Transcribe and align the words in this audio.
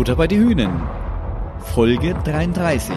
Butter 0.00 0.16
bei 0.16 0.26
die 0.26 0.38
Hühnen. 0.38 0.80
Folge 1.74 2.14
33. 2.24 2.96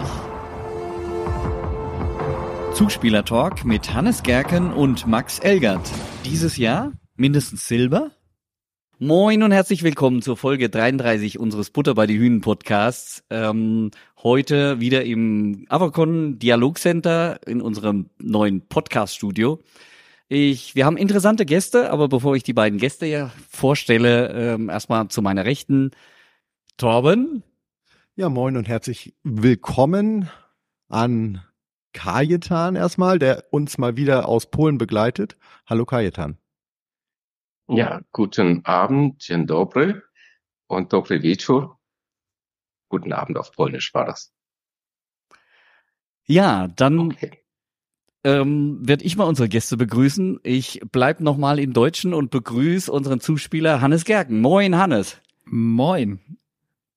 Zuspielertalk 2.72 3.66
mit 3.66 3.92
Hannes 3.92 4.22
Gerken 4.22 4.72
und 4.72 5.06
Max 5.06 5.38
Elgert. 5.38 5.86
Dieses 6.24 6.56
Jahr 6.56 6.92
mindestens 7.14 7.68
Silber? 7.68 8.12
Moin 8.98 9.42
und 9.42 9.52
herzlich 9.52 9.82
willkommen 9.82 10.22
zur 10.22 10.38
Folge 10.38 10.70
33 10.70 11.38
unseres 11.38 11.68
Butter 11.68 11.94
bei 11.94 12.06
die 12.06 12.16
Hühnen 12.16 12.40
Podcasts. 12.40 13.22
Ähm, 13.28 13.90
heute 14.22 14.80
wieder 14.80 15.04
im 15.04 15.66
Avacon 15.68 16.38
Dialogcenter 16.38 17.38
in 17.46 17.60
unserem 17.60 18.08
neuen 18.16 18.66
Podcast 18.66 19.14
Studio. 19.14 19.60
Ich, 20.28 20.74
wir 20.74 20.86
haben 20.86 20.96
interessante 20.96 21.44
Gäste, 21.44 21.90
aber 21.90 22.08
bevor 22.08 22.34
ich 22.34 22.44
die 22.44 22.54
beiden 22.54 22.78
Gäste 22.78 23.04
ja 23.04 23.30
vorstelle, 23.50 24.30
ähm, 24.30 24.70
erstmal 24.70 25.08
zu 25.08 25.20
meiner 25.20 25.44
Rechten 25.44 25.90
Torben. 26.76 27.42
Ja, 28.16 28.28
moin 28.28 28.56
und 28.56 28.68
herzlich 28.68 29.14
willkommen 29.22 30.28
an 30.88 31.42
Kajetan 31.92 32.74
erstmal, 32.74 33.18
der 33.18 33.44
uns 33.50 33.78
mal 33.78 33.96
wieder 33.96 34.28
aus 34.28 34.50
Polen 34.50 34.78
begleitet. 34.78 35.36
Hallo 35.66 35.84
Kajetan. 35.84 36.36
Ja, 37.68 38.00
guten 38.12 38.64
Abend, 38.64 39.22
dzień 39.22 39.46
dobry 39.46 40.00
und 40.66 40.92
dobry 40.92 41.22
wieczór. 41.22 41.78
Guten 42.88 43.12
Abend 43.12 43.38
auf 43.38 43.52
Polnisch 43.52 43.94
war 43.94 44.06
das. 44.06 44.32
Ja, 46.26 46.68
dann 46.68 46.98
okay 46.98 47.44
ähm, 48.24 48.78
werde 48.80 49.04
ich 49.04 49.16
mal 49.16 49.24
unsere 49.24 49.48
Gäste 49.48 49.76
begrüßen. 49.76 50.40
Ich 50.42 50.80
bleib 50.90 51.20
noch 51.20 51.36
mal 51.36 51.58
im 51.58 51.74
Deutschen 51.74 52.14
und 52.14 52.30
begrüße 52.30 52.90
unseren 52.90 53.20
Zuspieler 53.20 53.82
Hannes 53.82 54.04
Gerken. 54.04 54.40
Moin, 54.40 54.76
Hannes. 54.76 55.20
Moin. 55.44 56.18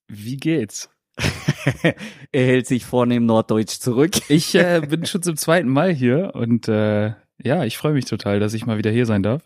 Wie 0.08 0.38
geht's? 0.38 0.90
er 2.32 2.46
hält 2.46 2.68
sich 2.68 2.86
vornehm 2.86 3.26
norddeutsch 3.26 3.80
zurück. 3.80 4.12
ich 4.30 4.56
äh, 4.56 4.82
bin 4.90 5.06
schon 5.06 5.24
zum 5.24 5.36
zweiten 5.38 5.70
Mal 5.70 5.94
hier 5.94 6.32
und 6.36 6.68
äh, 6.68 7.14
ja, 7.40 7.64
ich 7.66 7.78
freue 7.78 7.94
mich 7.94 8.06
total, 8.06 8.40
dass 8.40 8.54
ich 8.54 8.66
mal 8.66 8.78
wieder 8.78 8.92
hier 8.92 9.06
sein 9.06 9.24
darf. 9.24 9.44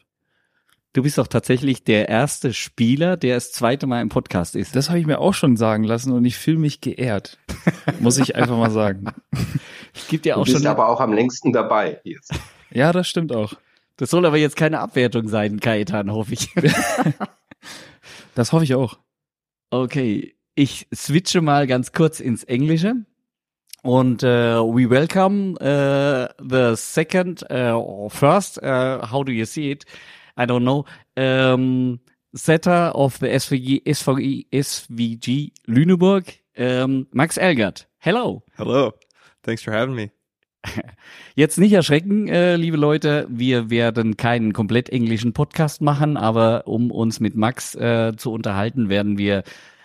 Du 0.93 1.03
bist 1.03 1.17
doch 1.17 1.27
tatsächlich 1.27 1.85
der 1.85 2.09
erste 2.09 2.51
Spieler, 2.53 3.15
der 3.15 3.35
das 3.35 3.53
zweite 3.53 3.87
Mal 3.87 4.01
im 4.01 4.09
Podcast 4.09 4.57
ist. 4.57 4.75
Das 4.75 4.89
habe 4.89 4.99
ich 4.99 5.05
mir 5.05 5.19
auch 5.19 5.33
schon 5.33 5.55
sagen 5.55 5.85
lassen 5.85 6.11
und 6.11 6.25
ich 6.25 6.35
fühle 6.35 6.57
mich 6.57 6.81
geehrt. 6.81 7.37
Muss 8.01 8.17
ich 8.17 8.35
einfach 8.35 8.57
mal 8.57 8.71
sagen. 8.71 9.05
Es 9.93 10.09
gibt 10.09 10.25
ja 10.25 10.35
auch 10.35 10.45
du 10.45 10.51
bist 10.51 10.63
schon. 10.63 10.67
aber 10.67 10.89
auch 10.89 10.99
am 10.99 11.13
längsten 11.13 11.53
dabei 11.53 11.99
jetzt. 12.03 12.33
Ja, 12.73 12.93
das 12.93 13.09
stimmt 13.09 13.35
auch. 13.35 13.55
Das 13.97 14.11
soll 14.11 14.25
aber 14.25 14.37
jetzt 14.37 14.55
keine 14.55 14.79
Abwertung 14.79 15.27
sein, 15.27 15.59
Kajetan, 15.59 16.09
hoffe 16.09 16.31
ich. 16.31 16.53
das 18.33 18.53
hoffe 18.53 18.63
ich 18.63 18.75
auch. 18.75 18.97
Okay, 19.71 20.33
ich 20.55 20.87
switche 20.93 21.41
mal 21.41 21.67
ganz 21.67 21.91
kurz 21.91 22.19
ins 22.19 22.43
Englische. 22.43 23.05
Und 23.83 24.23
uh, 24.23 24.61
we 24.63 24.87
welcome 24.87 25.55
uh, 25.59 26.27
the 26.39 26.75
second 26.75 27.43
uh, 27.49 27.73
or 27.73 28.11
first, 28.11 28.61
uh, 28.61 28.99
how 29.11 29.23
do 29.23 29.31
you 29.31 29.45
see 29.45 29.71
it? 29.71 29.85
I 30.37 30.45
don't 30.45 30.63
know, 30.63 30.85
um, 31.17 31.99
setter 32.33 32.91
of 32.95 33.17
the 33.19 33.27
SVG, 33.27 33.81
SVG, 33.83 34.47
SVG 34.51 35.51
Lüneburg, 35.65 36.25
um, 36.57 37.07
Max 37.11 37.37
Elgert. 37.37 37.87
Hello. 37.97 38.43
Hello. 38.55 38.93
Thanks 39.41 39.63
for 39.63 39.73
having 39.73 39.95
me. 39.95 40.11
Jetzt 41.35 41.57
nicht 41.57 41.73
erschrecken, 41.73 42.27
äh, 42.27 42.55
liebe 42.57 42.77
Leute. 42.77 43.25
Wir 43.29 43.71
werden 43.71 44.15
keinen 44.15 44.53
komplett 44.53 44.89
englischen 44.89 45.33
Podcast 45.33 45.81
machen, 45.81 46.17
aber 46.17 46.67
um 46.67 46.91
uns 46.91 47.19
mit 47.19 47.35
Max 47.35 47.73
äh, 47.73 48.13
zu 48.15 48.31
unterhalten, 48.31 48.89
werden 48.89 49.17
wir 49.17 49.43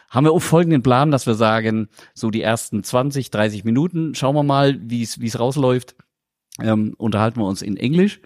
haben 0.08 0.24
wir 0.24 0.32
auch 0.32 0.40
folgenden 0.40 0.82
Plan, 0.82 1.10
dass 1.10 1.26
wir 1.26 1.34
sagen, 1.34 1.88
so 2.14 2.30
die 2.30 2.42
ersten 2.42 2.82
20, 2.82 3.30
30 3.30 3.64
Minuten, 3.64 4.14
schauen 4.14 4.34
wir 4.34 4.42
mal, 4.42 4.78
wie 4.80 5.02
es 5.02 5.38
rausläuft, 5.38 5.96
ähm, 6.60 6.94
unterhalten 6.96 7.40
wir 7.40 7.46
uns 7.46 7.62
in 7.62 7.76
Englisch 7.76 8.20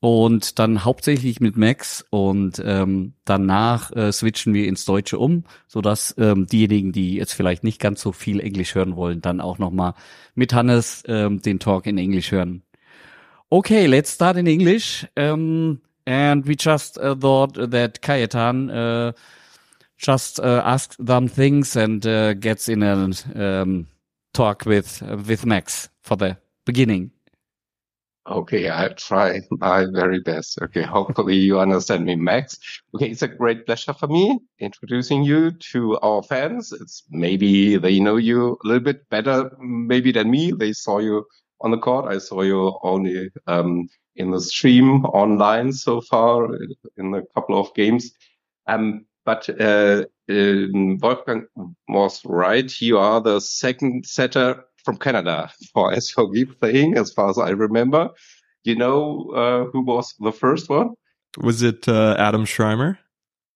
und 0.00 0.58
dann 0.58 0.84
hauptsächlich 0.84 1.40
mit 1.40 1.56
Max 1.58 2.04
und 2.08 2.60
ähm, 2.64 3.12
danach 3.26 3.92
äh, 3.92 4.10
switchen 4.10 4.54
wir 4.54 4.66
ins 4.66 4.86
Deutsche 4.86 5.18
um, 5.18 5.44
so 5.68 5.82
dass 5.82 6.14
ähm, 6.18 6.46
diejenigen, 6.46 6.92
die 6.92 7.16
jetzt 7.16 7.34
vielleicht 7.34 7.64
nicht 7.64 7.80
ganz 7.80 8.00
so 8.00 8.12
viel 8.12 8.40
Englisch 8.40 8.74
hören 8.74 8.96
wollen, 8.96 9.20
dann 9.20 9.42
auch 9.42 9.58
noch 9.58 9.70
mal 9.70 9.94
mit 10.34 10.54
Hannes 10.54 11.02
ähm, 11.06 11.42
den 11.42 11.58
Talk 11.60 11.86
in 11.86 11.98
Englisch 11.98 12.32
hören. 12.32 12.62
Okay, 13.50 13.86
let's 13.86 14.14
start 14.14 14.36
in 14.36 14.46
English. 14.46 15.06
Um, 15.18 15.80
and 16.06 16.46
we 16.46 16.54
just 16.58 16.96
uh, 16.98 17.14
thought 17.14 17.54
that 17.54 18.00
Kajetan 18.00 18.70
uh, 18.70 19.12
just 20.00 20.40
uh, 20.40 20.62
asked 20.64 21.04
them 21.04 21.28
things 21.28 21.76
and 21.76 22.06
uh, 22.06 22.32
gets 22.34 22.68
in 22.68 22.82
a 22.82 23.10
um, 23.36 23.86
talk 24.32 24.64
with 24.64 25.02
uh, 25.02 25.16
with 25.16 25.44
Max 25.44 25.90
for 26.02 26.16
the 26.16 26.36
beginning. 26.64 27.10
Okay, 28.26 28.68
I'll 28.68 28.94
try 28.94 29.40
my 29.50 29.86
very 29.92 30.20
best. 30.20 30.60
Okay, 30.62 30.82
hopefully 30.82 31.36
you 31.36 31.58
understand 31.58 32.04
me, 32.04 32.16
Max. 32.16 32.58
Okay, 32.94 33.10
it's 33.10 33.22
a 33.22 33.28
great 33.28 33.66
pleasure 33.66 33.92
for 33.92 34.06
me 34.06 34.38
introducing 34.58 35.22
you 35.22 35.50
to 35.72 35.98
our 35.98 36.22
fans. 36.22 36.72
It's 36.72 37.02
maybe 37.10 37.76
they 37.76 37.98
know 37.98 38.16
you 38.16 38.58
a 38.64 38.66
little 38.66 38.84
bit 38.84 39.08
better, 39.10 39.50
maybe 39.58 40.12
than 40.12 40.30
me. 40.30 40.52
They 40.52 40.72
saw 40.72 40.98
you 40.98 41.26
on 41.60 41.72
the 41.72 41.78
court. 41.78 42.12
I 42.12 42.18
saw 42.18 42.42
you 42.42 42.78
only 42.82 43.30
um, 43.46 43.88
in 44.16 44.30
the 44.30 44.40
stream 44.40 45.04
online 45.06 45.72
so 45.72 46.00
far 46.00 46.48
in 46.96 47.14
a 47.14 47.22
couple 47.34 47.58
of 47.58 47.74
games. 47.74 48.12
Um, 48.66 49.06
but 49.30 49.48
uh, 49.60 50.04
Wolfgang 50.28 51.46
was 51.88 52.24
right. 52.24 52.80
You 52.80 52.98
are 52.98 53.20
the 53.20 53.40
second 53.40 54.04
setter 54.06 54.64
from 54.84 54.96
Canada 54.96 55.50
for 55.72 55.92
SVG 56.02 56.58
playing, 56.58 56.96
as 56.96 57.12
far 57.12 57.30
as 57.30 57.38
I 57.38 57.50
remember. 57.50 58.10
You 58.64 58.74
know 58.76 59.30
uh, 59.42 59.70
who 59.70 59.82
was 59.82 60.14
the 60.18 60.32
first 60.32 60.68
one? 60.68 60.90
Was 61.38 61.62
it 61.62 61.88
uh, 61.88 62.16
Adam 62.18 62.44
Schreimer? 62.44 62.98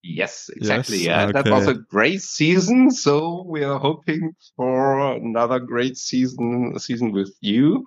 Yes, 0.02 0.48
exactly. 0.54 0.98
Yes? 0.98 1.06
Yeah, 1.06 1.22
Okay. 1.24 1.42
that 1.42 1.50
was 1.50 1.66
a 1.66 1.74
great 1.74 2.22
season. 2.22 2.90
So 2.90 3.44
we 3.48 3.64
are 3.64 3.78
hoping 3.78 4.32
for 4.56 5.14
another 5.16 5.58
great 5.58 5.96
season 5.96 6.78
season 6.78 7.10
with 7.10 7.34
you. 7.40 7.84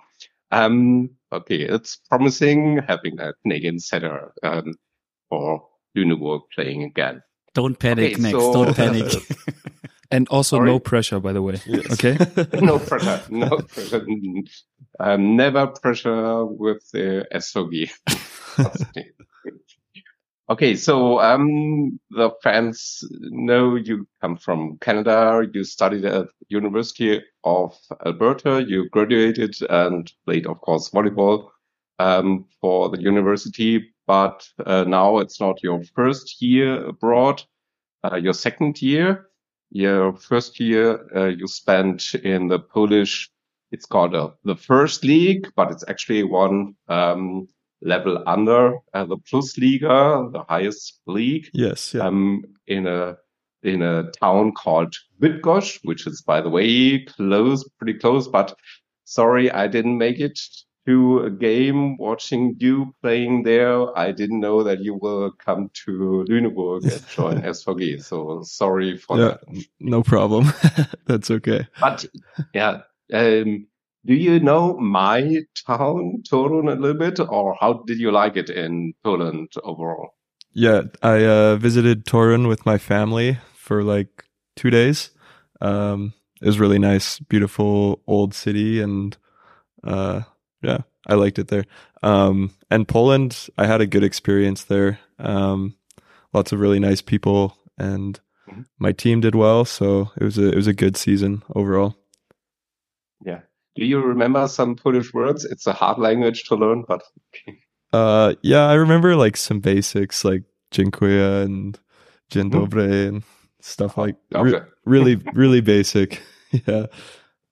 Um, 0.52 1.10
okay, 1.32 1.62
it's 1.76 1.98
promising 2.10 2.82
having 2.88 3.20
a 3.20 3.34
Canadian 3.44 3.80
setter 3.80 4.34
um, 4.44 4.74
for 5.30 5.68
Lüneburg 5.96 6.42
playing 6.54 6.84
again. 6.84 7.22
Don't 7.58 7.80
panic, 7.80 8.14
Okay, 8.14 8.22
Max. 8.22 8.34
so- 8.38 8.54
Don't 8.54 8.76
panic. 8.76 9.12
And 10.12 10.26
also 10.30 10.56
Sorry? 10.58 10.70
no 10.70 10.80
pressure, 10.80 11.20
by 11.20 11.34
the 11.34 11.42
way. 11.42 11.60
Yes. 11.66 11.92
Okay. 11.92 12.16
no 12.62 12.80
pressure, 12.80 13.22
no 13.30 13.50
pressure. 13.58 14.06
Um, 15.02 15.36
never 15.36 15.68
pressure 15.68 16.46
with 16.46 16.90
the 16.94 17.28
SOG. 17.34 17.90
okay, 20.50 20.76
so 20.76 21.20
um, 21.20 22.00
the 22.12 22.30
fans 22.42 23.04
know 23.20 23.76
you 23.76 24.08
come 24.22 24.38
from 24.38 24.78
Canada. 24.80 25.46
You 25.54 25.66
studied 25.66 26.06
at 26.06 26.28
University 26.48 27.22
of 27.44 27.78
Alberta. 28.06 28.64
You 28.66 28.88
graduated 28.90 29.58
and 29.70 30.10
played, 30.26 30.48
of 30.48 30.62
course, 30.62 30.90
volleyball 30.90 31.50
um, 32.00 32.46
for 32.62 32.88
the 32.90 33.02
university. 33.02 33.94
But 34.08 34.48
uh, 34.66 34.86
now 34.88 35.18
it's 35.20 35.40
not 35.40 35.62
your 35.62 35.84
first 35.96 36.42
year 36.42 36.86
abroad. 36.88 37.44
Uh, 38.04 38.16
your 38.16 38.34
second 38.34 38.82
year. 38.82 39.28
Your 39.70 40.14
first 40.14 40.60
year 40.62 41.06
uh, 41.14 41.26
you 41.26 41.46
spent 41.48 42.16
in 42.16 42.48
the 42.48 42.58
Polish, 42.58 43.30
it's 43.74 43.86
called 43.86 44.16
uh, 44.16 44.30
the 44.46 44.56
first 44.56 45.04
league, 45.04 45.50
but 45.58 45.72
it's 45.72 45.84
actually 45.90 46.24
one 46.24 46.76
um, 46.88 47.50
level 47.82 48.24
under 48.26 48.78
uh, 48.94 49.04
the 49.04 49.18
Plus 49.18 49.58
Liga, 49.58 50.30
the 50.32 50.44
highest 50.48 51.02
league, 51.06 51.50
Yes. 51.54 51.94
Yeah. 51.94 52.08
um, 52.08 52.44
in 52.66 52.88
a 52.88 53.18
in 53.64 53.82
a 53.82 54.10
town 54.12 54.54
called 54.54 54.96
Bydgoszcz, 55.22 55.80
which 55.84 56.08
is 56.08 56.22
by 56.22 56.40
the 56.40 56.50
way 56.50 57.00
close, 57.04 57.68
pretty 57.78 58.00
close. 58.00 58.30
But 58.30 58.56
sorry, 59.04 59.52
I 59.52 59.68
didn't 59.68 59.98
make 59.98 60.20
it 60.22 60.40
to 60.88 61.20
a 61.20 61.30
game 61.30 61.98
watching 61.98 62.56
you 62.60 62.96
playing 63.02 63.44
there. 63.44 63.98
I 63.98 64.14
didn't 64.14 64.40
know 64.40 64.64
that 64.64 64.80
you 64.80 64.96
will 64.96 65.34
come 65.34 65.70
to 65.86 66.26
Lüneburg 66.30 66.84
and 66.84 67.08
join 67.16 67.42
SVG. 67.42 68.02
So 68.02 68.42
sorry 68.44 68.98
for 68.98 69.20
yeah. 69.20 69.26
that. 69.26 69.66
No 69.82 70.02
problem. 70.02 70.54
That's 71.06 71.30
okay. 71.30 71.68
But 71.82 72.06
yeah, 72.54 72.84
um, 73.14 73.68
do 74.06 74.14
you 74.14 74.40
know 74.40 74.78
my 74.78 75.42
town, 75.68 76.24
Torun, 76.32 76.72
a 76.72 76.80
little 76.80 76.98
bit, 76.98 77.20
or 77.20 77.58
how 77.60 77.84
did 77.86 78.00
you 78.00 78.12
like 78.12 78.38
it 78.38 78.50
in 78.50 78.94
Poland 79.04 79.52
overall? 79.64 80.12
Yeah. 80.54 80.84
I 81.04 81.26
uh, 81.26 81.58
visited 81.58 82.06
Torun 82.06 82.48
with 82.48 82.66
my 82.66 82.78
family 82.78 83.40
for 83.54 83.84
like 83.84 84.24
two 84.56 84.70
days. 84.70 85.10
Um, 85.60 86.14
it 86.42 86.46
was 86.46 86.62
really 86.62 86.80
nice, 86.80 87.20
beautiful 87.20 88.02
old 88.08 88.34
city, 88.34 88.80
and 88.80 89.18
uh, 89.84 90.22
yeah, 90.62 90.80
I 91.08 91.16
liked 91.16 91.40
it 91.40 91.48
there. 91.48 91.66
Um, 92.04 92.52
and 92.70 92.88
Poland, 92.88 93.48
I 93.58 93.66
had 93.68 93.82
a 93.82 93.88
good 93.88 94.04
experience 94.04 94.66
there. 94.66 95.00
Um, 95.20 95.76
lots 96.34 96.52
of 96.52 96.60
really 96.60 96.80
nice 96.80 97.02
people, 97.04 97.58
and 97.78 98.20
Mhm. 98.50 98.66
my 98.80 98.94
team 98.94 99.22
did 99.22 99.36
well. 99.36 99.66
So 99.66 100.12
it 100.18 100.24
was 100.24 100.38
a 100.38 100.48
it 100.50 100.56
was 100.56 100.68
a 100.68 100.74
good 100.74 100.98
season 100.98 101.42
overall. 101.56 101.96
Yeah. 103.26 103.42
Do 103.76 103.86
you 103.86 104.02
remember 104.02 104.48
some 104.48 104.76
Polish 104.76 105.14
words? 105.14 105.46
It's 105.46 105.68
a 105.68 105.74
hard 105.74 105.98
language 106.00 106.44
to 106.50 106.56
learn, 106.56 106.84
but. 106.88 107.02
Uh, 107.94 108.34
yeah, 108.44 108.68
I 108.68 108.74
remember 108.74 109.16
like 109.16 109.38
some 109.38 109.62
basics 109.62 110.26
like 110.26 110.44
dziękuję 110.72 111.44
and 111.46 111.80
dzień 112.30 112.44
Mhm. 112.44 112.52
dobry 112.52 113.08
and 113.08 113.24
stuff 113.62 113.98
like 113.98 114.18
re- 114.32 114.62
really 114.86 115.16
really 115.34 115.62
basic. 115.62 116.22
yeah. 116.68 116.88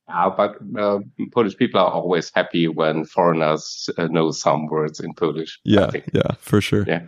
Uh, 0.07 0.29
but 0.29 0.57
uh, 0.77 0.99
Polish 1.31 1.57
people 1.57 1.79
are 1.79 1.91
always 1.91 2.31
happy 2.33 2.67
when 2.67 3.05
foreigners 3.05 3.89
uh, 3.97 4.05
know 4.07 4.31
some 4.31 4.67
words 4.67 4.99
in 4.99 5.13
Polish. 5.13 5.59
Yeah, 5.63 5.89
yeah, 6.13 6.31
for 6.39 6.61
sure. 6.61 6.85
Yeah. 6.87 7.07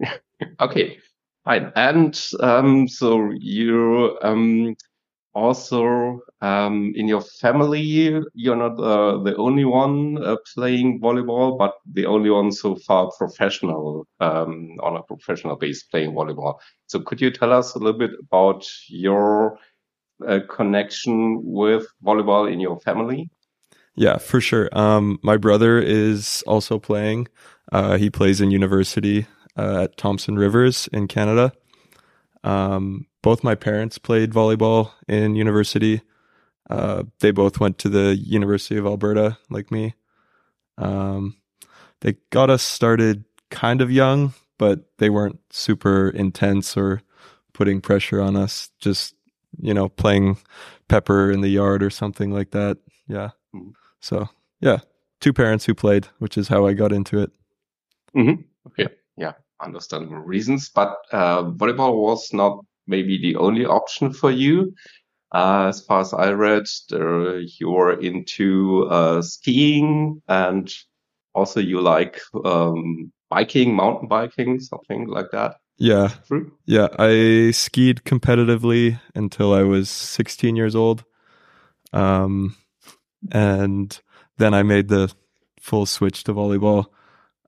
okay, 0.60 0.98
fine. 1.44 1.72
And 1.74 2.20
um, 2.40 2.86
so 2.86 3.30
you 3.38 4.18
um, 4.22 4.76
also 5.34 6.20
um, 6.40 6.92
in 6.96 7.08
your 7.08 7.20
family, 7.20 8.20
you're 8.34 8.56
not 8.56 8.78
uh, 8.78 9.22
the 9.22 9.36
only 9.36 9.64
one 9.64 10.22
uh, 10.22 10.36
playing 10.54 11.00
volleyball, 11.00 11.58
but 11.58 11.74
the 11.92 12.06
only 12.06 12.30
one 12.30 12.52
so 12.52 12.76
far 12.76 13.10
professional 13.16 14.06
um, 14.20 14.76
on 14.82 14.96
a 14.96 15.02
professional 15.02 15.56
base 15.56 15.82
playing 15.84 16.12
volleyball. 16.12 16.58
So 16.86 17.00
could 17.00 17.20
you 17.20 17.30
tell 17.30 17.52
us 17.52 17.74
a 17.74 17.78
little 17.78 17.98
bit 17.98 18.12
about 18.20 18.66
your 18.88 19.58
uh, 20.26 20.40
connection 20.48 21.40
with 21.44 21.86
volleyball 22.04 22.50
in 22.50 22.60
your 22.60 22.78
family? 22.80 23.30
Yeah, 23.94 24.18
for 24.18 24.40
sure. 24.40 24.68
Um, 24.72 25.18
my 25.22 25.36
brother 25.36 25.78
is 25.78 26.42
also 26.46 26.78
playing. 26.78 27.28
Uh, 27.72 27.98
he 27.98 28.10
plays 28.10 28.40
in 28.40 28.50
university 28.50 29.26
uh, 29.56 29.82
at 29.82 29.96
Thompson 29.96 30.36
Rivers 30.36 30.88
in 30.92 31.08
Canada. 31.08 31.52
Um, 32.44 33.06
both 33.22 33.42
my 33.42 33.54
parents 33.54 33.98
played 33.98 34.32
volleyball 34.32 34.92
in 35.08 35.34
university. 35.34 36.02
Uh, 36.70 37.04
they 37.20 37.30
both 37.30 37.58
went 37.58 37.78
to 37.78 37.88
the 37.88 38.16
University 38.16 38.76
of 38.76 38.86
Alberta, 38.86 39.38
like 39.50 39.70
me. 39.70 39.94
Um, 40.76 41.36
they 42.00 42.16
got 42.30 42.50
us 42.50 42.62
started 42.62 43.24
kind 43.50 43.80
of 43.80 43.90
young, 43.90 44.34
but 44.58 44.84
they 44.98 45.10
weren't 45.10 45.40
super 45.50 46.08
intense 46.10 46.76
or 46.76 47.02
putting 47.52 47.80
pressure 47.80 48.20
on 48.20 48.36
us. 48.36 48.70
Just 48.78 49.14
you 49.60 49.74
know, 49.74 49.88
playing 49.88 50.38
pepper 50.88 51.30
in 51.30 51.40
the 51.40 51.48
yard 51.48 51.82
or 51.82 51.90
something 51.90 52.30
like 52.30 52.50
that. 52.52 52.78
Yeah. 53.06 53.30
Mhm. 53.54 53.72
So 54.00 54.28
yeah, 54.60 54.78
two 55.20 55.32
parents 55.32 55.64
who 55.64 55.74
played, 55.74 56.06
which 56.18 56.36
is 56.36 56.48
how 56.48 56.66
I 56.66 56.72
got 56.72 56.92
into 56.92 57.20
it. 57.20 57.30
Mm-hmm. 58.16 58.42
Okay. 58.68 58.94
Yeah. 59.16 59.32
Understandable 59.60 60.18
reasons, 60.18 60.68
but 60.68 60.96
uh, 61.12 61.42
volleyball 61.44 61.96
was 62.00 62.32
not 62.32 62.64
maybe 62.86 63.20
the 63.20 63.36
only 63.36 63.66
option 63.66 64.12
for 64.12 64.30
you. 64.30 64.72
Uh, 65.32 65.66
as 65.68 65.84
far 65.84 66.00
as 66.00 66.14
I 66.14 66.30
read, 66.30 66.66
there, 66.88 67.40
you 67.40 67.68
were 67.68 68.00
into 68.00 68.86
uh, 68.88 69.20
skiing 69.20 70.22
and 70.28 70.72
also 71.34 71.60
you 71.60 71.80
like 71.80 72.20
um, 72.44 73.12
biking, 73.28 73.74
mountain 73.74 74.08
biking, 74.08 74.58
something 74.60 75.06
like 75.06 75.30
that. 75.32 75.56
Yeah. 75.78 76.10
Yeah. 76.66 76.88
I 76.98 77.52
skied 77.52 78.02
competitively 78.04 79.00
until 79.14 79.52
I 79.54 79.62
was 79.62 79.88
16 79.88 80.56
years 80.56 80.74
old. 80.74 81.04
Um, 81.92 82.56
and 83.32 83.98
then 84.36 84.54
I 84.54 84.62
made 84.62 84.88
the 84.88 85.12
full 85.60 85.86
switch 85.86 86.24
to 86.24 86.34
volleyball. 86.34 86.86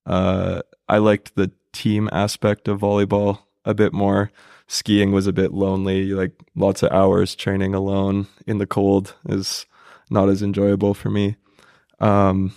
Uh, 0.06 0.62
I 0.88 0.98
liked 0.98 1.34
the 1.34 1.50
team 1.72 2.08
aspect 2.12 2.68
of 2.68 2.80
volleyball 2.80 3.40
a 3.64 3.74
bit 3.74 3.92
more. 3.92 4.30
Skiing 4.66 5.10
was 5.12 5.26
a 5.26 5.32
bit 5.32 5.52
lonely, 5.52 6.12
like 6.12 6.32
lots 6.54 6.82
of 6.82 6.92
hours 6.92 7.34
training 7.34 7.74
alone 7.74 8.28
in 8.46 8.58
the 8.58 8.66
cold 8.66 9.14
is 9.28 9.66
not 10.10 10.28
as 10.28 10.42
enjoyable 10.42 10.94
for 10.94 11.10
me. 11.10 11.36
Um, 11.98 12.54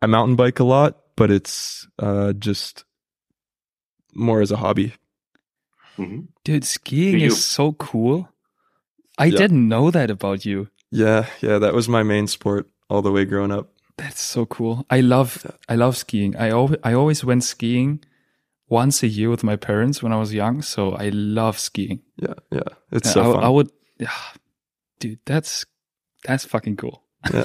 I 0.00 0.06
mountain 0.06 0.36
bike 0.36 0.58
a 0.58 0.64
lot, 0.64 0.98
but 1.16 1.30
it's 1.30 1.86
uh, 1.98 2.32
just 2.32 2.84
more 4.14 4.40
as 4.40 4.50
a 4.50 4.56
hobby. 4.56 4.94
Hmm 6.04 6.20
Dude, 6.44 6.64
skiing 6.64 7.20
you- 7.20 7.26
is 7.28 7.44
so 7.44 7.72
cool. 7.72 8.28
I 9.18 9.26
Yeah. 9.26 9.38
didn't 9.38 9.68
know 9.68 9.90
that 9.90 10.10
about 10.10 10.44
you. 10.46 10.68
Yeah, 10.90 11.26
yeah, 11.42 11.58
that 11.58 11.74
was 11.74 11.88
my 11.88 12.02
main 12.02 12.26
sport 12.26 12.66
all 12.88 13.02
the 13.02 13.12
way 13.12 13.24
growing 13.24 13.52
up. 13.52 13.68
That's 13.96 14.20
so 14.22 14.46
cool. 14.46 14.84
I 14.90 15.00
love 15.02 15.44
I 15.68 15.76
love 15.76 15.96
skiing. 15.96 16.34
I 16.36 16.50
always 16.50 16.78
I 16.82 16.94
always 16.94 17.22
went 17.24 17.44
skiing 17.44 18.00
once 18.68 19.02
a 19.02 19.08
year 19.08 19.28
with 19.30 19.44
my 19.44 19.56
parents 19.56 20.02
when 20.02 20.12
I 20.12 20.16
was 20.18 20.32
young, 20.32 20.62
so 20.62 20.92
I 20.92 21.10
love 21.10 21.58
skiing. 21.58 22.00
Yeah, 22.16 22.34
yeah, 22.50 22.70
it's 22.90 23.06
And 23.08 23.12
so 23.14 23.20
I, 23.20 23.32
fun. 23.34 23.44
I 23.44 23.48
would 23.48 23.70
yeah, 23.98 24.16
dude, 25.00 25.18
that's 25.26 25.66
that's 26.24 26.44
fucking 26.46 26.76
cool. 26.76 27.02
Yeah. 27.32 27.44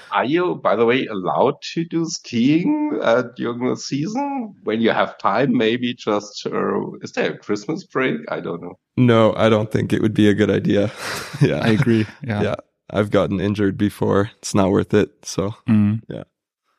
Are 0.12 0.24
you, 0.24 0.56
by 0.56 0.76
the 0.76 0.84
way, 0.84 1.06
allowed 1.06 1.60
to 1.74 1.84
do 1.84 2.04
skiing 2.06 2.98
uh, 3.02 3.24
during 3.36 3.68
the 3.68 3.76
season 3.76 4.54
when 4.64 4.80
you 4.80 4.90
have 4.90 5.18
time? 5.18 5.56
Maybe 5.56 5.94
just, 5.94 6.46
uh, 6.46 6.92
is 7.02 7.12
there 7.12 7.32
a 7.32 7.38
Christmas 7.38 7.84
break? 7.84 8.20
I 8.28 8.40
don't 8.40 8.62
know. 8.62 8.78
no, 8.96 9.34
I 9.36 9.48
don't 9.48 9.70
think 9.70 9.92
it 9.92 10.02
would 10.02 10.14
be 10.14 10.28
a 10.28 10.34
good 10.34 10.50
idea. 10.50 10.90
yeah, 11.40 11.60
I 11.62 11.68
agree. 11.68 12.06
Yeah. 12.22 12.42
yeah, 12.42 12.54
I've 12.90 13.10
gotten 13.10 13.40
injured 13.40 13.78
before. 13.78 14.30
It's 14.38 14.54
not 14.54 14.70
worth 14.70 14.94
it. 14.94 15.24
So 15.24 15.54
Mm. 15.68 16.00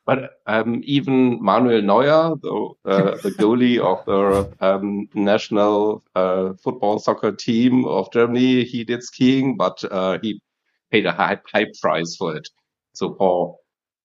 But 0.08 0.40
um, 0.46 0.80
even 0.86 1.38
Manuel 1.44 1.82
Neuer, 1.82 2.34
the, 2.40 2.70
uh, 2.86 3.16
the 3.22 3.30
goalie 3.30 3.78
of 3.78 4.02
the 4.06 4.48
um, 4.66 5.06
national 5.12 6.02
uh, 6.14 6.54
football 6.64 6.98
soccer 6.98 7.30
team 7.30 7.84
of 7.84 8.10
Germany, 8.10 8.64
he 8.64 8.84
did 8.84 9.02
skiing, 9.02 9.58
but 9.58 9.84
uh, 9.90 10.18
he 10.22 10.40
paid 10.92 11.06
a 11.06 11.12
high, 11.12 11.38
high 11.52 11.66
price 11.80 12.16
for 12.16 12.36
it. 12.36 12.48
So 12.94 13.14
for 13.14 13.56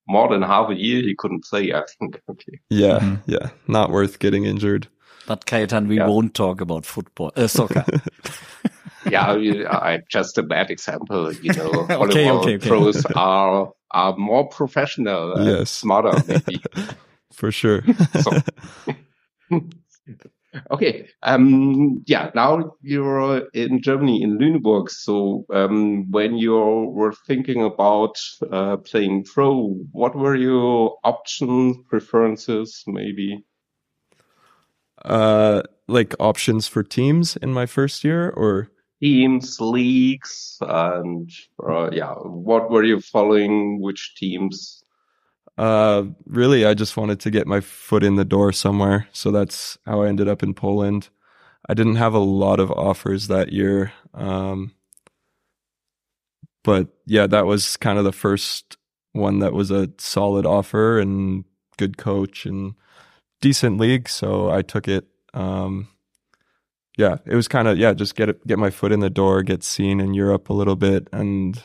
more 0.07 0.27
than 0.29 0.41
half 0.41 0.69
a 0.69 0.75
year, 0.75 1.01
he 1.01 1.15
couldn't 1.15 1.43
play, 1.45 1.73
I 1.73 1.83
think. 1.99 2.19
Okay. 2.29 2.59
yeah, 2.69 2.99
Mhm. 2.99 3.21
yeah, 3.25 3.49
not 3.67 3.89
worth 3.89 4.19
getting 4.19 4.45
injured. 4.45 4.87
But 5.27 5.45
Kajetan, 5.45 5.87
we 5.87 5.95
Yeah. 5.97 6.07
won't 6.07 6.33
talk 6.33 6.59
about 6.61 6.85
football, 6.85 7.31
uh, 7.37 7.47
soccer. 7.47 7.85
yeah, 9.09 9.35
you- 9.35 9.65
I 9.67 9.99
just 10.09 10.37
a 10.37 10.43
bad 10.43 10.69
example. 10.69 11.31
You 11.33 11.53
know, 11.53 11.69
Okay, 11.71 11.95
volleyball 11.95 12.41
okay, 12.43 12.55
okay. 12.55 12.67
pros 12.67 13.05
are 13.15 13.71
are 13.91 14.17
more 14.17 14.49
professional, 14.49 15.33
and 15.35 15.45
Yes. 15.45 15.69
smarter 15.69 16.11
maybe. 16.27 16.61
For 17.31 17.51
sure. 17.51 17.83
So, 18.21 18.31
okay, 20.71 21.07
um, 21.23 22.03
yeah. 22.05 22.31
Now 22.35 22.75
you're 22.81 23.47
in 23.53 23.81
Germany 23.81 24.21
in 24.21 24.37
Lüneburg. 24.37 24.89
So, 24.89 25.45
um, 25.53 26.11
when 26.11 26.37
you 26.37 26.53
were 26.53 27.13
thinking 27.27 27.63
about 27.63 28.19
uh, 28.51 28.77
playing 28.77 29.25
pro, 29.25 29.75
what 29.91 30.15
were 30.15 30.35
your 30.35 30.97
options, 31.03 31.77
preferences, 31.89 32.83
maybe? 32.87 33.43
uh, 35.05 35.61
like 35.87 36.15
options 36.19 36.67
for 36.67 36.83
teams 36.83 37.35
in 37.37 37.53
my 37.53 37.65
first 37.65 38.03
year, 38.03 38.29
or 38.29 38.69
Teams, 39.01 39.59
leagues, 39.59 40.57
and 40.61 41.29
uh, 41.67 41.89
yeah, 41.91 42.13
what 42.13 42.71
were 42.71 42.83
you 42.83 43.01
following? 43.01 43.81
Which 43.81 44.15
teams? 44.15 44.82
Uh, 45.57 46.05
really, 46.25 46.65
I 46.65 46.73
just 46.73 46.97
wanted 46.97 47.19
to 47.21 47.31
get 47.31 47.47
my 47.47 47.59
foot 47.59 48.03
in 48.03 48.15
the 48.15 48.25
door 48.25 48.51
somewhere. 48.51 49.07
So 49.11 49.31
that's 49.31 49.77
how 49.85 50.01
I 50.01 50.07
ended 50.07 50.27
up 50.27 50.43
in 50.43 50.53
Poland. 50.53 51.09
I 51.69 51.73
didn't 51.73 51.95
have 51.95 52.13
a 52.13 52.19
lot 52.19 52.59
of 52.59 52.71
offers 52.71 53.27
that 53.27 53.53
year. 53.53 53.93
Um, 54.13 54.73
but 56.63 56.87
yeah, 57.05 57.27
that 57.27 57.45
was 57.45 57.77
kind 57.77 57.97
of 57.97 58.03
the 58.03 58.11
first 58.11 58.77
one 59.11 59.39
that 59.39 59.53
was 59.53 59.69
a 59.69 59.89
solid 59.97 60.45
offer 60.45 60.99
and 60.99 61.45
good 61.77 61.97
coach 61.97 62.45
and 62.45 62.73
decent 63.41 63.79
league. 63.79 64.09
So 64.09 64.49
I 64.49 64.61
took 64.61 64.87
it. 64.87 65.07
Um, 65.33 65.87
yeah, 66.97 67.17
it 67.25 67.35
was 67.35 67.47
kind 67.47 67.67
of, 67.67 67.77
yeah, 67.77 67.93
just 67.93 68.15
get 68.15 68.29
it, 68.29 68.45
get 68.45 68.59
my 68.59 68.69
foot 68.69 68.91
in 68.91 68.99
the 68.99 69.09
door, 69.09 69.41
get 69.41 69.63
seen 69.63 69.99
in 69.99 70.13
Europe 70.13 70.49
a 70.49 70.53
little 70.53 70.75
bit 70.75 71.07
and 71.11 71.61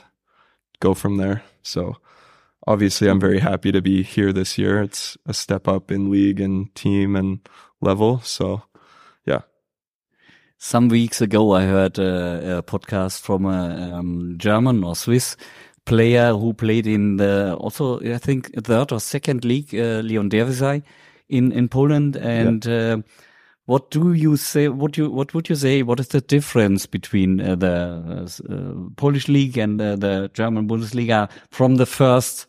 go 0.81 0.95
from 0.95 1.19
there. 1.19 1.43
So, 1.63 1.97
obviously 2.69 3.09
I'm 3.09 3.19
very 3.19 3.39
happy 3.39 3.73
to 3.73 3.81
be 3.81 4.03
here 4.03 4.33
this 4.33 4.59
year. 4.59 4.83
It's 4.83 5.17
a 5.27 5.33
step 5.33 5.67
up 5.67 5.91
in 5.91 6.11
league 6.11 6.39
and 6.39 6.73
team 6.75 7.17
and 7.17 7.41
level. 7.81 8.21
So 8.21 8.63
yeah. 9.25 9.41
Some 10.59 10.89
weeks 10.89 11.21
ago, 11.23 11.53
I 11.53 11.63
heard 11.63 11.99
a, 11.99 12.59
a 12.59 12.63
podcast 12.63 13.23
from 13.23 13.47
a 13.47 13.95
um, 13.95 14.35
German 14.37 14.85
or 14.85 14.95
Swiss 14.95 15.37
player 15.87 16.35
who 16.35 16.53
played 16.53 16.87
in 16.87 17.17
the 17.17 17.57
also 17.59 18.01
I 18.01 18.19
think 18.19 18.53
third 18.63 18.93
or 18.93 19.01
second 19.01 19.45
league, 19.45 19.75
uh, 19.75 20.01
Leon 20.01 20.29
Dervisay, 20.29 20.83
in 21.29 21.53
in 21.53 21.69
Poland. 21.69 22.17
And 22.17 22.67
uh, 22.67 22.99
what 23.65 23.91
do 23.91 24.13
you 24.13 24.37
say? 24.37 24.69
What 24.69 24.99
you 24.99 25.11
what 25.11 25.33
would 25.33 25.49
you 25.49 25.57
say? 25.57 25.83
What 25.83 26.01
is 26.01 26.09
the 26.09 26.21
difference 26.21 26.85
between 26.85 27.41
uh, 27.41 27.55
the 27.55 28.29
uh, 28.51 28.91
Polish 28.97 29.29
league 29.29 29.57
and 29.57 29.81
uh, 29.81 29.97
the 29.97 30.31
German 30.35 30.69
Bundesliga 30.69 31.31
from 31.51 31.77
the 31.77 31.87
first 31.87 32.48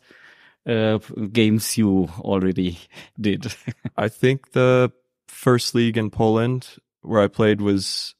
uh, 0.66 0.98
games 1.32 1.76
you 1.78 2.08
already 2.18 2.78
did? 3.20 3.54
I 3.96 4.08
think 4.08 4.52
the 4.52 4.92
first 5.28 5.74
league 5.74 5.96
in 5.96 6.10
Poland 6.10 6.76
where 7.02 7.22
I 7.22 7.28
played 7.28 7.60
was 7.60 8.14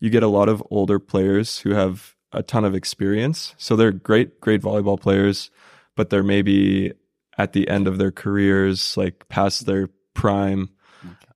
you 0.00 0.10
get 0.10 0.22
a 0.22 0.28
lot 0.28 0.48
of 0.48 0.62
older 0.70 0.98
players 0.98 1.58
who 1.58 1.70
have 1.70 2.14
a 2.32 2.42
ton 2.42 2.64
of 2.64 2.74
experience. 2.74 3.54
So 3.56 3.74
they're 3.74 3.92
great, 3.92 4.40
great 4.40 4.62
volleyball 4.62 5.00
players, 5.00 5.50
but 5.96 6.10
they're 6.10 6.22
maybe 6.22 6.92
at 7.38 7.52
the 7.52 7.68
end 7.68 7.88
of 7.88 7.98
their 7.98 8.12
careers, 8.12 8.96
like 8.96 9.28
past 9.28 9.66
their 9.66 9.88
prime. 10.14 10.70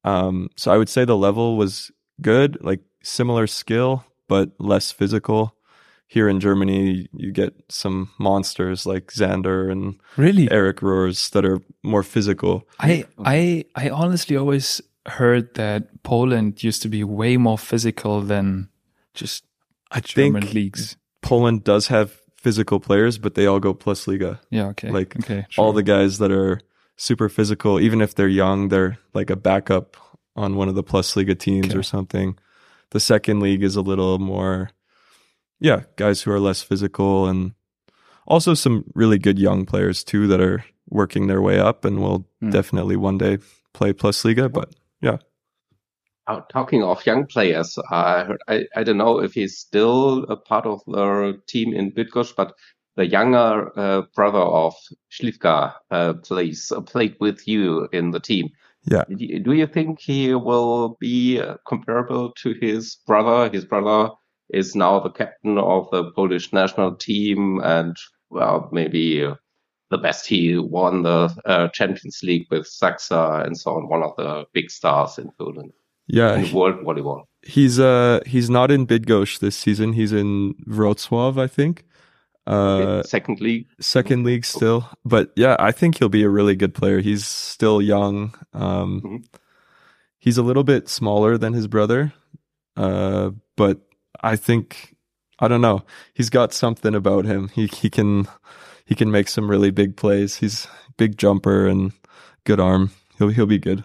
Um, 0.04 0.50
so 0.56 0.72
I 0.72 0.76
would 0.76 0.88
say 0.88 1.04
the 1.04 1.16
level 1.16 1.56
was 1.56 1.90
good, 2.20 2.58
like 2.60 2.80
similar 3.02 3.46
skill, 3.46 4.04
but 4.28 4.50
less 4.58 4.90
physical. 4.90 5.56
Here 6.12 6.28
in 6.28 6.40
Germany, 6.40 7.08
you 7.16 7.32
get 7.32 7.54
some 7.70 8.10
monsters 8.18 8.84
like 8.86 9.06
Xander 9.12 9.70
and 9.72 9.94
Really? 10.18 10.46
Eric 10.50 10.82
Roars 10.82 11.30
that 11.30 11.44
are 11.44 11.60
more 11.82 12.02
physical. 12.02 12.68
I 12.78 13.04
I 13.24 13.64
I 13.74 13.88
honestly 13.90 14.36
always 14.36 14.82
heard 15.06 15.54
that 15.54 16.02
Poland 16.02 16.62
used 16.62 16.82
to 16.82 16.88
be 16.88 17.02
way 17.04 17.36
more 17.38 17.58
physical 17.58 18.20
than 18.20 18.68
just 19.14 19.44
I 19.90 20.00
German 20.00 20.42
think 20.42 20.54
leagues. 20.54 20.96
Poland 21.22 21.64
does 21.64 21.88
have 21.88 22.10
physical 22.36 22.78
players, 22.80 23.18
but 23.18 23.34
they 23.34 23.46
all 23.46 23.60
go 23.60 23.72
plus 23.74 24.06
Liga. 24.06 24.38
Yeah, 24.50 24.68
okay. 24.70 24.90
like, 24.90 25.16
okay, 25.16 25.46
All 25.56 25.72
the 25.72 25.82
guys 25.82 26.18
that 26.18 26.30
are 26.32 26.60
super 26.96 27.28
physical, 27.28 27.80
even 27.80 28.00
if 28.02 28.14
they're 28.14 28.28
young, 28.28 28.68
they're 28.68 28.98
like 29.14 29.30
a 29.32 29.36
backup 29.36 29.96
on 30.36 30.56
one 30.56 30.68
of 30.68 30.74
the 30.74 30.82
plus 30.82 31.16
Liga 31.16 31.34
teams 31.34 31.68
Okay. 31.70 31.78
or 31.78 31.82
something. 31.82 32.36
The 32.90 33.00
second 33.00 33.40
league 33.40 33.62
is 33.64 33.76
a 33.76 33.80
little 33.82 34.18
more, 34.18 34.70
yeah, 35.62 35.82
guys 35.96 36.22
who 36.22 36.32
are 36.32 36.40
less 36.40 36.62
physical 36.62 37.26
and 37.26 37.52
also 38.26 38.54
some 38.54 38.84
really 38.94 39.18
good 39.18 39.38
young 39.38 39.64
players 39.64 40.04
too 40.04 40.26
that 40.26 40.40
are 40.40 40.64
working 40.90 41.28
their 41.28 41.40
way 41.40 41.58
up 41.58 41.84
and 41.84 42.00
will 42.00 42.26
Hmm. 42.40 42.50
definitely 42.50 42.96
one 42.96 43.18
day 43.18 43.38
play 43.72 43.92
plus 43.92 44.24
Liga. 44.24 44.48
But 44.48 44.74
yeah, 45.00 45.18
Uh, 46.26 46.40
talking 46.52 46.82
of 46.82 47.06
young 47.06 47.26
players, 47.26 47.78
I 47.90 48.36
I, 48.48 48.66
I 48.76 48.82
don't 48.84 48.98
know 48.98 49.22
if 49.22 49.34
he's 49.34 49.58
still 49.58 50.24
a 50.28 50.36
part 50.36 50.66
of 50.66 50.80
the 50.86 51.40
team 51.46 51.72
in 51.74 51.92
Bydgoszcz, 51.92 52.34
but 52.36 52.54
the 52.96 53.06
younger 53.06 53.72
uh, 53.78 54.02
brother 54.14 54.44
of 54.62 54.74
Schlivka 55.10 55.74
uh, 55.90 56.12
plays 56.26 56.72
uh, 56.72 56.80
played 56.80 57.16
with 57.20 57.46
you 57.48 57.88
in 57.92 58.10
the 58.12 58.20
team. 58.20 58.50
Yeah. 58.84 59.04
Do 59.44 59.54
you, 59.54 59.66
think 59.66 60.00
he 60.00 60.34
will 60.34 60.96
be 61.00 61.40
uh, 61.40 61.56
comparable 61.66 62.32
to 62.42 62.54
his 62.60 62.96
brother? 63.06 63.48
His 63.52 63.64
brother 63.64 64.10
is 64.52 64.74
now 64.76 65.00
the 65.00 65.10
captain 65.10 65.58
of 65.58 65.88
the 65.90 66.10
Polish 66.12 66.52
national 66.52 66.94
team, 66.96 67.60
and 67.64 67.96
well, 68.30 68.68
maybe 68.72 69.24
the 69.90 69.98
best. 69.98 70.26
He 70.26 70.56
won 70.58 71.02
the 71.02 71.30
uh, 71.44 71.68
Champions 71.68 72.20
League 72.22 72.46
with 72.50 72.66
Saxa 72.66 73.42
and 73.46 73.56
so 73.58 73.72
on. 73.72 73.88
One 73.88 74.02
of 74.02 74.12
the 74.16 74.44
big 74.52 74.70
stars 74.70 75.18
in 75.18 75.30
Poland 75.38 75.72
yeah, 76.06 76.36
in 76.36 76.52
world 76.54 76.76
volleyball. 76.84 77.24
He's 77.42 77.78
uh 77.80 78.20
he's 78.26 78.48
not 78.50 78.70
in 78.70 78.86
Bydgoszcz 78.86 79.38
this 79.40 79.56
season. 79.56 79.92
He's 79.94 80.12
in 80.12 80.54
Wrocław, 80.68 81.38
I 81.38 81.46
think. 81.48 81.84
Uh 82.46 83.02
Second 83.04 83.40
league. 83.40 83.66
second 83.80 84.24
league 84.24 84.44
still. 84.44 84.88
But 85.04 85.30
yeah, 85.36 85.56
I 85.58 85.72
think 85.72 85.98
he'll 85.98 86.08
be 86.08 86.24
a 86.24 86.28
really 86.28 86.56
good 86.56 86.74
player. 86.74 87.00
He's 87.00 87.24
still 87.26 87.80
young. 87.82 88.34
Um 88.52 89.00
Mhm. 89.00 89.24
he's 90.18 90.38
a 90.38 90.42
little 90.42 90.64
bit 90.64 90.88
smaller 90.88 91.36
than 91.38 91.52
his 91.52 91.66
brother. 91.68 92.12
Uh 92.76 93.30
but 93.56 93.80
I 94.22 94.36
think 94.36 94.94
I 95.38 95.48
don't 95.48 95.60
know. 95.60 95.84
He's 96.14 96.30
got 96.30 96.52
something 96.52 96.94
about 96.94 97.24
him. 97.24 97.48
He 97.48 97.66
he 97.66 97.90
can 97.90 98.28
he 98.84 98.94
can 98.94 99.10
make 99.10 99.28
some 99.28 99.50
really 99.50 99.70
big 99.70 99.96
plays. 99.96 100.36
He's 100.36 100.66
big 100.96 101.16
jumper 101.18 101.66
and 101.66 101.92
good 102.44 102.60
arm. 102.60 102.90
He'll 103.18 103.28
he'll 103.28 103.46
be 103.46 103.58
good. 103.58 103.84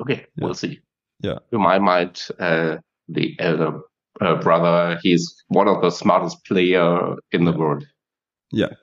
Okay, 0.00 0.26
Yeah. 0.36 0.44
we'll 0.44 0.54
see. 0.54 0.80
Yeah. 1.20 1.38
To 1.52 1.58
my 1.58 1.78
mind, 1.78 2.26
uh, 2.38 2.78
the 3.08 3.36
elder 3.38 3.80
uh, 4.20 4.36
brother, 4.40 4.98
he's 5.02 5.44
one 5.48 5.68
of 5.68 5.80
the 5.82 5.90
smartest 5.90 6.44
player 6.44 7.14
in 7.30 7.44
the 7.44 7.52
world. 7.52 7.86
Yeah. 8.50 8.74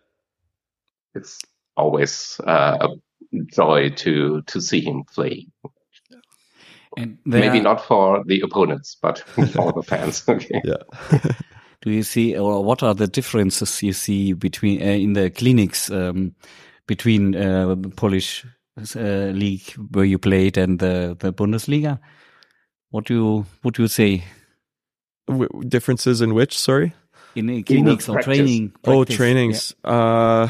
It's 1.15 1.39
always 1.75 2.39
uh, 2.45 2.77
a 3.33 3.37
joy 3.53 3.89
to 3.89 4.41
to 4.43 4.61
see 4.61 4.81
him 4.81 5.03
play. 5.03 5.47
And 6.99 7.17
there 7.25 7.41
Maybe 7.41 7.59
are- 7.59 7.63
not 7.63 7.85
for 7.85 8.23
the 8.25 8.41
opponents, 8.41 8.97
but 9.01 9.19
for 9.53 9.71
the 9.73 9.83
fans. 9.83 10.23
Okay. 10.29 10.61
Yeah. 10.63 11.19
Do 11.81 11.91
you 11.91 12.03
see, 12.03 12.37
or 12.37 12.61
what 12.63 12.83
are 12.83 12.93
the 12.93 13.07
differences 13.07 13.81
you 13.81 13.93
see 13.93 14.33
between 14.33 14.81
uh, 14.81 14.85
in 14.85 15.13
the 15.13 15.29
clinics 15.29 15.89
um, 15.89 16.35
between 16.87 17.35
uh, 17.35 17.75
Polish 17.95 18.45
uh, 18.95 19.31
league 19.33 19.71
where 19.91 20.03
you 20.05 20.17
played 20.19 20.57
and 20.57 20.79
the 20.79 21.15
the 21.19 21.31
Bundesliga? 21.31 21.99
What 22.91 23.05
do 23.05 23.13
you 23.13 23.45
would 23.63 23.77
you 23.77 23.87
say 23.87 24.23
W- 25.27 25.47
differences 25.69 26.21
in 26.21 26.33
which, 26.33 26.57
sorry? 26.57 26.91
in 27.35 27.45
the 27.47 27.63
clinics 27.63 28.09
or 28.09 28.13
practice. 28.15 28.37
training? 28.37 28.71
Oh, 28.83 28.95
practice? 29.05 29.15
trainings. 29.15 29.75
Uh 29.83 30.47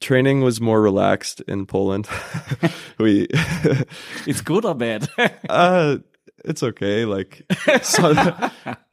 training 0.00 0.42
was 0.42 0.60
more 0.60 0.80
relaxed 0.80 1.40
in 1.48 1.66
Poland. 1.66 2.08
we 2.98 3.26
It's 4.26 4.40
good 4.40 4.64
or 4.64 4.74
bad? 4.74 5.08
uh 5.48 5.98
it's 6.44 6.62
okay 6.62 7.04
like 7.04 7.42
so, 7.82 8.14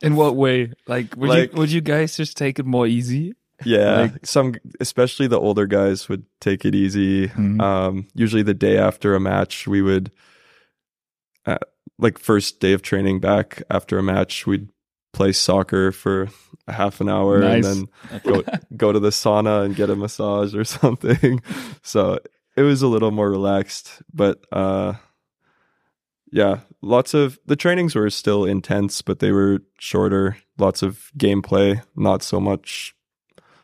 In 0.01 0.15
what 0.15 0.35
way? 0.35 0.71
Like, 0.87 1.15
would 1.15 1.29
Like- 1.29 1.51
you 1.53 1.57
would 1.59 1.71
you 1.71 1.81
guys 1.81 2.17
just 2.17 2.37
take 2.37 2.59
it 2.59 2.65
more 2.65 2.87
easy? 2.87 3.33
yeah, 3.63 4.01
Like- 4.01 4.25
some 4.25 4.55
especially 4.79 5.27
the 5.27 5.39
older 5.39 5.67
guys 5.67 6.09
would 6.09 6.25
take 6.41 6.65
it 6.65 6.75
easy. 6.75 7.27
Mhm. 7.29 7.61
Um 7.61 8.07
usually 8.15 8.43
the 8.43 8.53
day 8.55 8.77
after 8.77 9.15
a 9.15 9.19
match 9.19 9.67
we 9.67 9.81
would 9.81 10.11
uh, 11.45 11.57
like 11.99 12.17
first 12.19 12.59
day 12.59 12.73
of 12.73 12.81
training 12.81 13.19
back 13.21 13.61
after 13.69 13.97
a 13.99 14.03
match 14.03 14.47
we'd 14.47 14.67
play 15.15 15.31
soccer 15.31 15.91
for 15.91 16.27
a 16.67 16.73
half 16.73 16.99
an 17.01 17.09
hour 17.09 17.39
Nice. 17.39 17.65
and 17.65 17.87
then 18.09 18.21
go 18.23 18.43
go 18.77 18.91
to 18.91 18.99
the 18.99 19.09
sauna 19.11 19.63
and 19.65 19.75
get 19.75 19.89
a 19.89 19.95
massage 19.95 20.53
or 20.53 20.63
something. 20.79 21.41
So 21.83 22.19
it 22.55 22.61
was 22.63 22.81
a 22.81 22.87
little 22.87 23.11
more 23.11 23.29
relaxed, 23.29 24.01
but 24.13 24.39
uh 24.51 24.93
yeah, 26.31 26.59
lots 26.81 27.13
of 27.13 27.39
the 27.45 27.55
trainings 27.55 27.95
were 27.95 28.09
still 28.09 28.43
intense, 28.45 29.01
but 29.01 29.19
they 29.19 29.31
were 29.31 29.59
shorter, 29.79 30.35
lots 30.57 30.83
of 30.83 31.09
gameplay, 31.17 31.81
not 31.95 32.23
so 32.23 32.39
much 32.41 32.93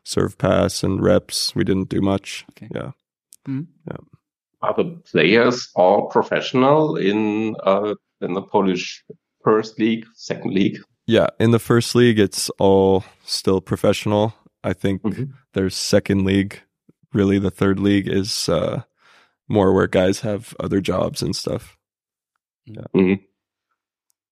serve 0.03 0.37
pass 0.37 0.83
and 0.83 1.01
reps. 1.03 1.53
We 1.55 1.63
didn't 1.63 1.89
do 1.89 2.01
much. 2.01 2.45
Okay. 2.51 2.69
Yeah. 2.73 2.91
Are 4.61 4.73
the 4.75 5.01
players 5.11 5.69
all 5.75 6.07
professional 6.09 6.95
in 6.95 7.55
uh, 7.63 7.95
in 8.21 8.33
the 8.33 8.41
Polish 8.43 9.03
first 9.43 9.79
league, 9.79 10.05
second 10.13 10.53
league? 10.53 10.77
Yeah, 11.11 11.27
in 11.41 11.51
the 11.51 11.59
first 11.59 11.93
league 11.93 12.19
it's 12.19 12.49
all 12.57 13.03
still 13.25 13.59
professional. 13.59 14.33
I 14.63 14.71
think 14.71 15.01
Mhm. 15.01 15.33
there's 15.53 15.75
second 15.75 16.23
league. 16.23 16.61
Really 17.11 17.37
the 17.37 17.51
third 17.51 17.79
league 17.79 18.07
is 18.07 18.47
uh 18.47 18.83
more 19.49 19.73
where 19.73 19.87
guys 19.87 20.21
have 20.21 20.55
other 20.57 20.79
jobs 20.79 21.21
and 21.21 21.35
stuff. 21.35 21.77
Yeah, 22.65 22.87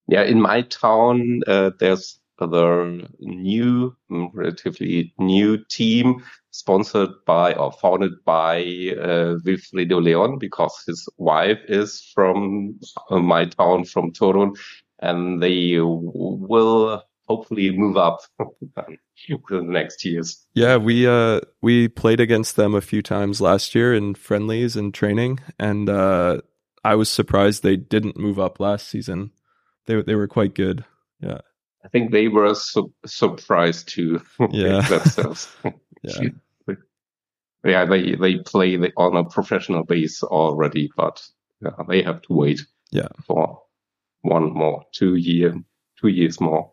Yeah, 0.08 0.24
in 0.24 0.42
my 0.42 0.62
town, 0.62 1.42
uh, 1.48 1.72
there's 1.80 2.18
the 2.40 3.08
new, 3.20 3.94
mm, 4.10 4.30
relatively 4.34 5.14
new 5.20 5.58
team 5.70 6.24
sponsored 6.52 7.10
by 7.26 7.54
or 7.56 7.74
founded 7.74 8.14
by 8.24 8.62
uh, 8.96 9.36
Wilfredo 9.46 10.02
Leon 10.02 10.40
because 10.40 10.82
his 10.88 11.10
wife 11.18 11.60
is 11.68 12.02
from 12.16 12.80
uh, 13.10 13.20
my 13.20 13.46
town, 13.46 13.84
from 13.84 14.14
Torun, 14.14 14.56
and 15.00 15.42
they 15.42 15.80
will 15.80 17.04
hopefully 17.28 17.72
move 17.78 17.96
up 17.98 18.20
within 18.40 18.98
the 19.68 19.72
next 19.72 20.04
years. 20.04 20.46
Yeah, 20.54 20.78
we 20.78 21.08
uh 21.08 21.42
we 21.62 21.88
played 21.88 22.20
against 22.20 22.56
them 22.56 22.76
a 22.76 22.82
few 22.82 23.02
times 23.02 23.40
last 23.42 23.76
year 23.76 23.94
in 23.94 24.16
friendlies 24.16 24.76
and 24.76 24.94
training, 24.94 25.40
and 25.60 25.90
uh 25.90 26.42
I 26.84 26.96
was 26.96 27.10
surprised 27.10 27.62
they 27.64 27.76
didn't 27.76 28.18
move 28.18 28.40
up 28.40 28.60
last 28.60 28.88
season. 28.88 29.32
They 29.86 30.02
they 30.02 30.16
were 30.16 30.28
quite 30.28 30.56
good. 30.56 30.86
Yeah, 31.22 31.40
I 31.84 31.88
think 31.90 32.12
they 32.12 32.28
were 32.28 32.54
su- 32.56 32.94
surprised 33.06 33.90
to 33.96 34.22
Yeah. 34.52 34.82
themselves. 34.90 35.48
yeah, 36.04 36.30
yeah, 37.66 37.86
they 37.86 38.16
they 38.16 38.38
play 38.38 38.78
the, 38.78 38.92
on 38.98 39.16
a 39.18 39.24
professional 39.26 39.84
base 39.84 40.24
already, 40.24 40.90
but 40.96 41.22
yeah, 41.62 41.72
they 41.88 42.02
have 42.04 42.22
to 42.24 42.34
wait. 42.34 42.62
Yeah. 42.92 43.10
for 43.28 43.62
one 44.22 44.54
more, 44.54 44.84
two 44.94 45.16
year, 45.16 45.54
two 46.00 46.08
years 46.10 46.40
more. 46.40 46.72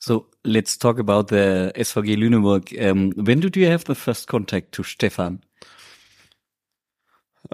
So 0.00 0.26
let's 0.44 0.76
talk 0.76 0.98
about 0.98 1.28
the 1.28 1.72
SVG 1.76 2.16
Lüneburg. 2.16 2.72
Um, 2.82 3.12
when 3.12 3.40
did 3.40 3.56
you 3.56 3.66
have 3.66 3.84
the 3.84 3.94
first 3.94 4.26
contact 4.26 4.72
to 4.72 4.82
Stefan? 4.82 5.42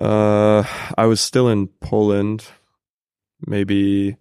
Uh, 0.01 0.65
I 0.97 1.07
was 1.07 1.21
still 1.21 1.49
in 1.49 1.67
Poland, 1.81 2.47
maybe 3.47 4.17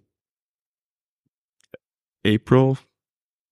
April. 2.24 2.78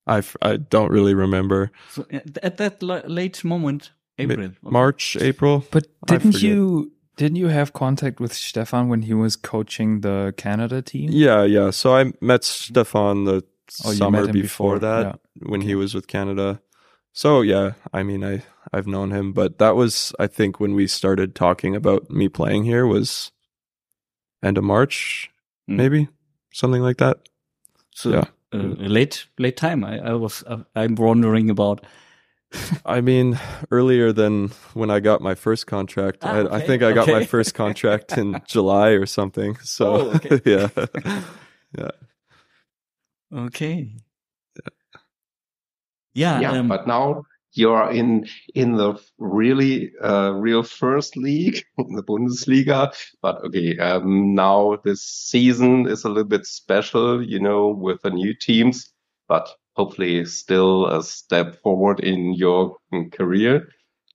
I 0.06 0.18
f- 0.18 0.36
I 0.42 0.56
don't 0.56 0.90
really 0.90 1.14
remember. 1.14 1.70
So 1.90 2.04
at 2.10 2.38
at 2.42 2.56
that 2.56 2.82
late 2.82 3.44
moment, 3.44 3.92
April, 4.18 4.46
Okay. 4.46 4.54
March, 4.62 5.16
April. 5.20 5.64
But 5.70 5.86
didn't 6.06 6.42
you 6.42 6.92
Didn't 7.16 7.36
you 7.36 7.48
have 7.48 7.72
contact 7.72 8.20
with 8.20 8.32
Stefan 8.32 8.88
when 8.88 9.02
he 9.02 9.14
was 9.14 9.36
coaching 9.36 10.00
the 10.00 10.32
Canada 10.36 10.80
team? 10.82 11.10
Yeah, 11.12 11.44
yeah. 11.44 11.70
So 11.70 11.94
I 11.94 12.12
met 12.20 12.44
Stefan 12.44 13.24
the 13.24 13.42
Oh, 13.84 13.92
summer 13.92 14.26
before, 14.26 14.42
before, 14.42 14.78
that 14.80 15.06
yeah. 15.06 15.12
when 15.48 15.60
he 15.60 15.76
was 15.76 15.94
with 15.94 16.08
Canada. 16.08 16.60
So 17.12 17.40
yeah, 17.40 17.74
I 17.92 18.02
mean 18.02 18.24
I 18.24 18.42
I've 18.72 18.88
known 18.88 19.10
him, 19.12 19.32
but 19.32 19.58
that 19.58 19.76
was 19.76 20.12
I 20.18 20.26
think 20.26 20.58
when 20.58 20.74
we 20.74 20.88
started 20.88 21.34
talking 21.36 21.76
about 21.76 22.10
me 22.10 22.28
playing 22.28 22.64
here 22.64 22.84
was 22.86 23.30
end 24.42 24.58
of 24.58 24.64
March, 24.64 25.30
Mm. 25.68 25.76
maybe 25.76 26.08
something 26.52 26.82
like 26.82 26.96
that. 26.98 27.18
So 27.94 28.10
Yeah. 28.10 28.24
uh, 28.52 28.74
late 28.88 29.26
late 29.38 29.56
time. 29.56 29.84
I, 29.84 30.00
I 30.00 30.14
was 30.14 30.42
uh, 30.48 30.64
I'm 30.74 30.96
wondering 30.96 31.50
about. 31.50 31.86
I 32.84 33.00
mean, 33.00 33.38
earlier 33.70 34.12
than 34.12 34.48
when 34.74 34.90
I 34.90 35.00
got 35.00 35.20
my 35.20 35.34
first 35.34 35.66
contract. 35.66 36.18
Ah, 36.22 36.32
I, 36.32 36.56
I 36.56 36.60
think 36.60 36.82
I 36.82 36.92
got 36.92 37.08
my 37.08 37.24
first 37.24 37.54
contract 37.54 38.18
in 38.18 38.40
July 38.46 38.90
or 38.90 39.06
something. 39.06 39.56
So 39.58 39.86
Oh, 39.94 40.10
okay. 40.16 40.40
yeah, 41.76 41.90
Okay. 43.32 43.92
Yeah. 46.12 46.40
yeah, 46.40 46.52
um, 46.58 46.68
but 46.68 46.88
now 46.88 47.22
you're 47.52 47.90
in 47.90 48.26
in 48.54 48.76
the 48.76 49.00
really 49.18 49.92
uh, 50.02 50.32
real 50.32 50.64
first 50.64 51.16
league, 51.16 51.64
the 51.76 52.02
Bundesliga. 52.02 52.92
But 53.22 53.44
okay, 53.44 53.78
um, 53.78 54.34
now 54.34 54.80
this 54.84 55.02
season 55.02 55.86
is 55.86 56.04
a 56.04 56.08
little 56.08 56.24
bit 56.24 56.46
special, 56.46 57.24
you 57.24 57.38
know, 57.38 57.68
with 57.68 58.02
the 58.02 58.10
new 58.10 58.34
teams. 58.34 58.92
But 59.28 59.48
hopefully, 59.80 60.24
still 60.26 60.86
a 60.86 61.02
step 61.02 61.62
forward 61.62 62.00
in 62.00 62.34
your 62.34 62.76
career. 63.12 63.68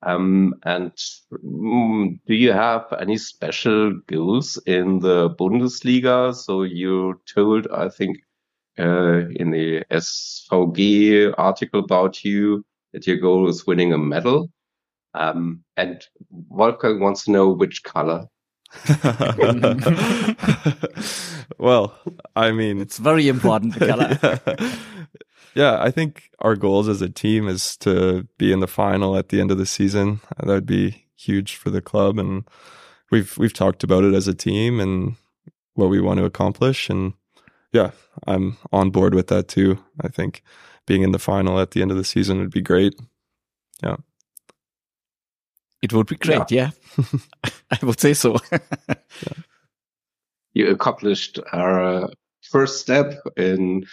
Um, 0.04 0.54
and 0.64 0.92
mm, 1.34 2.20
do 2.28 2.36
you 2.36 2.52
have 2.52 2.86
any 3.00 3.18
special 3.18 4.00
goals 4.08 4.62
in 4.68 5.00
the 5.00 5.32
Bundesliga? 5.40 6.36
So 6.36 6.64
you 6.64 7.20
told, 7.34 7.68
I 7.74 7.90
think, 7.90 8.18
uh, 8.78 9.28
in 9.42 9.52
the 9.52 9.84
SVG 9.92 11.34
article 11.38 11.80
about 11.80 12.24
you 12.24 12.64
that 12.94 13.08
your 13.08 13.18
goal 13.18 13.50
is 13.50 13.66
winning 13.66 13.94
a 13.94 13.98
medal. 13.98 14.52
Um, 15.16 15.64
and 15.78 16.06
Wolfgang 16.30 17.00
wants 17.00 17.26
to 17.26 17.32
know 17.32 17.50
which 17.52 17.84
color. 17.84 18.28
well, 21.58 21.98
I 22.36 22.52
mean, 22.52 22.82
it's 22.82 22.98
very 22.98 23.28
important. 23.28 23.80
The 23.80 23.88
color. 23.88 24.20
yeah. 24.48 24.76
Yeah, 25.56 25.82
I 25.82 25.90
think 25.90 26.32
our 26.40 26.58
goals 26.58 26.90
as 26.90 27.02
a 27.02 27.08
team 27.08 27.48
is 27.48 27.78
to 27.78 28.28
be 28.38 28.52
in 28.52 28.60
the 28.60 28.68
final 28.68 29.16
at 29.16 29.30
the 29.30 29.40
end 29.40 29.52
of 29.52 29.58
the 29.58 29.66
season. 29.66 30.20
That 30.38 30.48
would 30.48 30.66
be 30.66 31.06
huge 31.16 31.56
for 31.56 31.70
the 31.70 31.82
club, 31.82 32.20
and 32.20 32.44
we've 33.10 33.38
we've 33.38 33.54
talked 33.54 33.84
about 33.84 34.04
it 34.04 34.14
as 34.14 34.28
a 34.28 34.34
team 34.34 34.82
and 34.82 35.16
what 35.76 35.90
we 35.90 36.02
want 36.02 36.20
to 36.20 36.26
accomplish. 36.26 36.90
And 36.90 37.14
yeah, 37.72 37.92
I'm 38.28 38.58
on 38.74 38.90
board 38.90 39.16
with 39.16 39.28
that 39.28 39.48
too. 39.48 39.80
I 40.02 40.10
think 40.10 40.44
being 40.86 41.04
in 41.04 41.14
the 41.14 41.20
final 41.20 41.60
at 41.60 41.72
the 41.72 41.82
end 41.82 41.92
of 41.92 41.98
the 41.98 42.04
season 42.04 42.40
would 42.40 42.52
be 42.52 42.62
great. 42.62 42.94
Yeah. 43.82 43.96
It 45.86 45.94
would 45.94 46.08
be 46.08 46.16
great. 46.16 46.50
Yeah, 46.50 46.72
I 47.72 47.78
would 47.84 48.00
say 48.00 48.16
so. 48.16 48.38
You 50.58 50.70
accomplished 50.70 51.38
our 51.52 52.10
first 52.42 52.80
step 52.80 53.14
in 53.36 53.84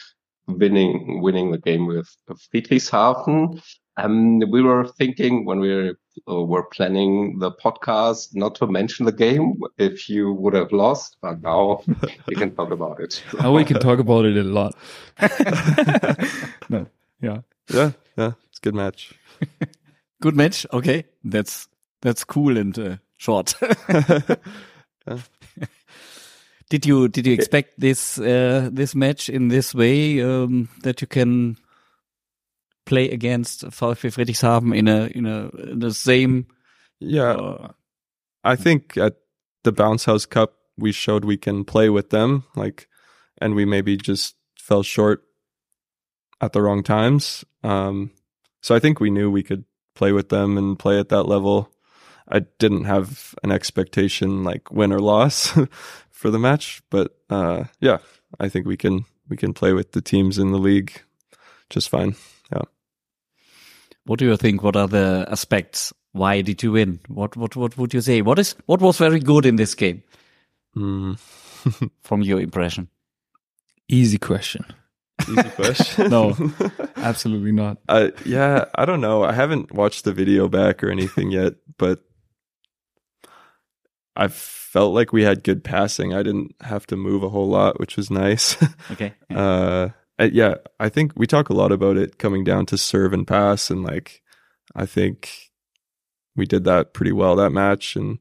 winning 0.47 1.21
winning 1.21 1.51
the 1.51 1.59
game 1.59 1.89
with 1.89 2.09
Friedrichshafen. 2.31 3.61
Um, 3.97 4.39
we 4.49 4.63
were 4.63 4.87
thinking 4.87 5.45
when 5.45 5.59
we 5.59 5.75
were, 5.75 5.95
uh, 6.31 6.45
were 6.45 6.63
planning 6.63 7.41
the 7.41 7.51
podcast 7.51 8.29
not 8.35 8.55
to 8.55 8.69
mention 8.69 9.07
the 9.07 9.13
game 9.13 9.61
if 9.77 10.09
you 10.09 10.33
would 10.33 10.55
have 10.55 10.71
lost, 10.71 11.17
but 11.21 11.43
now 11.43 11.83
we 12.29 12.37
can 12.37 12.55
talk 12.55 12.71
about 12.71 13.01
it. 13.01 13.23
Now 13.41 13.53
we 13.53 13.65
can 13.65 13.81
talk 13.81 13.99
about 13.99 14.25
it 14.25 14.37
a 14.37 14.45
lot. 14.45 14.75
no, 16.69 16.87
yeah. 17.21 17.41
Yeah, 17.69 17.91
yeah, 18.17 18.33
it's 18.49 18.59
a 18.59 18.63
good 18.63 18.77
match. 18.77 19.13
Good 20.23 20.37
match. 20.37 20.65
Okay, 20.73 21.07
that's 21.25 21.67
that's 22.03 22.25
cool 22.25 22.59
and 22.59 22.79
uh, 22.79 22.97
short. 23.17 23.55
did 26.69 26.87
you 26.87 27.09
did 27.09 27.27
you 27.27 27.33
expect 27.33 27.81
this 27.81 28.19
uh, 28.19 28.69
this 28.73 28.95
match 28.95 29.29
in 29.29 29.49
this 29.49 29.75
way 29.75 30.21
um, 30.21 30.69
that 30.83 31.01
you 31.01 31.07
can 31.07 31.57
play 32.85 33.11
against 33.11 33.65
VfB 33.65 34.13
Friedrichshafen 34.13 34.77
in 34.77 34.89
a 34.89 35.07
in 35.07 35.27
a 35.27 35.49
in 35.71 35.79
the 35.79 35.95
same? 35.95 36.47
yeah, 37.01 37.33
Uh, 37.33 37.69
I 38.45 38.57
think 38.57 38.97
at 38.97 39.17
the 39.65 39.73
Bounce 39.73 40.05
House 40.05 40.27
Cup 40.27 40.55
we 40.77 40.93
showed 40.93 41.25
we 41.25 41.37
can 41.37 41.65
play 41.65 41.89
with 41.89 42.11
them, 42.11 42.45
like, 42.57 42.89
and 43.41 43.55
we 43.55 43.65
maybe 43.65 43.97
just 43.97 44.35
fell 44.59 44.83
short 44.83 45.23
at 46.41 46.53
the 46.53 46.63
wrong 46.63 46.83
times. 46.83 47.45
Um, 47.63 48.11
so 48.61 48.75
I 48.75 48.79
think 48.79 48.99
we 49.01 49.11
knew 49.11 49.31
we 49.31 49.43
could 49.43 49.65
play 49.95 50.13
with 50.13 50.29
them 50.29 50.59
and 50.59 50.79
play 50.79 50.99
at 50.99 51.09
that 51.11 51.25
level. 51.25 51.72
I 52.29 52.41
didn't 52.59 52.85
have 52.85 53.35
an 53.43 53.51
expectation 53.53 54.45
like 54.45 54.71
win 54.71 54.93
or 54.93 55.01
loss 55.01 55.53
for 56.11 56.31
the 56.31 56.39
match, 56.39 56.83
but 56.91 57.17
uh, 57.31 57.65
yeah, 57.81 57.99
I 58.41 58.49
think 58.49 58.67
we 58.67 58.77
can 58.77 59.05
we 59.29 59.37
can 59.37 59.53
play 59.53 59.73
with 59.73 59.93
the 59.93 60.01
teams 60.03 60.39
in 60.39 60.53
the 60.53 60.59
league 60.59 61.03
just 61.71 61.89
fine. 61.89 62.15
Yeah. 62.53 62.63
what 64.05 64.19
do 64.19 64.27
you 64.27 64.37
think? 64.37 64.63
What 64.63 64.77
are 64.77 64.89
the 64.89 65.27
aspects? 65.31 65.93
Why 66.13 66.43
did 66.43 66.63
you 66.63 66.73
win? 66.73 67.01
What 67.09 67.37
what 67.37 67.57
what 67.57 67.77
would 67.79 67.95
you 67.95 68.01
say? 68.01 68.23
What 68.23 68.39
is 68.39 68.55
what 68.67 68.81
was 68.81 68.99
very 68.99 69.21
good 69.21 69.47
in 69.47 69.57
this 69.57 69.75
game 69.75 70.03
Mm. 70.77 71.19
from 72.03 72.23
your 72.23 72.41
impression? 72.41 72.89
Easy 73.89 74.17
question. 74.19 74.65
Easy 75.29 75.51
question. 75.51 76.11
No. 76.11 76.35
Absolutely 76.97 77.53
not. 77.53 77.77
Uh, 77.89 78.09
yeah, 78.25 78.65
I 78.75 78.87
don't 78.87 79.01
know. 79.03 79.23
I 79.23 79.33
haven't 79.33 79.73
watched 79.73 80.05
the 80.05 80.13
video 80.15 80.49
back 80.49 80.83
or 80.83 80.91
anything 80.91 81.31
yet, 81.31 81.55
but 81.77 82.01
I 84.17 84.29
felt 84.29 84.95
like 84.95 85.13
we 85.13 85.23
had 85.23 85.43
good 85.45 85.65
passing. 85.65 86.13
I 86.15 86.23
didn't 86.23 86.55
have 86.61 86.87
to 86.89 86.97
move 86.97 87.23
a 87.23 87.29
whole 87.31 87.49
lot, 87.49 87.81
which 87.81 87.97
was 87.97 88.11
nice. 88.11 88.57
Okay. 88.91 89.15
uh, 89.31 89.89
yeah, 90.21 90.57
I 90.79 90.89
think 90.89 91.13
we 91.17 91.27
talk 91.27 91.49
a 91.49 91.55
lot 91.55 91.73
about 91.73 91.97
it 91.97 92.19
coming 92.19 92.45
down 92.45 92.67
to 92.67 92.77
serve 92.79 93.13
and 93.13 93.27
pass, 93.27 93.71
and 93.71 93.83
like 93.83 94.23
I 94.75 94.87
think 94.87 95.31
we 96.37 96.47
did 96.47 96.65
that 96.65 96.93
pretty 96.95 97.13
well 97.13 97.37
that 97.37 97.51
match. 97.51 97.97
And 97.97 98.19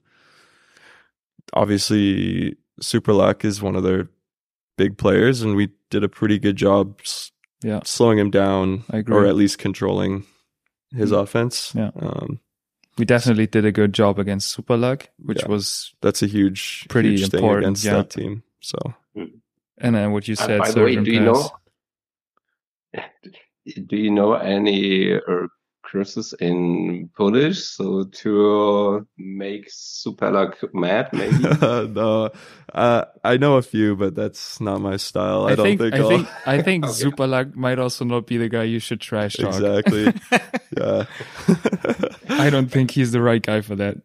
obviously, 1.53 2.55
Superluck 2.81 3.43
is 3.45 3.61
one 3.61 3.75
of 3.75 3.83
their 3.83 4.09
big 4.77 4.97
players, 4.97 5.41
and 5.41 5.55
we 5.55 5.69
did 5.89 6.03
a 6.03 6.09
pretty 6.09 6.39
good 6.39 6.55
job 6.55 6.99
Yeah. 7.63 7.81
slowing 7.83 8.17
him 8.17 8.31
down, 8.31 8.83
or 9.09 9.25
at 9.25 9.35
least 9.35 9.57
controlling 9.59 10.25
his 10.95 11.11
offense. 11.11 11.73
Yeah. 11.75 11.91
Um, 11.95 12.39
We 13.01 13.05
definitely 13.05 13.47
did 13.47 13.65
a 13.65 13.71
good 13.71 13.93
job 13.93 14.19
against 14.19 14.55
Superluck, 14.55 15.07
which 15.17 15.41
Yeah. 15.41 15.47
was 15.49 15.91
that's 16.01 16.21
a 16.21 16.27
huge, 16.27 16.85
Pretty 16.87 17.09
huge 17.17 17.29
thing 17.31 17.39
important, 17.39 17.65
against 17.65 17.83
yeah. 17.83 17.93
that 17.95 18.11
team. 18.11 18.43
So 18.59 18.77
and 19.79 19.95
then 19.95 20.11
what 20.11 20.27
you 20.27 20.33
And 20.33 20.37
said. 20.45 20.59
by 20.59 20.69
the 20.69 20.83
way, 20.83 20.95
do 20.97 21.09
you 21.11 21.19
pass. 21.25 21.49
know? 22.93 23.01
Do 23.87 23.95
you 23.97 24.11
know 24.11 24.33
any 24.33 25.15
uh, 25.15 25.47
curses 25.91 26.33
in 26.39 27.09
Polish? 27.17 27.59
So 27.63 28.05
to 28.05 29.05
make 29.17 29.69
Superluck 29.69 30.55
mad, 30.73 31.09
maybe. 31.13 31.37
no, 31.93 32.29
uh, 32.73 33.05
I 33.23 33.37
know 33.37 33.57
a 33.57 33.61
few, 33.61 33.95
but 33.95 34.15
that's 34.15 34.61
not 34.61 34.79
my 34.81 34.97
style. 34.97 35.45
I, 35.47 35.51
I 35.51 35.55
don't 35.55 35.65
think, 35.65 35.81
think, 35.81 35.93
I 35.93 35.97
I'll- 35.97 36.07
think 36.09 36.27
I 36.47 36.61
think 36.63 36.85
Okay. 36.85 36.93
Superluck 37.03 37.55
might 37.55 37.79
also 37.79 38.05
not 38.05 38.25
be 38.27 38.37
the 38.37 38.49
guy 38.49 38.63
you 38.63 38.79
should 38.79 39.01
trash 39.01 39.33
talk. 39.35 39.53
exactly. 39.55 40.05
yeah. 40.77 41.05
I 42.29 42.49
don't 42.49 42.69
think 42.71 42.91
he's 42.91 43.11
the 43.11 43.21
right 43.21 43.41
guy 43.41 43.61
for 43.61 43.75
that. 43.75 43.97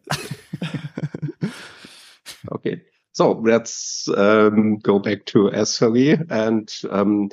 Okay. 2.51 2.81
So 3.13 3.31
let's 3.31 4.07
um, 4.15 4.77
go 4.77 4.99
back 4.99 5.25
to 5.27 5.49
SVW 5.49 6.29
and 6.29 6.71
um, 6.91 7.29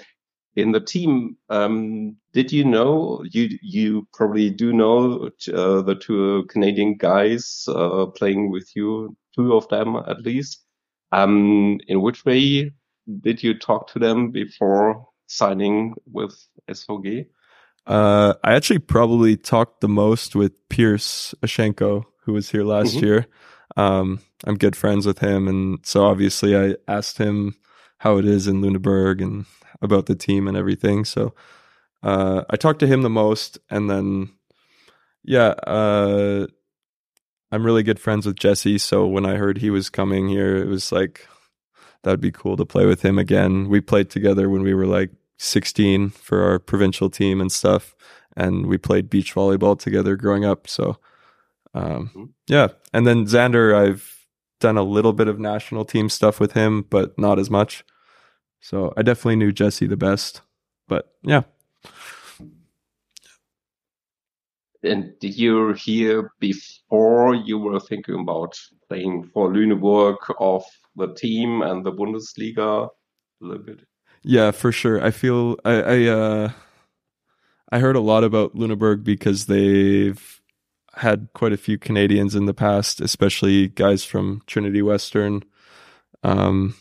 in 0.57 0.73
the 0.73 0.81
team. 0.81 1.37
Um, 1.51 2.17
did 2.35 2.53
you 2.53 2.65
know 2.65 3.23
you 3.31 3.49
you 3.63 4.07
probably 4.13 4.51
do 4.51 4.73
know 4.73 5.31
uh, 5.55 5.83
the 5.83 5.95
two 5.95 6.45
Canadian 6.49 6.97
guys 6.97 7.65
uh, 7.69 8.07
playing 8.07 8.51
with 8.51 8.75
you, 8.77 9.17
two 9.35 9.55
of 9.55 9.69
them 9.69 9.97
at 9.97 10.21
least. 10.23 10.63
Um, 11.13 11.79
in 11.87 12.03
which 12.03 12.25
way 12.25 12.73
did 13.21 13.43
you 13.43 13.57
talk 13.57 13.87
to 13.93 14.01
them 14.01 14.33
before 14.33 15.07
signing 15.29 15.95
with 16.11 16.35
SVG? 16.69 17.27
Uh, 17.87 18.35
I 18.43 18.55
actually 18.55 18.81
probably 18.81 19.37
talked 19.37 19.81
the 19.81 19.89
most 19.89 20.35
with 20.35 20.53
Pierce 20.69 21.35
Ashenko, 21.41 22.05
who 22.25 22.33
was 22.33 22.51
here 22.51 22.65
last 22.65 22.97
Mhm. 22.97 23.03
year. 23.03 23.27
Um, 23.77 24.21
I'm 24.45 24.57
good 24.57 24.75
friends 24.75 25.07
with 25.07 25.21
him, 25.21 25.47
and 25.47 25.79
so 25.85 26.05
obviously 26.05 26.57
I 26.57 26.77
asked 26.89 27.19
him 27.19 27.55
how 27.99 28.19
it 28.19 28.25
is 28.25 28.49
in 28.49 28.61
Lüneburg 28.61 29.23
and 29.23 29.45
about 29.83 30.07
the 30.07 30.17
team 30.17 30.49
and 30.49 30.57
everything. 30.57 31.05
So 31.05 31.35
uh, 32.05 32.45
I 32.51 32.57
talked 32.57 32.81
to 32.81 32.87
him 32.87 33.03
the 33.03 33.11
most, 33.11 33.59
and 33.71 33.89
then 33.89 34.31
yeah, 35.25 35.55
uh, 35.67 36.47
I'm 37.51 37.65
really 37.65 37.83
good 37.83 37.99
friends 37.99 38.27
with 38.27 38.37
Jesse. 38.37 38.79
So 38.79 39.07
when 39.07 39.25
I 39.25 39.37
heard 39.37 39.59
he 39.59 39.71
was 39.71 39.89
coming 39.89 40.29
here, 40.29 40.57
it 40.57 40.69
was 40.69 40.93
like 40.93 41.27
that'd 42.03 42.21
be 42.21 42.31
cool 42.31 42.59
to 42.59 42.67
play 42.67 42.85
with 42.85 43.03
him 43.03 43.19
again. 43.19 43.71
We 43.71 43.81
played 43.81 44.11
together 44.11 44.51
when 44.51 44.63
we 44.63 44.75
were 44.75 44.87
like 44.87 45.11
16 45.39 46.11
for 46.11 46.43
our 46.43 46.59
provincial 46.59 47.09
team 47.09 47.41
and 47.41 47.51
stuff, 47.51 47.97
and 48.37 48.67
we 48.67 48.77
played 48.77 49.09
beach 49.09 49.35
volleyball 49.35 49.79
together 49.79 50.15
growing 50.15 50.45
up. 50.45 50.69
So 50.69 50.99
um, 51.73 52.35
yeah, 52.47 52.69
and 52.93 53.07
then 53.07 53.25
Xander, 53.25 53.75
I've 53.75 54.27
done 54.61 54.77
a 54.77 54.83
little 54.83 55.15
bit 55.15 55.29
of 55.29 55.41
national 55.41 55.87
team 55.87 56.11
stuff 56.11 56.39
with 56.39 56.53
him, 56.53 56.83
but 56.83 57.19
not 57.19 57.39
as 57.39 57.51
much. 57.51 57.83
So 58.61 58.93
I 58.95 59.03
definitely 59.03 59.37
knew 59.37 59.53
Jesse 59.53 59.87
the 59.87 59.97
best. 59.97 60.43
But 60.87 61.15
yeah, 61.23 61.43
And 64.85 65.19
did 65.21 65.37
you 65.37 65.73
hear 65.73 66.33
before 66.41 67.35
you 67.35 67.59
were 67.59 67.81
thinking 67.81 68.21
about 68.21 68.59
playing 68.89 69.31
for 69.33 69.51
Lüneburg 69.53 70.17
of 70.39 70.65
the 70.97 71.15
team 71.15 71.63
and 71.63 71.85
the 71.85 71.93
Bundesliga 71.93 72.89
a 72.89 73.45
little 73.45 73.63
bit? 73.63 73.81
Yeah, 74.23 74.51
for 74.53 74.73
sure. 74.73 75.05
I 75.05 75.11
feel 75.11 75.57
I 75.65 75.73
I 75.83 76.05
uh 76.07 76.53
I 77.71 77.79
heard 77.79 77.97
a 77.97 78.01
lot 78.01 78.25
about 78.25 78.55
Luneburg 78.55 79.05
because 79.05 79.47
they've 79.47 80.41
had 80.95 81.29
quite 81.35 81.53
a 81.53 81.59
few 81.59 81.77
Canadians 81.77 82.35
in 82.35 82.47
the 82.47 82.55
past, 82.55 83.01
especially 83.01 83.69
guys 83.69 84.05
from 84.05 84.43
Trinity 84.47 84.81
Western. 84.83 85.43
Um 86.23 86.75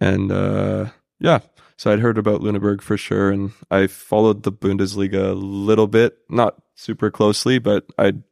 and 0.00 0.30
uh 0.30 0.86
yeah, 1.20 1.40
so 1.76 1.92
I'd 1.92 2.00
heard 2.00 2.18
about 2.18 2.40
Luneburg 2.40 2.80
for 2.80 2.96
sure 2.96 3.30
and 3.30 3.52
I 3.70 3.86
followed 3.86 4.42
the 4.42 4.52
Bundesliga 4.52 5.30
a 5.30 5.34
little 5.34 5.86
bit, 5.86 6.18
not 6.28 6.62
super 6.74 7.10
closely, 7.10 7.58
but 7.58 7.86
I'd 7.98 8.22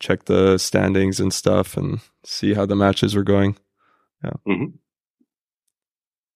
check 0.00 0.24
the 0.26 0.58
standings 0.58 1.20
and 1.20 1.32
stuff 1.32 1.76
and 1.76 2.00
see 2.24 2.54
how 2.54 2.66
the 2.66 2.76
matches 2.76 3.14
were 3.14 3.22
going. 3.22 3.56
Yeah. 4.22 4.66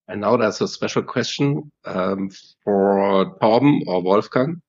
And 0.09 0.23
now 0.23 0.37
there's 0.37 0.61
a 0.61 0.67
special 0.67 1.03
question 1.03 1.71
um, 1.85 2.31
for 2.65 3.39
Torben 3.41 3.83
or 3.87 4.03
Wolfgang. 4.03 4.61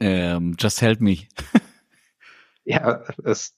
Um, 0.00 0.54
just 0.56 0.80
help 0.80 1.00
me. 1.00 1.28
Yeah, 2.64 2.98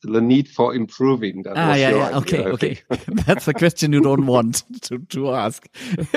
the 0.02 0.20
need 0.20 0.48
for 0.48 0.74
improving. 0.74 1.42
That 1.42 1.56
Ah, 1.56 1.74
yeah, 1.74 1.90
yeah. 1.90 2.06
idea, 2.06 2.16
Okay, 2.18 2.44
okay. 2.46 2.78
That's 3.26 3.46
a 3.48 3.52
question 3.52 3.92
you 3.92 4.00
don't 4.00 4.26
want 4.26 4.64
to, 4.82 4.98
to 4.98 5.30
ask. 5.32 5.68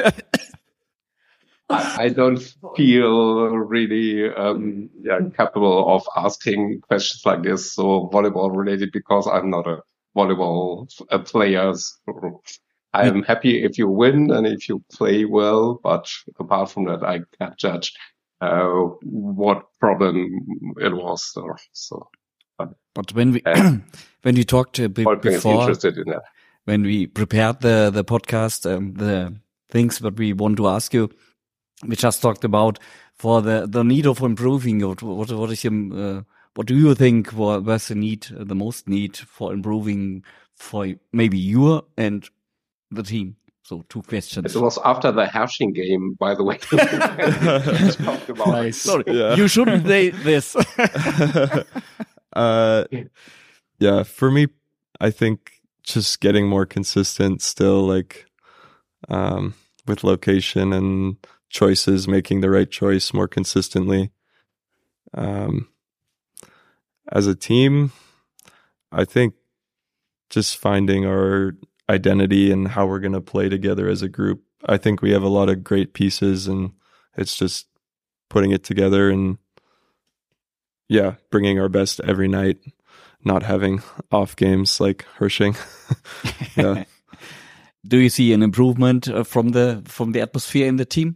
I, 1.69 2.05
I 2.05 2.09
don't 2.09 2.41
feel 2.77 3.49
really 3.49 4.33
um, 4.33 4.89
yeah, 5.01 5.19
capable 5.35 5.93
of 5.93 6.03
asking 6.15 6.79
questions 6.87 7.25
like 7.25 7.43
this, 7.43 7.73
so 7.73 8.09
volleyball 8.13 8.55
related, 8.55 8.91
because 8.93 9.27
I'm 9.27 9.49
not 9.49 9.67
a 9.67 9.81
volleyball 10.15 10.87
uh, 11.11 11.19
player. 11.19 11.73
So 11.73 12.41
I'm 12.93 13.23
happy 13.23 13.63
if 13.63 13.77
you 13.77 13.89
win 13.89 14.31
and 14.31 14.47
if 14.47 14.69
you 14.69 14.81
play 14.93 15.25
well, 15.25 15.79
but 15.83 16.09
apart 16.39 16.71
from 16.71 16.85
that, 16.85 17.03
I 17.03 17.19
can't 17.37 17.57
judge 17.57 17.91
uh, 18.39 18.69
what 19.03 19.65
problem 19.79 20.73
it 20.79 20.95
was. 20.95 21.33
So, 21.33 21.53
so 21.73 22.09
but 22.97 23.13
when 23.13 23.31
we 23.31 23.41
Uh, 23.45 23.77
when 24.25 24.35
we 24.35 24.43
talked 24.43 24.79
uh, 24.79 24.87
be- 24.87 25.05
before, 25.21 25.59
interested 25.61 25.97
in 25.97 26.05
that. 26.13 26.23
when 26.65 26.81
we 26.83 27.07
prepared 27.07 27.59
the 27.61 27.91
the 27.93 28.03
podcast, 28.03 28.65
um, 28.65 28.93
the 28.93 29.33
things 29.69 29.99
that 29.99 30.17
we 30.19 30.33
want 30.33 30.57
to 30.57 30.67
ask 30.67 30.93
you, 30.93 31.09
we 31.87 31.95
just 31.95 32.21
talked 32.21 32.43
about 32.43 32.79
for 33.15 33.41
the 33.41 33.67
the 33.67 33.83
need 33.83 34.05
of 34.07 34.21
improving. 34.21 34.81
What 34.87 35.01
what, 35.03 35.31
what 35.31 35.51
is 35.51 35.63
your 35.63 35.73
uh, 35.93 36.21
what 36.55 36.67
do 36.67 36.75
you 36.75 36.95
think 36.95 37.31
wa- 37.33 37.59
was 37.59 37.87
the 37.87 37.95
need, 37.95 38.27
uh, 38.39 38.43
the 38.43 38.55
most 38.55 38.87
need 38.87 39.17
for 39.17 39.53
improving 39.53 40.23
for 40.55 40.87
maybe 41.13 41.37
you 41.37 41.85
and 41.97 42.27
the 42.95 43.03
team? 43.03 43.35
So 43.63 43.83
two 43.89 44.01
questions. 44.01 44.55
It 44.55 44.61
was 44.61 44.79
after 44.85 45.11
the 45.11 45.25
hashing 45.27 45.73
game, 45.73 46.15
by 46.19 46.35
the 46.35 46.43
way. 46.43 46.57
Talked 48.05 48.29
about 48.29 48.47
Nice. 48.47 48.77
Sorry, 48.81 49.03
Yeah. 49.07 49.35
you 49.35 49.47
shouldn't 49.49 49.85
say 49.85 50.09
this. 50.11 50.55
uh 52.37 52.85
yeah. 53.79 54.03
for 54.03 54.29
me 54.31 54.47
i 55.01 55.09
think 55.09 55.53
just 55.83 56.19
getting 56.19 56.47
more 56.47 56.65
consistent 56.65 57.41
still 57.41 57.85
like 57.87 58.25
um 59.09 59.53
with 59.87 60.03
location 60.03 60.73
and 60.73 61.17
choices 61.49 62.07
making 62.07 62.41
the 62.41 62.49
right 62.49 62.69
choice 62.69 63.13
more 63.13 63.27
consistently. 63.27 64.11
Um 65.13 65.69
as 67.11 67.27
a 67.27 67.35
team 67.35 67.91
i 68.91 69.05
think 69.05 69.33
just 70.29 70.57
finding 70.57 71.05
our 71.05 71.53
identity 71.89 72.51
and 72.51 72.67
how 72.67 72.85
we're 72.85 72.99
going 72.99 73.13
to 73.13 73.21
play 73.21 73.47
together 73.47 73.87
as 73.87 74.01
a 74.01 74.09
group 74.09 74.43
i 74.65 74.77
think 74.77 75.01
we 75.01 75.11
have 75.11 75.23
a 75.23 75.29
lot 75.29 75.49
of 75.49 75.63
great 75.63 75.93
pieces 75.93 76.47
and 76.47 76.71
it's 77.15 77.37
just 77.37 77.67
putting 78.29 78.51
it 78.51 78.63
together 78.63 79.09
and 79.09 79.37
yeah, 80.89 81.15
bringing 81.31 81.59
our 81.59 81.69
best 81.69 81.99
every 82.01 82.27
night, 82.27 82.57
not 83.23 83.43
having 83.43 83.81
off 84.11 84.35
games 84.35 84.79
like 84.79 85.05
Hershing. 85.17 85.55
yeah. 86.55 86.83
do 87.85 87.97
you 87.97 88.09
see 88.09 88.33
an 88.33 88.41
improvement 88.43 89.07
uh, 89.07 89.23
from 89.23 89.49
the 89.49 89.81
from 89.85 90.11
the 90.11 90.21
atmosphere 90.21 90.67
in 90.67 90.77
the 90.77 90.85
team? 90.85 91.15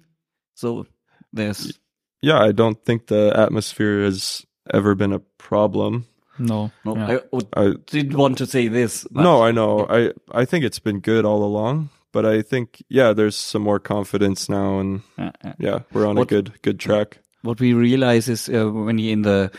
So 0.56 0.86
there's 1.34 1.80
Yeah, 2.22 2.40
I 2.40 2.52
don't 2.52 2.84
think 2.86 3.08
the 3.08 3.32
atmosphere 3.36 4.04
has 4.04 4.46
ever 4.74 4.96
been 4.96 5.14
a 5.14 5.20
problem. 5.38 6.06
No. 6.40 6.72
no. 6.86 6.96
yeah. 6.96 7.20
I 7.34 7.66
I 7.68 7.74
didn't 7.88 8.18
want 8.18 8.38
to 8.38 8.46
say 8.46 8.68
this. 8.68 9.06
but- 9.12 9.24
no, 9.24 9.44
I 9.44 9.52
know. 9.52 9.86
I 9.90 10.12
I 10.32 10.46
think 10.46 10.66
it's 10.66 10.80
been 10.80 11.00
good 11.02 11.26
all 11.26 11.44
along, 11.44 11.90
but 12.12 12.26
I 12.26 12.42
think 12.42 12.84
yeah, 12.90 13.14
there's 13.14 13.36
some 13.36 13.62
more 13.64 13.80
confidence 13.80 14.50
now 14.50 14.80
and 14.80 15.02
Uh, 15.18 15.32
uh, 15.44 15.54
yeah, 15.60 15.80
we're 15.94 16.08
on 16.08 16.16
What- 16.16 16.32
a 16.32 16.36
good 16.36 16.62
good 16.62 16.80
track. 16.80 17.20
What 17.44 17.60
we 17.60 17.74
realize 17.74 18.30
is 18.30 18.50
uh, 18.50 18.70
when 18.70 18.98
you're 18.98 19.14
in 19.14 19.22
the 19.24 19.52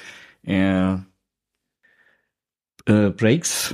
uh, 0.49 0.99
uh, 2.87 3.09
breaks, 3.11 3.73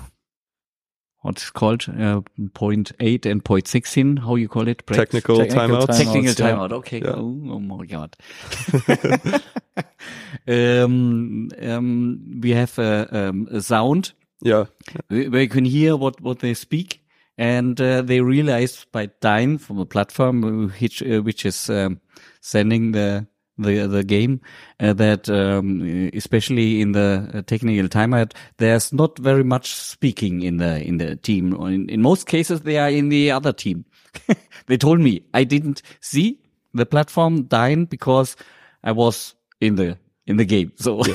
what's 1.22 1.50
called 1.50 1.86
uh, 1.98 2.20
point 2.54 2.92
eight 3.00 3.26
and 3.26 3.44
point 3.44 3.66
sixteen, 3.68 4.16
how 4.18 4.34
you 4.36 4.48
call 4.48 4.68
it? 4.68 4.84
Breaks? 4.86 4.98
Technical 5.00 5.38
Technical 5.38 5.66
timeouts. 5.68 5.86
time- 5.86 5.96
Technical 5.96 6.22
yeah. 6.24 6.52
timeout. 6.52 6.72
Okay. 6.72 6.98
Yeah. 7.00 7.14
Oh, 7.16 7.40
oh 7.50 7.58
my 7.60 7.84
god. 7.86 8.16
um, 10.48 11.48
um, 11.62 12.40
we 12.40 12.50
have 12.50 12.78
a, 12.78 13.08
um, 13.28 13.48
a 13.50 13.60
sound 13.60 14.12
Yeah. 14.42 14.66
where 15.08 15.42
you 15.42 15.48
can 15.48 15.64
hear 15.64 15.96
what, 15.96 16.20
what 16.20 16.40
they 16.40 16.54
speak. 16.54 17.02
And 17.40 17.80
uh, 17.80 18.02
they 18.02 18.20
realized 18.20 18.90
by 18.90 19.06
Dyn 19.20 19.58
from 19.60 19.78
a 19.78 19.86
platform 19.86 20.42
uh, 20.44 20.72
which, 20.80 21.02
uh, 21.02 21.20
which 21.20 21.46
is 21.46 21.70
um, 21.70 22.00
sending 22.40 22.90
the 22.92 23.28
the 23.58 23.86
the 23.86 24.04
game 24.04 24.40
uh, 24.80 24.92
that 24.94 25.28
um, 25.28 26.10
especially 26.14 26.80
in 26.80 26.92
the 26.92 27.28
uh, 27.34 27.42
technical 27.42 27.88
timeout 27.88 28.32
there's 28.58 28.92
not 28.92 29.18
very 29.18 29.44
much 29.44 29.74
speaking 29.74 30.42
in 30.42 30.58
the 30.58 30.82
in 30.86 30.98
the 30.98 31.16
team. 31.16 31.52
In, 31.54 31.88
in 31.88 32.02
most 32.02 32.26
cases, 32.26 32.60
they 32.62 32.78
are 32.78 32.90
in 32.90 33.08
the 33.08 33.30
other 33.30 33.52
team. 33.52 33.84
they 34.66 34.76
told 34.76 35.00
me 35.00 35.22
I 35.34 35.44
didn't 35.44 35.82
see 36.00 36.38
the 36.74 36.86
platform 36.86 37.42
dying 37.44 37.84
because 37.86 38.36
I 38.84 38.92
was 38.92 39.34
in 39.60 39.74
the 39.76 39.98
in 40.26 40.36
the 40.36 40.44
game. 40.44 40.72
So 40.76 41.02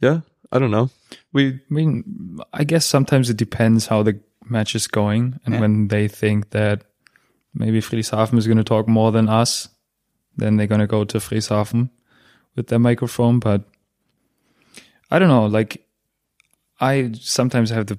Yeah. 0.00 0.20
I 0.50 0.58
don't 0.58 0.70
know. 0.70 0.88
We 1.32 1.48
I 1.48 1.60
mean, 1.68 2.38
I 2.54 2.64
guess 2.64 2.86
sometimes 2.86 3.28
it 3.28 3.36
depends 3.36 3.86
how 3.86 4.02
the 4.02 4.18
match 4.48 4.74
is 4.74 4.86
going, 4.86 5.38
and 5.44 5.54
Yeah. 5.54 5.60
when 5.60 5.88
they 5.88 6.08
think 6.08 6.50
that 6.50 6.84
maybe 7.52 7.80
Friedrichshafen 7.82 8.38
is 8.38 8.46
going 8.46 8.56
to 8.56 8.64
talk 8.64 8.88
more 8.88 9.12
than 9.12 9.28
us, 9.28 9.68
then 10.38 10.56
they're 10.56 10.66
going 10.66 10.80
to 10.80 10.86
go 10.86 11.04
to 11.04 11.18
Friedrichshafen 11.18 11.90
with 12.56 12.68
their 12.68 12.78
microphone. 12.78 13.38
But 13.38 13.62
I 15.10 15.18
don't 15.18 15.28
know. 15.28 15.46
Like, 15.46 15.86
I 16.80 17.12
sometimes 17.14 17.70
have 17.70 17.86
the 17.86 17.98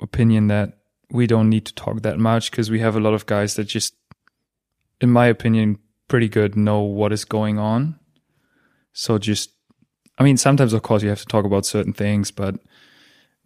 opinion 0.00 0.48
that 0.48 0.78
we 1.10 1.26
don't 1.26 1.48
need 1.48 1.64
to 1.66 1.74
talk 1.74 2.02
that 2.02 2.18
much 2.18 2.50
because 2.50 2.70
we 2.70 2.80
have 2.80 2.96
a 2.96 3.00
lot 3.00 3.14
of 3.14 3.26
guys 3.26 3.54
that 3.54 3.64
just, 3.64 3.94
in 5.00 5.10
my 5.10 5.26
opinion, 5.26 5.78
pretty 6.08 6.28
good 6.28 6.56
know 6.56 6.80
what 6.80 7.12
is 7.12 7.24
going 7.24 7.58
on. 7.58 7.98
So 8.92 9.18
just 9.18 9.50
I 10.18 10.22
mean, 10.24 10.36
sometimes, 10.36 10.72
of 10.72 10.82
course, 10.82 11.02
you 11.02 11.08
have 11.10 11.20
to 11.20 11.26
talk 11.26 11.44
about 11.44 11.66
certain 11.66 11.92
things, 11.92 12.30
but 12.30 12.56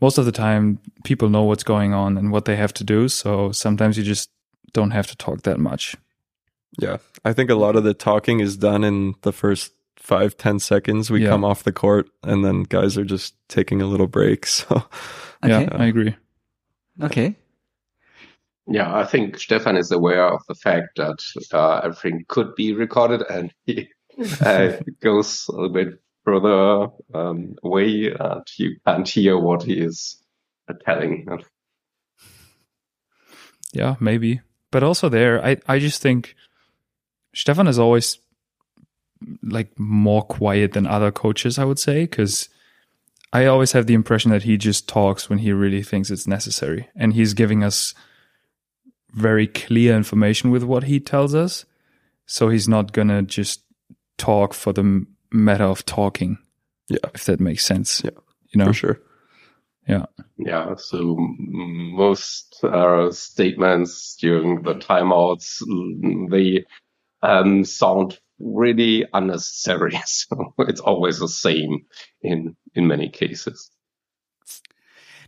most 0.00 0.18
of 0.18 0.24
the 0.24 0.32
time, 0.32 0.78
people 1.04 1.28
know 1.28 1.42
what's 1.42 1.64
going 1.64 1.92
on 1.92 2.16
and 2.16 2.30
what 2.30 2.44
they 2.44 2.56
have 2.56 2.72
to 2.74 2.84
do. 2.84 3.08
So 3.08 3.52
sometimes 3.52 3.98
you 3.98 4.04
just 4.04 4.30
don't 4.72 4.92
have 4.92 5.08
to 5.08 5.16
talk 5.16 5.42
that 5.42 5.58
much. 5.58 5.96
Yeah. 6.80 6.96
I 7.24 7.32
think 7.32 7.50
a 7.50 7.54
lot 7.54 7.76
of 7.76 7.84
the 7.84 7.94
talking 7.94 8.40
is 8.40 8.56
done 8.56 8.82
in 8.84 9.14
the 9.22 9.32
first 9.32 9.72
five, 9.96 10.36
ten 10.36 10.58
seconds. 10.58 11.10
We 11.10 11.22
Yeah. 11.22 11.28
come 11.30 11.44
off 11.44 11.62
the 11.64 11.72
court 11.72 12.08
and 12.22 12.44
then 12.44 12.62
guys 12.64 12.96
are 12.98 13.04
just 13.04 13.34
taking 13.48 13.82
a 13.82 13.86
little 13.86 14.06
break. 14.08 14.46
So 14.58 14.84
Okay. 15.44 15.62
Yeah, 15.64 15.68
I 15.72 15.86
agree. 15.86 16.16
okay. 17.02 17.36
Yeah, 18.66 18.94
I 18.94 19.04
think 19.04 19.38
Stefan 19.38 19.76
is 19.76 19.90
aware 19.90 20.26
of 20.26 20.42
the 20.48 20.54
fact 20.54 20.96
that 20.96 21.18
uh, 21.52 21.80
everything 21.82 22.24
could 22.28 22.54
be 22.54 22.72
recorded 22.74 23.22
and 23.30 23.52
he 23.66 23.88
uh, 24.44 24.72
goes 25.02 25.46
a 25.48 25.52
little 25.52 25.70
bit 25.72 26.00
further 26.24 26.88
um, 27.14 27.56
away 27.64 28.12
and 28.18 28.42
you 28.58 28.76
can't 28.86 29.08
hear 29.08 29.38
what 29.38 29.62
he 29.62 29.80
is 29.80 30.16
telling. 30.84 31.26
Yeah, 33.72 33.94
maybe. 34.00 34.40
But 34.72 34.82
also 34.82 35.08
there, 35.08 35.44
I, 35.44 35.56
I 35.68 35.78
just 35.78 36.02
think 36.02 36.34
Stefan 37.34 37.66
is 37.66 37.78
always 37.78 38.18
like 39.42 39.78
more 39.78 40.22
quiet 40.22 40.72
than 40.72 40.86
other 40.86 41.10
coaches, 41.10 41.58
I 41.58 41.64
would 41.64 41.78
say, 41.78 42.02
because 42.04 42.48
I 43.32 43.46
always 43.46 43.72
have 43.72 43.86
the 43.86 43.94
impression 43.94 44.30
that 44.30 44.42
he 44.42 44.56
just 44.56 44.88
talks 44.88 45.28
when 45.28 45.38
he 45.38 45.52
really 45.52 45.82
thinks 45.82 46.10
it's 46.10 46.26
necessary. 46.26 46.88
And 46.96 47.14
he's 47.14 47.34
giving 47.34 47.62
us 47.62 47.94
very 49.12 49.46
clear 49.46 49.96
information 49.96 50.50
with 50.50 50.62
what 50.62 50.84
he 50.84 51.00
tells 51.00 51.34
us. 51.34 51.64
So 52.26 52.48
he's 52.48 52.68
not 52.68 52.92
going 52.92 53.08
to 53.08 53.22
just 53.22 53.62
talk 54.18 54.54
for 54.54 54.72
the 54.72 55.06
matter 55.30 55.64
of 55.64 55.84
talking. 55.84 56.38
Yeah. 56.88 56.98
If 57.14 57.24
that 57.24 57.40
makes 57.40 57.64
sense. 57.64 58.02
Yeah. 58.04 58.10
You 58.50 58.58
know? 58.58 58.66
for 58.66 58.72
sure. 58.72 59.00
Yeah. 59.88 60.06
Yeah, 60.36 60.74
so 60.76 61.16
most 61.18 62.62
uh, 62.62 63.10
statements 63.10 64.16
during 64.20 64.62
the 64.62 64.74
timeouts, 64.74 65.62
they 66.30 66.64
um, 67.22 67.64
sound 67.64 68.18
really 68.38 69.06
unnecessary. 69.12 69.98
So 70.06 70.54
it's 70.58 70.80
always 70.80 71.18
the 71.18 71.28
same 71.28 71.86
in 72.22 72.56
in 72.74 72.86
many 72.86 73.08
cases. 73.08 73.70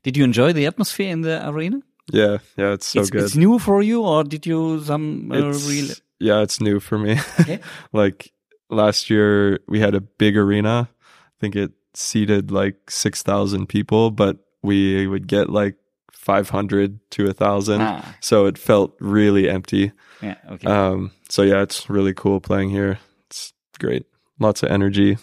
Did 0.02 0.16
you 0.16 0.24
enjoy 0.24 0.52
the 0.52 0.66
atmosphere 0.66 1.11
in 1.11 1.20
the 1.22 1.48
arena? 1.48 1.81
Yeah, 2.12 2.38
yeah, 2.57 2.72
it's 2.72 2.87
so 2.87 3.00
it's, 3.00 3.11
good. 3.11 3.22
it's 3.22 3.37
new 3.37 3.59
for 3.59 3.83
you, 3.83 4.02
or 4.02 4.24
did 4.24 4.44
you 4.44 4.83
some 4.85 5.31
uh, 5.31 5.52
real? 5.52 5.94
yeah, 6.18 6.42
it's 6.42 6.61
new 6.61 6.81
for 6.81 6.98
me. 6.98 7.18
Okay. 7.40 7.61
like 7.92 8.33
last 8.70 9.09
year, 9.09 9.61
we 9.68 9.81
had 9.81 9.94
a 9.94 10.00
big 10.00 10.37
arena. 10.37 10.88
I 10.90 11.38
think 11.40 11.55
it 11.55 11.72
seated 11.94 12.50
like 12.50 12.90
six 12.90 13.22
thousand 13.22 13.68
people, 13.68 14.11
but 14.11 14.38
we 14.62 15.07
would 15.07 15.28
get 15.28 15.50
like 15.50 15.76
five 16.22 16.48
hundred 16.50 16.98
to 17.11 17.28
a 17.28 17.32
thousand. 17.32 17.80
Ah, 17.82 18.14
So 18.20 18.46
it 18.46 18.56
felt 18.58 18.94
really 19.00 19.50
empty. 19.50 19.92
yeah. 20.22 20.37
Okay. 20.52 20.66
Um, 20.68 21.11
so 21.28 21.42
yeah, 21.42 21.62
it's 21.62 21.90
really 21.90 22.14
cool 22.14 22.40
playing 22.40 22.70
here. 22.70 22.98
It's 23.26 23.52
great. 23.78 24.06
Lots 24.38 24.62
of 24.62 24.70
energy. 24.70 25.18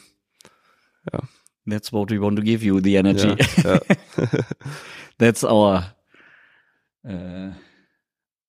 Yeah. 1.14 1.22
That's 1.66 1.92
what 1.92 2.12
we 2.12 2.20
want 2.20 2.36
to 2.36 2.42
give 2.44 2.64
you 2.64 2.82
the 2.82 2.98
energy. 2.98 3.36
Yeah, 3.64 3.80
yeah. 4.18 4.42
That's 5.20 5.44
our 5.44 5.86
uh, 7.08 7.52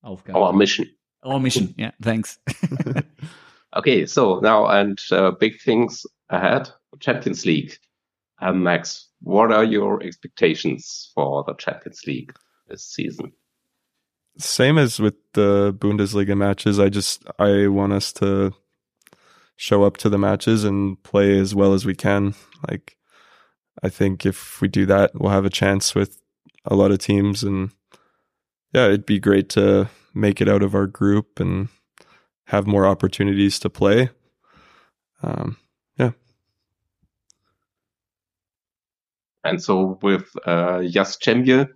Our 0.02 0.52
mission. 0.52 0.86
Our 1.22 1.38
mission. 1.40 1.74
Yeah. 1.78 1.92
Thanks. 2.02 2.38
Okay, 3.76 4.04
so 4.04 4.40
now 4.40 4.66
and 4.66 4.98
uh, 5.12 5.30
big 5.30 5.60
things 5.60 6.04
ahead. 6.28 6.68
Champions 6.98 7.46
League. 7.46 7.78
Um, 8.42 8.64
Max, 8.64 9.06
what 9.20 9.52
are 9.52 9.64
your 9.64 10.02
expectations 10.02 11.10
for 11.14 11.44
the 11.46 11.54
Champions 11.54 12.02
League 12.06 12.32
this 12.68 12.84
season? 12.84 13.32
Same 14.38 14.78
as 14.78 15.00
with 15.00 15.16
the 15.34 15.74
Bundesliga 15.78 16.36
matches. 16.36 16.78
I 16.78 16.88
just 16.88 17.24
I 17.38 17.66
want 17.66 17.92
us 17.92 18.12
to 18.14 18.54
show 19.56 19.82
up 19.82 19.98
to 19.98 20.08
the 20.08 20.18
matches 20.18 20.64
and 20.64 21.02
play 21.02 21.38
as 21.38 21.54
well 21.54 21.74
as 21.74 21.84
we 21.84 21.94
can. 21.94 22.34
Like 22.68 22.96
I 23.82 23.88
think 23.88 24.24
if 24.24 24.60
we 24.60 24.68
do 24.68 24.86
that, 24.86 25.12
we'll 25.14 25.32
have 25.32 25.44
a 25.44 25.50
chance 25.50 25.94
with 25.94 26.20
a 26.64 26.74
lot 26.74 26.90
of 26.90 26.98
teams 26.98 27.42
and 27.42 27.70
yeah, 28.72 28.86
it'd 28.86 29.06
be 29.06 29.18
great 29.18 29.48
to 29.50 29.90
make 30.14 30.40
it 30.40 30.48
out 30.48 30.62
of 30.62 30.74
our 30.74 30.86
group 30.86 31.40
and 31.40 31.68
have 32.46 32.66
more 32.66 32.86
opportunities 32.86 33.58
to 33.58 33.70
play. 33.70 34.10
Um, 35.22 35.56
And 39.44 39.62
so 39.62 39.98
with 40.02 40.24
uh, 40.46 40.82
Jas 40.82 41.16
Chemje, 41.16 41.68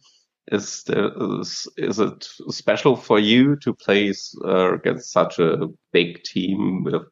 is, 0.53 0.83
the, 0.85 1.41
is 1.41 1.67
is 1.79 1.99
it 1.99 2.29
special 2.51 2.97
for 2.97 3.19
you 3.19 3.57
to 3.57 3.73
play 3.73 4.13
uh, 4.45 4.75
against 4.75 5.11
such 5.11 5.39
a 5.39 5.69
big 5.93 6.23
team 6.23 6.85
with 6.85 7.03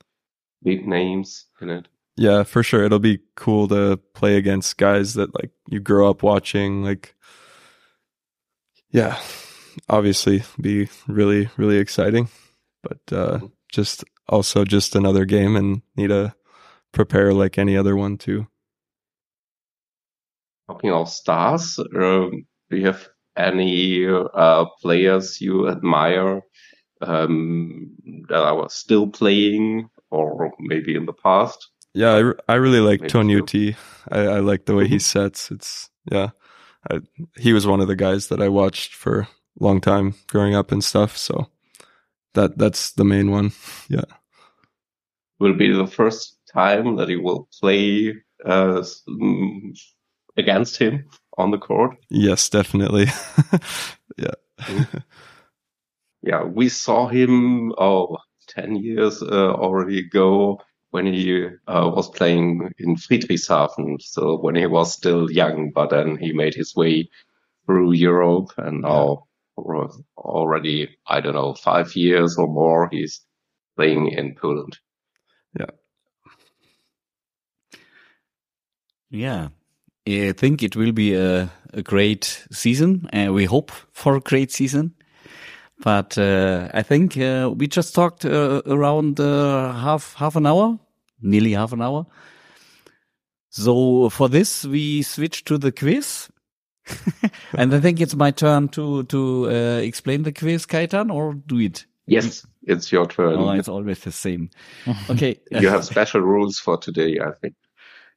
big 0.62 0.86
names 0.86 1.46
in 1.60 1.70
it? 1.70 1.88
Yeah, 2.16 2.42
for 2.42 2.62
sure. 2.62 2.84
It'll 2.84 2.98
be 2.98 3.20
cool 3.36 3.68
to 3.68 3.98
play 4.14 4.36
against 4.36 4.76
guys 4.76 5.14
that 5.14 5.34
like 5.34 5.50
you 5.68 5.80
grow 5.80 6.10
up 6.10 6.22
watching. 6.22 6.82
Like, 6.82 7.14
yeah, 8.90 9.18
obviously 9.88 10.42
be 10.60 10.88
really, 11.06 11.48
really 11.56 11.78
exciting, 11.78 12.28
but 12.82 13.00
uh, 13.10 13.40
just 13.72 14.04
also 14.28 14.64
just 14.64 14.94
another 14.94 15.24
game 15.24 15.56
and 15.56 15.80
need 15.96 16.08
to 16.08 16.34
prepare 16.92 17.32
like 17.32 17.56
any 17.56 17.76
other 17.76 17.96
one 17.96 18.18
too. 18.18 18.46
Talking 20.72 20.92
of 20.92 21.10
stars, 21.10 21.78
um, 21.78 22.46
do 22.70 22.76
you 22.78 22.86
have 22.86 23.06
any 23.36 24.06
uh, 24.08 24.64
players 24.80 25.38
you 25.38 25.68
admire 25.68 26.40
um, 27.02 27.90
that 28.28 28.38
are 28.42 28.70
still 28.70 29.06
playing, 29.06 29.90
or 30.10 30.50
maybe 30.58 30.94
in 30.94 31.04
the 31.04 31.12
past? 31.12 31.68
Yeah, 31.92 32.12
I, 32.14 32.18
re- 32.20 32.34
I 32.48 32.54
really 32.54 32.80
like 32.80 33.00
Maybe 33.02 33.10
Tony 33.10 33.34
two. 33.34 33.46
T. 33.46 33.76
I, 34.10 34.20
I 34.20 34.38
like 34.40 34.64
the 34.64 34.74
way 34.74 34.88
he 34.88 34.96
Mhm. 34.96 35.02
sets. 35.02 35.50
It's 35.50 35.90
yeah, 36.10 36.30
I, 36.90 37.00
he 37.36 37.52
was 37.52 37.66
one 37.66 37.82
of 37.82 37.88
the 37.88 37.96
guys 37.96 38.28
that 38.28 38.40
I 38.40 38.48
watched 38.48 38.94
for 38.94 39.20
a 39.20 39.28
long 39.60 39.78
time 39.82 40.14
growing 40.28 40.54
up 40.54 40.72
and 40.72 40.82
stuff. 40.82 41.18
So 41.18 41.48
that 42.32 42.56
that's 42.56 42.92
the 42.92 43.04
main 43.04 43.30
one. 43.30 43.52
Yeah. 43.90 44.08
Will 45.38 45.54
be 45.54 45.70
the 45.70 45.86
first 45.86 46.38
time 46.50 46.96
that 46.96 47.10
he 47.10 47.16
will 47.16 47.46
play 47.60 48.14
uh, 48.46 48.82
mm, 49.08 49.76
against 50.36 50.76
him 50.76 51.08
on 51.38 51.50
the 51.50 51.58
court. 51.58 51.96
Yes, 52.10 52.48
definitely. 52.48 53.06
yeah. 54.16 54.84
Yeah, 56.22 56.44
we 56.44 56.68
saw 56.68 57.08
him 57.08 57.72
oh 57.78 58.18
10 58.48 58.76
years 58.76 59.22
uh, 59.22 59.52
already 59.54 60.00
ago 60.00 60.60
when 60.90 61.06
he 61.06 61.46
uh, 61.66 61.90
was 61.94 62.10
playing 62.10 62.70
in 62.78 62.96
Friedrichshafen. 62.96 64.00
So 64.00 64.38
when 64.38 64.54
he 64.54 64.66
was 64.66 64.92
still 64.92 65.30
young, 65.30 65.72
but 65.74 65.90
then 65.90 66.16
he 66.16 66.32
made 66.32 66.54
his 66.54 66.76
way 66.76 67.08
through 67.66 67.92
Europe 67.92 68.50
and 68.58 68.82
now 68.82 69.24
for 69.54 69.90
already, 70.16 70.96
I 71.06 71.20
don't 71.20 71.34
know, 71.34 71.54
five 71.54 71.94
years 71.96 72.36
or 72.36 72.46
more, 72.46 72.88
he's 72.90 73.20
playing 73.76 74.08
in 74.08 74.34
Poland. 74.34 74.78
Yeah. 75.58 75.66
Yeah. 79.10 79.48
I 80.06 80.32
think 80.32 80.62
it 80.62 80.74
will 80.76 80.92
be 80.92 81.14
a, 81.14 81.50
a 81.72 81.82
great 81.82 82.44
season. 82.50 83.08
Uh, 83.12 83.32
we 83.32 83.44
hope 83.44 83.70
for 83.92 84.16
a 84.16 84.20
great 84.20 84.50
season. 84.50 84.94
But 85.82 86.16
uh, 86.16 86.68
I 86.72 86.82
think 86.82 87.16
uh, 87.16 87.50
we 87.56 87.66
just 87.66 87.94
talked 87.94 88.24
uh, 88.24 88.62
around 88.66 89.18
uh, 89.18 89.72
half 89.72 90.14
half 90.14 90.36
an 90.36 90.46
hour, 90.46 90.78
nearly 91.20 91.52
half 91.52 91.72
an 91.72 91.82
hour. 91.82 92.06
So 93.50 94.08
for 94.08 94.28
this, 94.28 94.64
we 94.64 95.02
switch 95.02 95.44
to 95.44 95.58
the 95.58 95.72
quiz, 95.72 96.28
and 97.52 97.74
I 97.74 97.80
think 97.80 98.00
it's 98.00 98.14
my 98.14 98.30
turn 98.30 98.68
to 98.70 99.02
to 99.04 99.46
uh, 99.50 99.80
explain 99.82 100.22
the 100.22 100.32
quiz, 100.32 100.66
Kaitan, 100.66 101.12
or 101.12 101.34
do 101.34 101.58
it. 101.58 101.84
Yes, 102.06 102.46
it's 102.62 102.92
your 102.92 103.06
turn. 103.06 103.34
Oh, 103.36 103.50
it's 103.50 103.68
always 103.68 104.00
the 104.00 104.12
same. 104.12 104.50
Okay. 105.10 105.38
you 105.50 105.68
have 105.68 105.84
special 105.84 106.20
rules 106.20 106.58
for 106.58 106.76
today, 106.76 107.18
I 107.20 107.32
think, 107.40 107.54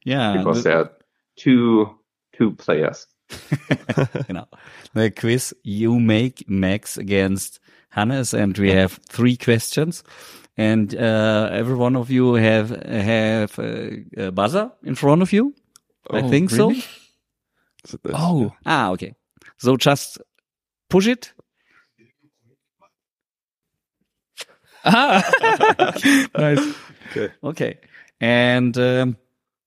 yeah. 0.06 0.38
because 0.38 0.63
the- 0.63 0.69
there 0.69 0.78
are 0.80 0.91
two 1.38 1.89
two 2.38 2.52
players. 2.56 3.08
genau. 4.28 4.48
The 4.93 5.12
quiz 5.12 5.54
you 5.63 6.00
make 6.00 6.48
Max 6.48 6.98
against 6.98 7.60
Hannes, 7.89 8.34
and 8.34 8.58
we 8.58 8.71
have 8.71 9.00
three 9.10 9.36
questions, 9.38 10.04
and 10.58 10.93
uh, 10.95 11.50
every 11.52 11.76
one 11.76 11.95
of 11.95 12.10
you 12.12 12.36
have 12.36 12.69
have 12.86 13.58
uh, 13.60 13.89
a 14.17 14.32
buzzer 14.32 14.71
in 14.84 14.95
front 14.95 15.21
of 15.21 15.32
you. 15.34 15.54
I 16.12 16.21
Oh, 16.21 16.30
think 16.30 16.52
really? 16.52 16.82
so. 16.82 16.88
Is 17.86 17.93
it 17.93 18.04
this? 18.04 18.13
Oh, 18.15 18.52
Ah, 18.65 18.91
okay. 18.91 19.15
So 19.58 19.76
just 19.78 20.19
push 20.89 21.08
it. 21.08 21.34
Ah, 24.84 25.24
nice. 26.38 26.76
Okay. 27.12 27.34
Okay, 27.43 27.78
and 28.21 28.78
um, 28.78 29.17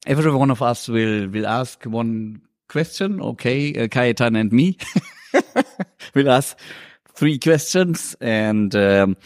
every 0.06 0.32
one 0.32 0.50
of 0.50 0.62
us 0.62 0.88
will 0.88 1.28
will 1.28 1.46
ask 1.46 1.84
one 1.84 2.40
question. 2.68 3.20
Okay, 3.20 3.74
uh, 3.74 4.14
and 4.20 4.52
me 4.52 4.76
will 6.14 6.30
ask 6.30 6.56
three 7.14 7.38
questions, 7.38 8.16
and 8.20 8.74
um, 8.76 9.16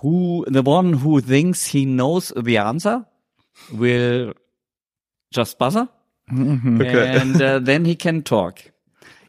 who 0.00 0.44
the 0.48 0.62
one 0.62 0.92
who 0.92 1.20
thinks 1.20 1.66
he 1.66 1.84
knows 1.84 2.32
the 2.36 2.58
answer 2.58 3.04
will 3.72 4.32
just 5.32 5.58
buzzer, 5.58 5.88
Mhm. 6.30 6.80
Okay. 6.80 7.08
and 7.08 7.40
uh, 7.42 7.58
then 7.62 7.84
he 7.84 7.94
can 7.94 8.22
talk. 8.22 8.60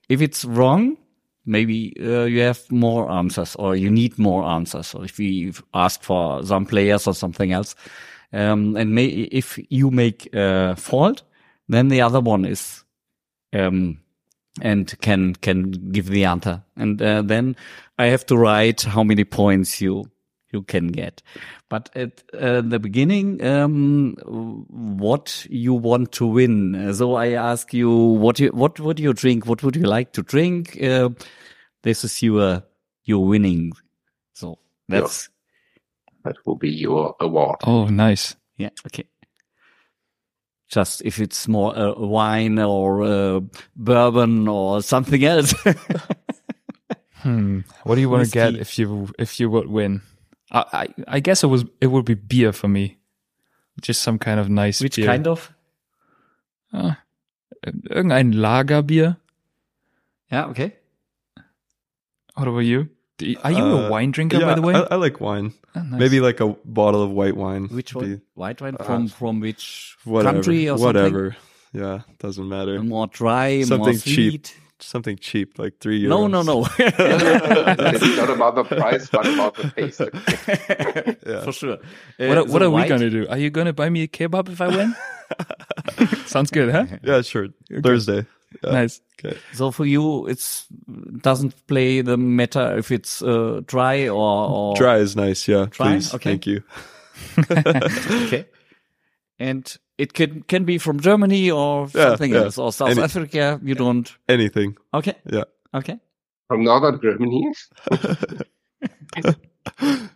If 0.10 0.22
it's 0.22 0.46
wrong, 0.46 0.98
maybe 1.46 1.94
uh, 2.00 2.24
you 2.26 2.42
have 2.42 2.60
more 2.72 3.10
answers 3.12 3.56
or 3.56 3.76
you 3.76 3.90
need 3.90 4.18
more 4.20 4.44
answers. 4.44 4.94
Or 4.94 5.06
if 5.06 5.18
we 5.18 5.54
ask 5.74 6.04
for 6.04 6.44
some 6.44 6.66
players 6.66 7.08
or 7.08 7.14
something 7.14 7.52
else, 7.52 7.76
Um, 8.34 8.76
and 8.76 8.96
may, 8.96 9.06
if 9.06 9.60
you 9.70 9.92
make 9.92 10.28
a 10.34 10.76
fault, 10.76 11.22
then 11.70 11.90
the 11.90 12.02
other 12.02 12.20
one 12.20 12.46
is, 12.46 12.84
um, 13.54 14.00
and 14.60 15.00
can, 15.02 15.36
can 15.36 15.72
give 15.92 16.08
the 16.08 16.26
answer. 16.26 16.64
And, 16.76 17.00
uh, 17.00 17.22
then 17.22 17.56
I 18.00 18.08
have 18.08 18.26
to 18.26 18.38
write 18.38 18.82
how 18.82 19.04
many 19.04 19.24
points 19.24 19.80
you, 19.80 20.10
you 20.52 20.64
can 20.64 20.88
get. 20.88 21.22
But 21.70 21.90
at 21.96 22.24
uh, 22.34 22.62
the 22.62 22.80
beginning, 22.80 23.44
um, 23.44 24.16
what 24.70 25.46
you 25.50 25.74
want 25.74 26.12
to 26.14 26.26
win. 26.26 26.94
So 26.94 27.16
I 27.16 27.34
ask 27.34 27.74
you, 27.74 27.92
what 27.92 28.40
you, 28.40 28.50
what 28.50 28.80
would 28.80 29.00
you 29.00 29.14
drink? 29.14 29.46
What 29.46 29.64
would 29.64 29.76
you 29.76 29.84
like 29.84 30.12
to 30.14 30.24
drink? 30.24 30.82
Uh, 30.82 31.10
this 31.84 32.04
is 32.04 32.22
your, 32.22 32.64
your 33.06 33.26
winning. 33.26 33.74
So 34.34 34.58
that's, 34.88 35.30
That 36.24 36.36
will 36.46 36.56
be 36.56 36.70
your 36.70 37.16
award. 37.20 37.58
Oh, 37.66 37.86
nice. 37.88 38.36
yeah, 38.58 38.70
okay. 38.88 39.06
Just 40.70 41.02
if 41.06 41.20
it's 41.20 41.48
more 41.48 41.78
uh, 41.78 41.94
wine 42.00 42.58
or 42.60 43.04
uh, 43.04 43.42
bourbon 43.76 44.48
or 44.48 44.82
something 44.82 45.24
else. 45.24 45.54
Hmm. 47.24 47.62
What 47.86 47.96
do 47.96 48.02
you 48.02 48.10
want 48.10 48.26
to 48.26 48.32
get 48.32 48.56
if 48.60 48.78
you 48.78 49.08
if 49.18 49.40
you 49.40 49.50
would 49.50 49.68
win? 49.72 50.02
I, 50.52 50.66
I 50.74 50.88
I 51.08 51.20
guess 51.22 51.42
it 51.42 51.48
was 51.48 51.64
it 51.80 51.88
would 51.88 52.04
be 52.04 52.16
beer 52.16 52.52
for 52.52 52.68
me. 52.68 52.98
Just 53.82 54.02
some 54.02 54.20
kind 54.20 54.42
of 54.42 54.50
nice 54.50 54.82
Which 54.84 54.98
beer. 54.98 55.06
kind 55.06 55.26
of? 55.26 55.50
Ah, 56.74 57.00
irgendein 57.90 58.34
Lagerbier. 58.34 59.16
Yeah, 60.30 60.48
okay. 60.48 60.76
What 62.36 62.50
about 62.50 62.68
you? 62.68 62.90
Do 63.18 63.28
you- 63.28 63.38
Are 63.44 63.52
you 63.52 63.64
Uh, 63.64 63.88
a 63.88 63.90
wine 63.92 64.12
drinker, 64.12 64.38
yeah, 64.40 64.46
by 64.46 64.56
the 64.56 64.62
way? 64.62 64.74
I, 64.76 64.88
I 64.92 64.96
like 64.96 65.20
wine. 65.22 65.54
Ah, 65.76 65.82
nice. 65.84 66.00
Maybe 66.00 66.20
like 66.20 66.40
a 66.40 66.56
bottle 66.66 67.02
of 67.04 67.12
white 67.12 67.36
wine. 67.36 67.68
Which 67.70 67.94
one? 67.96 68.06
be 68.16 68.22
White 68.36 68.60
wine 68.62 68.76
uh, 68.80 68.84
from 68.84 69.08
from 69.08 69.40
which 69.40 69.96
Whatever. 70.04 70.34
country 70.34 70.70
or 70.70 70.78
whatever. 70.78 71.36
Yeah, 71.74 72.02
doesn't 72.20 72.48
matter. 72.48 72.82
More 72.84 73.08
dry, 73.08 73.58
more 73.58 73.66
Something 73.66 73.98
cheap. 74.00 74.14
sweet. 74.48 74.56
Something 74.80 75.16
cheap, 75.18 75.58
like 75.58 75.80
three 75.80 76.02
euros. 76.04 76.10
No, 76.10 76.28
no, 76.28 76.42
no. 76.42 76.68
it's 76.78 78.18
not 78.18 78.30
about 78.30 78.56
the 78.56 78.64
price, 78.66 79.10
but 79.10 79.26
about 79.26 79.56
the 79.56 79.70
taste. 79.72 80.02
Yeah. 81.26 81.42
For 81.46 81.52
sure. 81.54 81.78
what 82.18 82.38
Uh, 82.38 82.42
are, 82.42 82.44
what 82.46 82.62
so 82.62 82.66
are 82.68 82.70
we 82.70 82.88
gonna 82.88 83.10
do? 83.10 83.26
Are 83.30 83.38
you 83.38 83.50
gonna 83.50 83.72
buy 83.74 83.90
me 83.90 84.04
a 84.04 84.08
kebab 84.08 84.50
if 84.50 84.60
I 84.60 84.68
win? 84.68 84.94
Sounds 86.26 86.52
good, 86.52 86.70
huh? 86.72 86.86
Yeah, 87.04 87.22
sure. 87.22 87.48
Thursday. 87.82 88.26
Yeah. 88.64 88.72
Nice. 88.72 89.02
Okay. 89.24 89.38
So 89.54 89.72
for 89.72 89.86
you, 89.86 90.28
it's 90.28 90.68
doesn't 91.22 91.68
play 91.68 92.02
the 92.02 92.18
matter 92.18 92.78
if 92.78 92.92
it's 92.92 93.22
uh, 93.22 93.62
dry 93.66 94.08
or, 94.10 94.50
or 94.50 94.76
Dry 94.76 94.98
is 94.98 95.16
nice. 95.16 95.48
Yeah. 95.48 95.68
Dry? 95.70 95.94
Please. 95.94 96.14
Okay. 96.14 96.30
Thank 96.32 96.48
you. 96.48 96.64
okay. 98.28 98.46
And 99.40 99.78
it 99.98 100.14
can 100.14 100.44
can 100.44 100.66
be 100.66 100.78
from 100.78 101.00
Germany 101.00 101.52
or 101.52 101.88
Yeah, 101.94 102.10
something 102.10 102.32
yeah. 102.32 102.44
else 102.44 102.58
or 102.58 102.72
South 102.74 102.90
Any- 102.90 103.02
Africa. 103.02 103.60
You 103.64 103.76
don't. 103.76 104.12
Anything. 104.28 104.76
Okay. 104.94 105.16
Yeah. 105.32 105.44
Okay. 105.74 106.00
From 106.48 106.64
northern 106.64 107.00
Germany. 107.02 107.52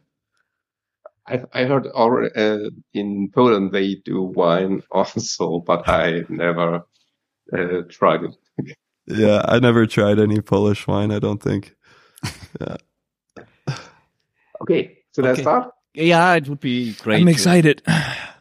I, 1.30 1.42
I 1.54 1.66
heard 1.66 1.88
already, 1.88 2.34
uh, 2.36 2.70
in 2.94 3.30
Poland 3.34 3.72
they 3.74 3.96
do 4.06 4.22
wine 4.24 4.82
also, 4.92 5.60
but 5.60 5.88
I 5.90 6.24
never 6.30 6.86
uh, 7.54 7.82
tried 7.90 8.22
it. 8.24 8.76
Yeah. 9.08 9.42
I 9.46 9.60
never 9.60 9.86
tried 9.86 10.20
any 10.20 10.42
Polish 10.42 10.88
wine. 10.88 11.12
I 11.12 11.20
don't 11.20 11.42
think. 11.42 11.76
Yeah. 12.60 12.78
Okay, 14.60 14.98
so 15.12 15.22
let's 15.22 15.40
start. 15.40 15.70
Yeah, 15.94 16.34
it 16.34 16.50
would 16.50 16.60
be 16.60 16.94
great. 16.94 17.22
I'm 17.22 17.28
excited. 17.28 17.84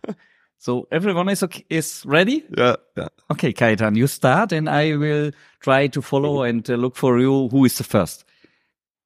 So 0.66 0.88
everyone 0.90 1.28
is 1.28 1.44
okay, 1.44 1.64
is 1.70 2.02
ready. 2.04 2.44
Yeah. 2.58 2.74
Yeah. 2.96 3.06
Okay, 3.30 3.52
Kaitan, 3.52 3.94
you 3.94 4.08
start, 4.08 4.50
and 4.50 4.68
I 4.68 4.96
will 4.96 5.30
try 5.60 5.86
to 5.86 6.02
follow 6.02 6.42
and 6.42 6.68
uh, 6.68 6.74
look 6.74 6.96
for 6.96 7.20
you. 7.20 7.46
Who 7.50 7.64
is 7.64 7.78
the 7.78 7.84
first? 7.84 8.24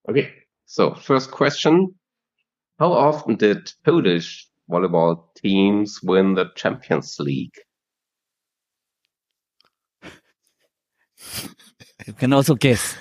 Okay, 0.08 0.30
so 0.64 0.94
first 0.94 1.30
question. 1.30 1.94
How 2.78 2.94
often 2.94 3.36
did 3.36 3.70
Polish 3.84 4.48
volleyball 4.70 5.24
teams 5.36 6.00
win 6.02 6.32
the 6.34 6.46
Champions 6.56 7.20
League? 7.20 7.58
You 12.06 12.12
can 12.14 12.32
also 12.32 12.54
guess. 12.54 12.96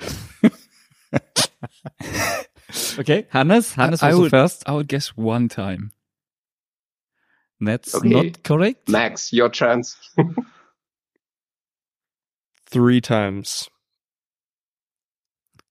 okay, 2.98 3.26
Hannes. 3.30 3.72
Hannes 3.74 4.02
I 4.02 4.08
was 4.08 4.16
the 4.16 4.20
would- 4.22 4.30
first. 4.30 4.62
I 4.66 4.72
would 4.72 4.88
guess 4.88 5.08
one 5.16 5.48
time. 5.48 5.92
That's 7.60 7.94
Okay. 7.94 8.08
not 8.08 8.42
correct. 8.42 8.88
Max, 8.88 9.32
your 9.32 9.48
chance. 9.48 9.96
Three 12.68 13.00
times. 13.00 13.68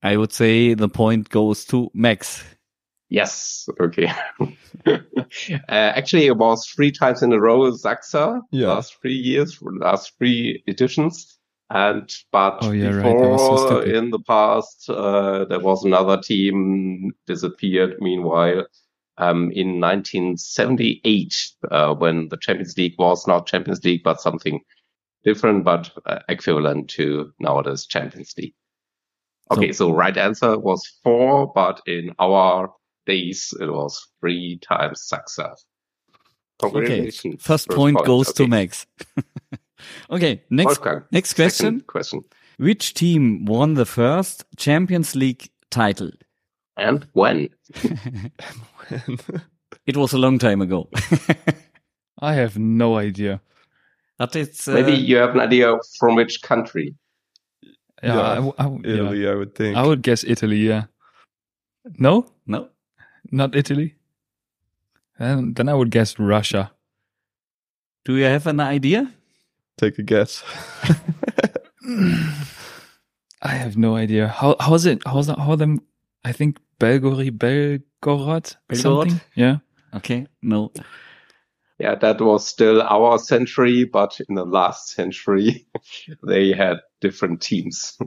I 0.01 0.17
would 0.17 0.33
say 0.33 0.73
the 0.73 0.89
point 0.89 1.29
goes 1.29 1.65
to 1.65 1.91
Max. 1.93 2.43
Yes. 3.09 3.67
Okay. 3.79 4.11
uh, 4.87 4.97
actually, 5.69 6.25
it 6.25 6.37
was 6.37 6.65
three 6.67 6.91
times 6.91 7.21
in 7.21 7.33
a 7.33 7.39
row, 7.39 7.71
Saxa, 7.71 8.41
Yeah. 8.51 8.67
last 8.67 8.97
three 9.01 9.15
years, 9.15 9.59
last 9.61 10.13
three 10.17 10.63
editions. 10.67 11.37
And, 11.69 12.09
but 12.31 12.59
Oh, 12.61 12.71
yeah, 12.71 12.91
right. 12.91 13.19
So 13.19 13.31
before, 13.31 13.83
in 13.83 14.11
the 14.11 14.19
past, 14.19 14.89
uh, 14.89 15.45
there 15.45 15.59
was 15.59 15.83
another 15.83 16.21
team 16.21 17.11
disappeared 17.25 17.95
meanwhile. 17.99 18.65
Um, 19.17 19.49
in 19.51 19.79
1978, 19.79 21.51
uh, 21.71 21.95
when 21.95 22.27
the 22.29 22.37
Champions 22.37 22.77
League 22.77 22.95
was 22.99 23.25
not 23.27 23.47
Champions 23.47 23.83
League, 23.83 24.03
but 24.03 24.19
something 24.19 24.59
different, 25.23 25.63
but 25.63 25.89
uh, 26.05 26.19
equivalent 26.27 26.89
to 26.91 27.31
nowadays 27.39 27.85
Champions 27.85 28.33
League. 28.37 28.53
Okay, 29.51 29.71
so 29.71 29.91
right 29.93 30.17
answer 30.17 30.57
was 30.59 30.85
four, 31.03 31.51
but 31.53 31.81
in 31.87 32.13
our 32.19 32.73
days 33.05 33.53
it 33.59 33.69
was 33.71 34.07
three 34.19 34.59
times 34.67 35.01
success. 35.03 35.65
Okay, 36.63 36.71
Congratulations. 36.71 37.43
first 37.43 37.69
point 37.69 37.97
goes 38.05 38.31
to 38.33 38.47
Max. 38.47 38.85
okay, 40.09 40.41
next 40.49 40.65
Wolfgang, 40.79 41.03
next 41.11 41.33
question. 41.33 41.65
second 41.65 41.87
question. 41.87 42.23
Which 42.57 42.93
team 42.93 43.45
won 43.45 43.73
the 43.73 43.85
first 43.85 44.45
Champions 44.55 45.15
League 45.15 45.49
title? 45.69 46.11
And 46.77 47.05
when? 47.13 47.49
It 49.85 49.97
was 49.97 50.13
a 50.13 50.17
long 50.17 50.39
time 50.39 50.61
ago. 50.61 50.89
I 52.19 52.33
have 52.33 52.57
no 52.57 52.97
idea. 52.97 53.41
But 54.17 54.35
it's 54.35 54.67
uh, 54.67 54.73
Maybe 54.73 54.93
you 54.93 55.17
have 55.17 55.35
an 55.35 55.41
idea 55.41 55.75
from 55.99 56.15
which 56.15 56.41
country. 56.41 56.95
Yeah, 58.01 58.15
Yeah, 58.15 58.21
I 58.21 58.35
w- 58.35 58.53
I 58.57 58.63
w- 58.63 58.81
yeah. 58.85 58.93
Italy, 58.95 59.27
I 59.27 59.35
would 59.35 59.55
think. 59.55 59.77
I 59.77 59.83
would 59.85 60.01
guess 60.01 60.23
Italy. 60.23 60.57
Yeah. 60.57 60.85
No, 61.99 62.21
no. 62.21 62.25
Not 63.31 63.55
Italy. 63.55 63.95
And 65.17 65.55
then 65.55 65.69
I 65.69 65.73
would 65.73 65.91
guess 65.91 66.19
Russia. 66.19 66.71
Do 68.03 68.15
you 68.15 68.25
have 68.25 68.47
an 68.47 68.59
idea? 68.59 69.13
Take 69.77 69.97
a 69.99 70.03
guess. 70.03 70.43
I 73.41 73.49
have 73.49 73.77
no 73.77 73.95
idea. 73.95 74.27
How 74.27 74.55
how's 74.59 74.85
it? 74.85 75.01
How's 75.05 75.27
that? 75.27 75.39
How 75.39 75.55
them? 75.55 75.81
I 76.23 76.31
think 76.31 76.59
Belgorod, 76.79 77.37
Belgorod, 77.37 78.55
Belgorod? 78.69 78.77
something. 78.77 79.21
Yeah. 79.35 79.57
Okay, 79.93 80.27
no. 80.41 80.71
Yeah, 81.79 81.95
that 81.95 82.21
was 82.21 82.47
still 82.47 82.81
our 82.81 83.17
century, 83.17 83.83
but 83.83 84.19
in 84.29 84.35
the 84.35 84.45
last 84.45 84.89
century, 84.89 85.67
they 86.27 86.53
had 86.53 86.77
different 87.01 87.41
teams. 87.41 87.97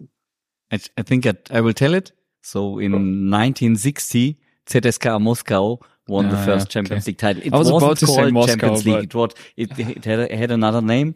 I, 0.73 0.81
I 0.97 1.03
think 1.03 1.27
I, 1.27 1.35
I 1.51 1.61
will 1.61 1.75
tell 1.75 1.95
it. 1.95 2.13
So 2.43 2.79
in 2.79 2.93
1960, 2.93 4.39
ZSK 4.69 5.21
Moscow 5.21 5.79
won 6.09 6.29
the 6.29 6.37
Ah, 6.37 6.45
first 6.45 6.67
yeah, 6.69 6.73
Champions 6.73 7.05
okay. 7.05 7.11
League 7.11 7.19
title. 7.19 7.43
It 7.45 7.53
I 7.55 7.59
was 7.59 7.71
wasn't 7.73 7.83
about 7.91 7.99
to 7.99 8.07
say 8.07 8.15
called 8.17 8.33
Moscow, 8.33 8.53
Champions 8.53 8.87
League. 8.87 9.05
It 9.05 9.15
was 9.15 9.31
it, 9.57 9.79
it 9.79 10.05
had, 10.05 10.19
a, 10.31 10.37
had 10.37 10.51
another 10.51 10.81
name, 10.83 11.15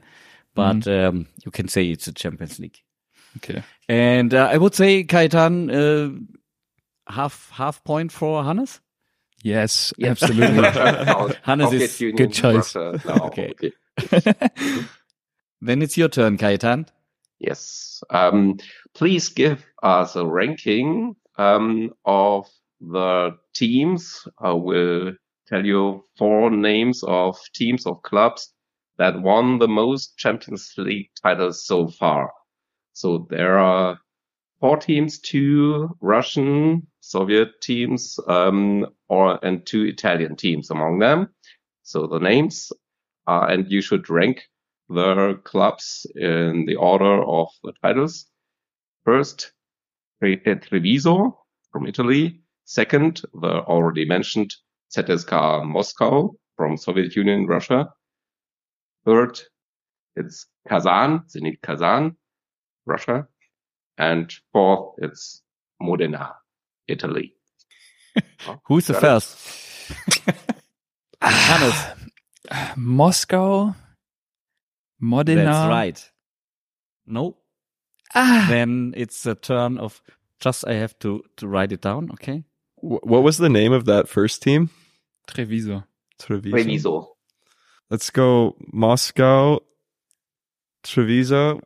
but 0.54 0.76
Mm-hmm. 0.80 1.16
um, 1.18 1.26
you 1.44 1.50
can 1.50 1.68
say 1.68 1.86
it's 1.90 2.06
a 2.08 2.12
Champions 2.12 2.58
League. 2.58 2.78
Okay. 3.38 3.62
And 3.88 4.34
uh, 4.34 4.48
I 4.52 4.58
would 4.58 4.74
say 4.74 5.04
Kaitan 5.04 5.70
uh, 5.72 6.18
half 7.12 7.50
half 7.50 7.82
point 7.84 8.12
for 8.12 8.44
Hannes. 8.44 8.80
Yes, 9.42 9.92
Yes. 9.98 10.22
absolutely. 10.22 10.68
Hannes 11.42 11.72
is 11.72 12.00
Union, 12.00 12.16
good 12.16 12.32
choice. 12.32 12.74
Russia 12.76 13.00
now. 13.06 13.26
Okay. 13.26 13.52
okay. 13.98 14.32
Then 15.60 15.80
it's 15.82 15.96
your 15.96 16.08
turn, 16.08 16.38
Kaitan. 16.38 16.88
Yes. 17.38 18.02
Um, 18.10 18.58
please 18.94 19.28
give 19.28 19.64
us 19.82 20.16
a 20.16 20.26
ranking 20.26 21.16
um, 21.38 21.92
of 22.04 22.48
the 22.90 23.36
teams. 23.54 24.26
I 24.40 24.52
will 24.52 25.12
tell 25.48 25.64
you 25.64 26.04
four 26.18 26.50
names 26.50 27.02
of 27.04 27.38
teams 27.54 27.86
of 27.86 28.02
clubs 28.02 28.52
that 28.98 29.20
won 29.22 29.58
the 29.58 29.68
most 29.68 30.16
Champions 30.18 30.72
League 30.78 31.10
titles 31.22 31.66
so 31.66 31.88
far. 31.88 32.32
So 32.92 33.26
there 33.30 33.58
are 33.58 33.98
four 34.60 34.76
teams, 34.78 35.20
two 35.20 35.90
Russian 36.00 36.86
Soviet 37.00 37.60
teams 37.62 38.18
um, 38.28 38.86
or 39.08 39.44
and 39.44 39.66
two 39.66 39.84
Italian 39.84 40.36
teams 40.36 40.70
among 40.70 40.98
them. 41.00 41.28
So 41.82 42.06
the 42.06 42.20
names, 42.20 42.72
uh, 43.26 43.46
and 43.50 43.70
you 43.70 43.82
should 43.82 44.10
rank 44.10 44.42
the 44.88 45.40
clubs 45.44 46.06
in 46.16 46.64
the 46.66 46.76
order 46.76 47.22
of 47.24 47.48
the 47.64 47.72
titles. 47.82 48.26
First, 49.04 49.52
Tre- 50.20 50.36
Treviso 50.38 51.38
from 51.72 51.86
Italy. 51.86 52.41
Second, 52.72 53.20
the 53.34 53.60
already 53.68 54.06
mentioned 54.06 54.54
ZSK 54.96 55.66
Moscow 55.66 56.30
from 56.56 56.78
Soviet 56.78 57.14
Union, 57.14 57.46
Russia. 57.46 57.90
Third, 59.04 59.38
it's 60.16 60.46
Kazan, 60.66 61.20
Zenit 61.28 61.60
Kazan, 61.62 62.16
Russia. 62.86 63.28
And 63.98 64.32
fourth, 64.54 64.94
it's 64.96 65.42
Modena, 65.82 66.32
Italy. 66.88 67.34
Who's 68.64 68.86
the 68.86 68.94
first? 68.94 69.36
Hannes. 71.20 71.76
Moscow, 72.78 73.74
Modena. 74.98 75.44
That's 75.44 75.68
right. 75.68 76.10
No. 77.04 77.36
Ah, 78.14 78.46
Then 78.48 78.94
it's 78.96 79.24
the 79.24 79.34
turn 79.34 79.76
of 79.76 80.00
just 80.40 80.66
I 80.66 80.72
have 80.72 80.98
to 81.00 81.22
to 81.36 81.46
write 81.46 81.72
it 81.72 81.82
down, 81.82 82.10
okay? 82.12 82.44
Wh- 82.82 83.04
what 83.06 83.22
was 83.22 83.38
the 83.38 83.48
name 83.48 83.72
of 83.72 83.84
that 83.86 84.08
first 84.08 84.42
team? 84.42 84.68
Treviso. 85.26 85.84
Treviso. 86.18 86.50
Treviso. 86.56 87.08
Let's 87.90 88.10
go 88.10 88.56
Moscow, 88.72 89.60
Treviso, 90.82 91.60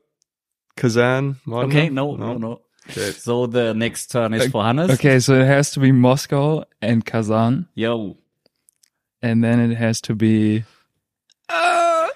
Kazan. 0.77 1.37
Modena? 1.45 1.69
Okay, 1.69 1.89
no, 1.89 2.17
no, 2.17 2.37
no. 2.39 2.61
Okay. 2.91 3.11
So 3.13 3.47
the 3.47 3.75
next 3.75 4.09
turn 4.13 4.33
is 4.35 4.47
for 4.51 4.63
Hannes. 4.63 4.91
Okay, 4.93 5.19
so 5.21 5.35
it 5.35 5.47
has 5.47 5.73
to 5.73 5.81
be 5.81 5.91
Moscow 5.93 6.65
and 6.81 7.05
Kazan, 7.05 7.67
Yo. 7.75 8.17
and 9.23 9.43
then 9.43 9.59
it 9.59 9.75
has 9.77 10.01
to 10.03 10.15
be 10.15 10.65
uh, 11.49 12.09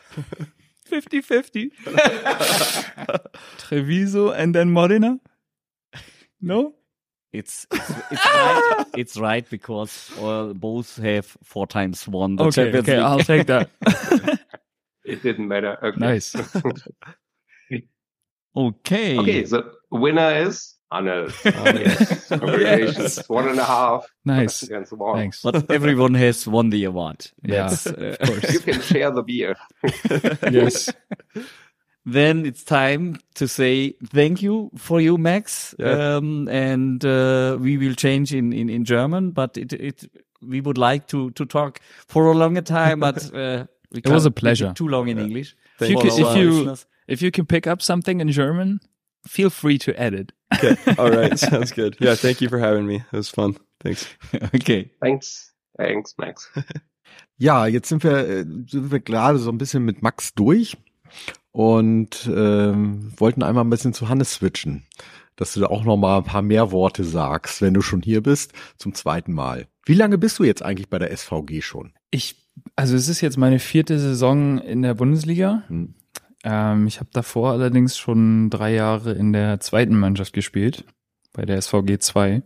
50-50. 0.89 1.71
Treviso 3.59 4.31
and 4.31 4.55
then 4.55 4.71
Modena? 4.71 5.19
No? 6.41 6.75
It's 7.33 7.67
it's, 7.71 7.91
it's 8.11 8.25
right. 8.27 8.85
It's 8.97 9.17
right 9.19 9.49
because 9.51 10.11
uh, 10.21 10.53
both 10.55 10.97
have 10.97 11.27
four 11.45 11.67
times 11.67 12.09
won 12.09 12.37
the 12.37 12.45
Okay, 12.45 12.65
Champions 12.65 12.89
okay, 12.89 12.97
League. 12.97 13.07
I'll 13.07 13.21
take 13.21 13.47
that. 13.47 13.71
It 15.03 15.23
didn't 15.23 15.49
matter. 15.49 15.79
Okay. 15.83 15.97
Nice. 15.99 16.37
okay. 18.57 19.19
Okay, 19.19 19.43
the 19.43 19.73
winner 19.91 20.31
is 20.47 20.77
Hannes. 20.93 21.33
Yes. 21.45 22.29
Congratulations. 22.29 23.29
One 23.29 23.49
and 23.49 23.59
a 23.59 23.65
half 23.65 24.07
Nice. 24.25 24.63
against 24.63 24.93
one. 24.93 25.17
Thanks. 25.17 25.43
But 25.43 25.71
everyone 25.71 26.15
has 26.15 26.47
won 26.47 26.71
the 26.71 26.85
award. 26.85 27.27
Yeah, 27.43 27.75
uh, 27.87 27.91
of 27.91 28.19
course. 28.21 28.53
You 28.53 28.61
can 28.61 28.81
share 28.83 29.11
the 29.11 29.23
beer. 29.23 29.57
yes. 30.53 30.91
Then 32.05 32.47
it's 32.47 32.65
time 32.65 33.19
to 33.35 33.47
say 33.47 33.95
thank 34.07 34.43
you 34.43 34.71
for 34.77 35.01
you, 35.01 35.19
Max. 35.19 35.75
Yeah. 35.79 36.17
Um, 36.17 36.49
and 36.49 37.05
uh, 37.05 37.59
we 37.61 37.77
will 37.77 37.95
change 37.95 38.33
in, 38.33 38.53
in, 38.53 38.69
in 38.69 38.85
German, 38.85 39.33
but 39.33 39.57
it, 39.57 39.73
it 39.73 40.11
we 40.43 40.61
would 40.61 40.79
like 40.79 41.07
to 41.09 41.31
to 41.33 41.45
talk 41.45 41.81
for 42.09 42.31
a 42.31 42.35
longer 42.35 42.63
time, 42.63 43.01
but 43.01 43.35
uh, 43.35 43.67
we 43.93 43.99
It 43.99 44.09
was 44.09 44.25
can't 44.25 44.27
a 44.27 44.41
pleasure. 44.41 44.73
Too 44.75 44.89
long 44.89 45.09
in 45.09 45.19
English. 45.19 45.57
If 45.81 45.91
you, 45.91 45.97
For 45.97 46.03
could, 46.03 46.25
our 46.25 46.31
if 46.31 46.37
you 46.37 46.77
if 47.09 47.23
you 47.23 47.31
can 47.31 47.47
pick 47.47 47.67
up 47.67 47.83
something 47.83 48.21
in 48.21 48.31
German, 48.31 48.81
feel 49.27 49.51
free 49.51 49.79
to 49.79 49.93
edit. 50.01 50.33
Okay. 50.55 50.77
All 50.99 51.11
right. 51.11 51.39
Sounds 51.39 51.73
good. 51.73 51.97
Yeah. 52.01 52.15
Thank 52.15 52.41
you 52.41 52.49
for 52.49 52.59
having 52.59 52.87
me. 52.87 52.97
It 52.97 53.17
was 53.17 53.29
fun. 53.29 53.57
Thanks. 53.83 54.09
okay. 54.55 54.91
Thanks. 55.03 55.53
Thanks, 55.77 56.15
Max. 56.19 56.51
Ja, 57.39 57.67
jetzt 57.67 57.89
sind 57.89 58.05
wir, 58.05 58.29
äh, 58.29 58.45
sind 58.67 58.91
wir 58.91 59.01
gerade 59.01 59.39
so 59.39 59.51
ein 59.51 59.57
bisschen 59.57 59.85
mit 59.85 60.03
Max 60.03 60.35
durch 60.35 60.77
und 61.53 62.31
ähm, 62.33 63.13
wollten 63.17 63.43
einmal 63.43 63.65
ein 63.65 63.71
bisschen 63.71 63.93
zu 63.93 64.09
Hannes 64.09 64.33
switchen, 64.35 64.85
dass 65.37 65.55
du 65.55 65.61
da 65.61 65.67
auch 65.67 65.85
noch 65.85 65.97
mal 65.97 66.19
ein 66.19 66.25
paar 66.25 66.43
mehr 66.43 66.71
Worte 66.71 67.05
sagst, 67.05 67.63
wenn 67.63 67.75
du 67.75 67.83
schon 67.83 68.03
hier 68.03 68.23
bist, 68.23 68.53
zum 68.77 68.95
zweiten 68.95 69.33
Mal. 69.33 69.67
Wie 69.85 69.95
lange 69.95 70.19
bist 70.19 70.39
du 70.39 70.45
jetzt 70.45 70.63
eigentlich 70.63 70.89
bei 70.89 70.99
der 70.99 71.17
SVG 71.17 71.63
schon? 71.63 71.93
Ich, 72.11 72.37
also 72.77 72.95
es 72.95 73.09
ist 73.09 73.21
jetzt 73.21 73.39
meine 73.39 73.59
vierte 73.59 73.99
Saison 73.99 74.59
in 74.59 74.83
der 74.83 74.95
Bundesliga. 74.95 75.65
Hm. 75.69 75.95
Ähm, 76.45 76.87
ich 76.87 77.01
habe 77.01 77.11
davor 77.13 77.53
allerdings 77.53 77.99
schon 77.99 78.51
drei 78.51 78.75
Jahre 78.75 79.13
in 79.13 79.33
der 79.33 79.61
zweiten 79.61 79.99
Mannschaft 79.99 80.33
gespielt, 80.33 80.85
bei 81.33 81.45
der 81.45 81.61
SVG 81.61 81.99
2. 81.99 82.43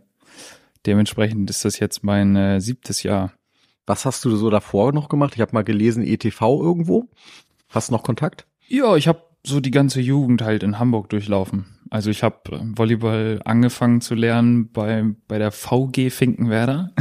Dementsprechend 0.85 1.49
ist 1.49 1.65
das 1.65 1.79
jetzt 1.79 2.03
mein 2.03 2.35
äh, 2.35 2.61
siebtes 2.61 3.03
Jahr. 3.03 3.33
Was 3.85 4.05
hast 4.05 4.25
du 4.25 4.35
so 4.35 4.49
davor 4.49 4.93
noch 4.93 5.09
gemacht? 5.09 5.33
Ich 5.35 5.41
habe 5.41 5.53
mal 5.53 5.63
gelesen, 5.63 6.03
ETV 6.03 6.41
irgendwo. 6.61 7.07
Hast 7.69 7.89
du 7.89 7.93
noch 7.93 8.03
Kontakt? 8.03 8.47
Ja, 8.67 8.95
ich 8.95 9.07
habe 9.07 9.21
so 9.45 9.59
die 9.59 9.71
ganze 9.71 10.01
Jugend 10.01 10.41
halt 10.41 10.63
in 10.63 10.79
Hamburg 10.79 11.09
durchlaufen. 11.09 11.65
Also 11.89 12.09
ich 12.09 12.23
habe 12.23 12.37
Volleyball 12.75 13.41
angefangen 13.45 14.01
zu 14.01 14.15
lernen 14.15 14.71
bei, 14.71 15.03
bei 15.27 15.37
der 15.37 15.51
VG 15.51 16.09
Finkenwerder. 16.09 16.91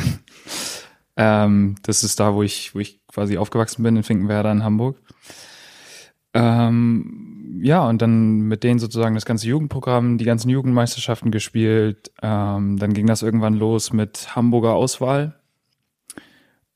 ähm, 1.16 1.76
das 1.82 2.04
ist 2.04 2.20
da, 2.20 2.34
wo 2.34 2.42
ich, 2.42 2.74
wo 2.74 2.80
ich 2.80 3.00
quasi 3.06 3.38
aufgewachsen 3.38 3.82
bin 3.82 3.96
in 3.96 4.02
Finkenwerder 4.02 4.52
in 4.52 4.62
Hamburg. 4.62 5.00
Ähm, 6.34 7.60
ja, 7.62 7.88
und 7.88 8.02
dann 8.02 8.40
mit 8.40 8.62
denen 8.62 8.78
sozusagen 8.78 9.14
das 9.14 9.24
ganze 9.24 9.46
Jugendprogramm, 9.46 10.18
die 10.18 10.24
ganzen 10.24 10.50
Jugendmeisterschaften 10.50 11.30
gespielt. 11.30 12.10
Ähm, 12.20 12.76
dann 12.76 12.92
ging 12.92 13.06
das 13.06 13.22
irgendwann 13.22 13.54
los 13.54 13.92
mit 13.92 14.36
Hamburger 14.36 14.74
Auswahl, 14.74 15.40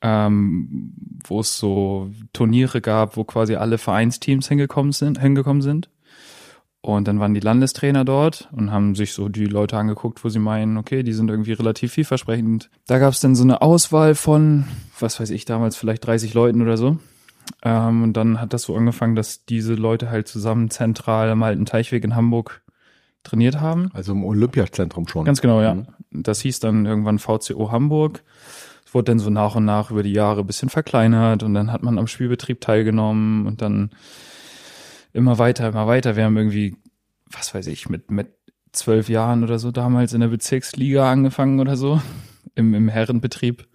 ähm, 0.02 0.92
wo 1.26 1.40
es 1.40 1.58
so 1.58 2.10
Turniere 2.32 2.80
gab, 2.80 3.16
wo 3.16 3.24
quasi 3.24 3.56
alle 3.56 3.78
Vereinsteams 3.78 4.48
hingekommen 4.48 4.92
sind, 4.92 5.20
hingekommen 5.20 5.62
sind. 5.62 5.90
Und 6.80 7.08
dann 7.08 7.18
waren 7.18 7.34
die 7.34 7.40
Landestrainer 7.40 8.04
dort 8.04 8.48
und 8.52 8.70
haben 8.70 8.94
sich 8.94 9.12
so 9.12 9.28
die 9.28 9.46
Leute 9.46 9.76
angeguckt, 9.76 10.24
wo 10.24 10.28
sie 10.28 10.38
meinen, 10.38 10.76
okay, 10.76 11.02
die 11.02 11.12
sind 11.12 11.28
irgendwie 11.28 11.52
relativ 11.52 11.92
vielversprechend. 11.92 12.70
Da 12.86 12.98
gab 12.98 13.12
es 13.12 13.20
dann 13.20 13.34
so 13.34 13.42
eine 13.42 13.62
Auswahl 13.62 14.14
von, 14.14 14.64
was 15.00 15.18
weiß 15.18 15.30
ich, 15.30 15.44
damals 15.44 15.76
vielleicht 15.76 16.06
30 16.06 16.34
Leuten 16.34 16.62
oder 16.62 16.76
so. 16.76 16.98
Ähm, 17.62 18.04
und 18.04 18.12
dann 18.16 18.40
hat 18.40 18.52
das 18.52 18.62
so 18.62 18.76
angefangen, 18.76 19.16
dass 19.16 19.44
diese 19.44 19.74
Leute 19.74 20.10
halt 20.10 20.28
zusammen 20.28 20.70
zentral 20.70 21.30
am 21.30 21.42
alten 21.42 21.66
Teichweg 21.66 22.04
in 22.04 22.14
Hamburg 22.14 22.62
trainiert 23.24 23.60
haben. 23.60 23.90
Also 23.92 24.12
im 24.12 24.24
Olympiazentrum 24.24 25.08
schon. 25.08 25.24
Ganz 25.24 25.40
genau, 25.40 25.60
ja. 25.60 25.74
Mhm. 25.74 25.86
Das 26.10 26.40
hieß 26.40 26.60
dann 26.60 26.86
irgendwann 26.86 27.18
VCO 27.18 27.72
Hamburg. 27.72 28.22
Es 28.88 28.94
wurde 28.94 29.12
dann 29.12 29.18
so 29.18 29.28
nach 29.28 29.54
und 29.54 29.66
nach 29.66 29.90
über 29.90 30.02
die 30.02 30.14
Jahre 30.14 30.40
ein 30.40 30.46
bisschen 30.46 30.70
verkleinert 30.70 31.42
und 31.42 31.52
dann 31.52 31.70
hat 31.70 31.82
man 31.82 31.98
am 31.98 32.06
Spielbetrieb 32.06 32.62
teilgenommen 32.62 33.46
und 33.46 33.60
dann 33.60 33.90
immer 35.12 35.36
weiter, 35.38 35.68
immer 35.68 35.86
weiter. 35.86 36.16
Wir 36.16 36.24
haben 36.24 36.38
irgendwie, 36.38 36.74
was 37.30 37.52
weiß 37.52 37.66
ich, 37.66 37.90
mit, 37.90 38.10
mit 38.10 38.32
zwölf 38.72 39.10
Jahren 39.10 39.44
oder 39.44 39.58
so 39.58 39.72
damals 39.72 40.14
in 40.14 40.22
der 40.22 40.28
Bezirksliga 40.28 41.12
angefangen 41.12 41.60
oder 41.60 41.76
so, 41.76 42.00
im, 42.54 42.72
im 42.72 42.88
Herrenbetrieb. 42.88 43.68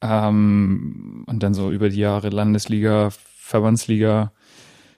Ähm, 0.00 1.24
und 1.26 1.42
dann 1.42 1.52
so 1.52 1.72
über 1.72 1.88
die 1.88 1.98
Jahre 1.98 2.28
Landesliga, 2.28 3.10
Verbandsliga, 3.10 4.32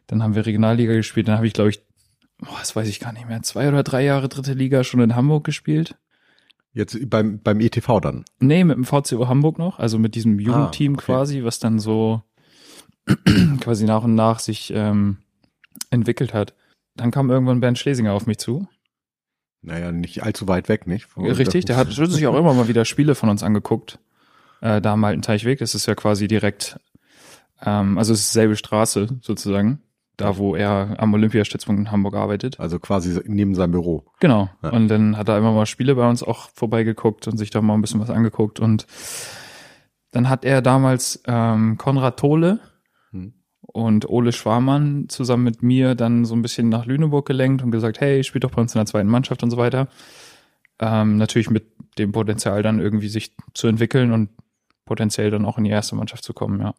dann 0.09 0.23
haben 0.23 0.35
wir 0.35 0.45
Regionalliga 0.45 0.93
gespielt, 0.93 1.29
dann 1.29 1.37
habe 1.37 1.47
ich, 1.47 1.55
glaube 1.55 1.71
ich, 1.71 1.81
boah, 2.37 2.59
das 2.61 2.77
weiß 2.77 2.87
ich 2.87 3.01
gar 3.01 3.15
nicht 3.15 3.29
mehr, 3.29 3.41
zwei 3.41 3.67
oder 3.69 3.83
drei 3.83 4.05
Jahre 4.05 4.29
dritte 4.29 4.53
Liga 4.53 4.85
schon 4.85 5.01
in 5.01 5.17
Hamburg 5.17 5.45
gespielt. 5.45 5.97
Jetzt 6.75 6.99
beim, 7.11 7.41
beim 7.41 7.61
ETV 7.61 8.01
dann. 8.01 8.25
Nee, 8.41 8.65
mit 8.65 8.77
dem 8.77 8.85
VCO 8.85 9.29
Hamburg 9.29 9.59
noch, 9.59 9.79
also 9.79 9.99
mit 9.99 10.15
diesem 10.15 10.39
Jugendteam 10.39 10.95
okay. 10.95 11.05
quasi, 11.05 11.45
was 11.45 11.59
dann 11.59 11.79
so 11.79 12.23
quasi 13.61 13.85
nach 13.85 14.05
und 14.05 14.15
nach 14.15 14.39
sich 14.39 14.73
ähm, 14.75 15.19
entwickelt 15.91 16.33
hat. 16.33 16.55
Dann 16.95 17.11
kam 17.11 17.31
irgendwann 17.31 17.61
Bernd 17.61 17.79
Schlesinger 17.79 18.13
auf 18.13 18.27
mich 18.27 18.39
zu. 18.39 18.69
Naja, 19.61 19.93
nicht 19.93 20.23
allzu 20.23 20.49
weit 20.49 20.69
weg, 20.69 20.87
nicht? 20.87 21.07
Von- 21.07 21.25
Richtig, 21.27 21.67
der 21.67 21.77
hat 21.77 21.93
sich 21.93 22.27
auch 22.27 22.37
immer 22.37 22.55
mal 22.55 22.69
wieder 22.69 22.85
Spiele 22.85 23.15
von 23.15 23.29
uns 23.29 23.43
angeguckt. 23.43 23.99
Äh, 24.61 24.81
da 24.81 24.95
am 24.95 25.05
alten 25.05 25.23
Teichweg, 25.23 25.59
das 25.59 25.75
ist 25.75 25.87
ja 25.87 25.95
quasi 25.95 26.27
direkt, 26.27 26.79
ähm, 27.61 27.99
also 27.99 28.13
es 28.13 28.21
ist 28.21 28.31
dieselbe 28.31 28.57
Straße 28.57 29.09
sozusagen, 29.21 29.83
da 30.23 30.37
wo 30.39 30.55
er 30.55 30.97
am 30.99 31.13
Olympiastützpunkt 31.15 31.81
in 31.81 31.91
Hamburg 31.91 32.15
arbeitet. 32.15 32.61
Also 32.61 32.79
quasi 32.79 33.21
neben 33.27 33.55
seinem 33.55 33.73
Büro. 33.73 34.05
Genau. 34.21 34.49
Ja. 34.63 34.71
Und 34.71 34.89
dann 34.89 35.17
hat 35.17 35.29
er 35.29 35.39
immer 35.39 35.53
mal 35.53 35.67
Spiele 35.67 35.95
bei 35.95 36.09
uns 36.09 36.23
auch 36.23 36.49
vorbeigeguckt 36.55 37.27
und 37.29 37.37
sich 37.37 37.51
da 37.51 37.61
mal 37.61 37.75
ein 37.75 37.81
bisschen 37.81 38.01
was 38.01 38.11
angeguckt. 38.11 38.61
Und 38.61 38.87
dann 40.13 40.29
hat 40.29 40.45
er 40.45 40.63
damals 40.63 41.23
ähm, 41.27 41.77
Konrad 41.79 42.19
Tole 42.19 42.61
Hm. 43.11 43.35
und 43.61 44.09
Ole 44.09 44.33
Schwarmann 44.33 45.09
zusammen 45.09 45.45
mit 45.45 45.63
mir 45.63 45.95
dann 45.95 46.25
so 46.25 46.35
ein 46.35 46.43
bisschen 46.43 46.69
nach 46.69 46.87
Lüneburg 46.87 47.27
gelenkt 47.27 47.63
und 47.63 47.71
gesagt, 47.71 48.01
hey, 48.01 48.25
spielt 48.25 48.45
doch 48.45 48.53
bei 48.53 48.63
uns 48.63 48.75
in 48.75 48.79
der 48.79 48.87
zweiten 48.87 49.09
Mannschaft 49.09 49.43
und 49.43 49.51
so 49.51 49.57
weiter. 49.57 49.89
Ähm, 50.79 51.17
natürlich 51.17 51.51
mit 51.51 51.67
dem 51.99 52.13
Potenzial 52.13 52.63
dann 52.63 52.81
irgendwie 52.81 53.09
sich 53.09 53.37
zu 53.55 53.67
entwickeln 53.67 54.13
und 54.13 54.31
potenziell 54.85 55.31
dann 55.31 55.45
auch 55.45 55.59
in 55.59 55.65
die 55.65 55.71
erste 55.71 55.95
Mannschaft 55.95 56.25
zu 56.25 56.33
kommen, 56.33 56.61
ja. 56.61 56.75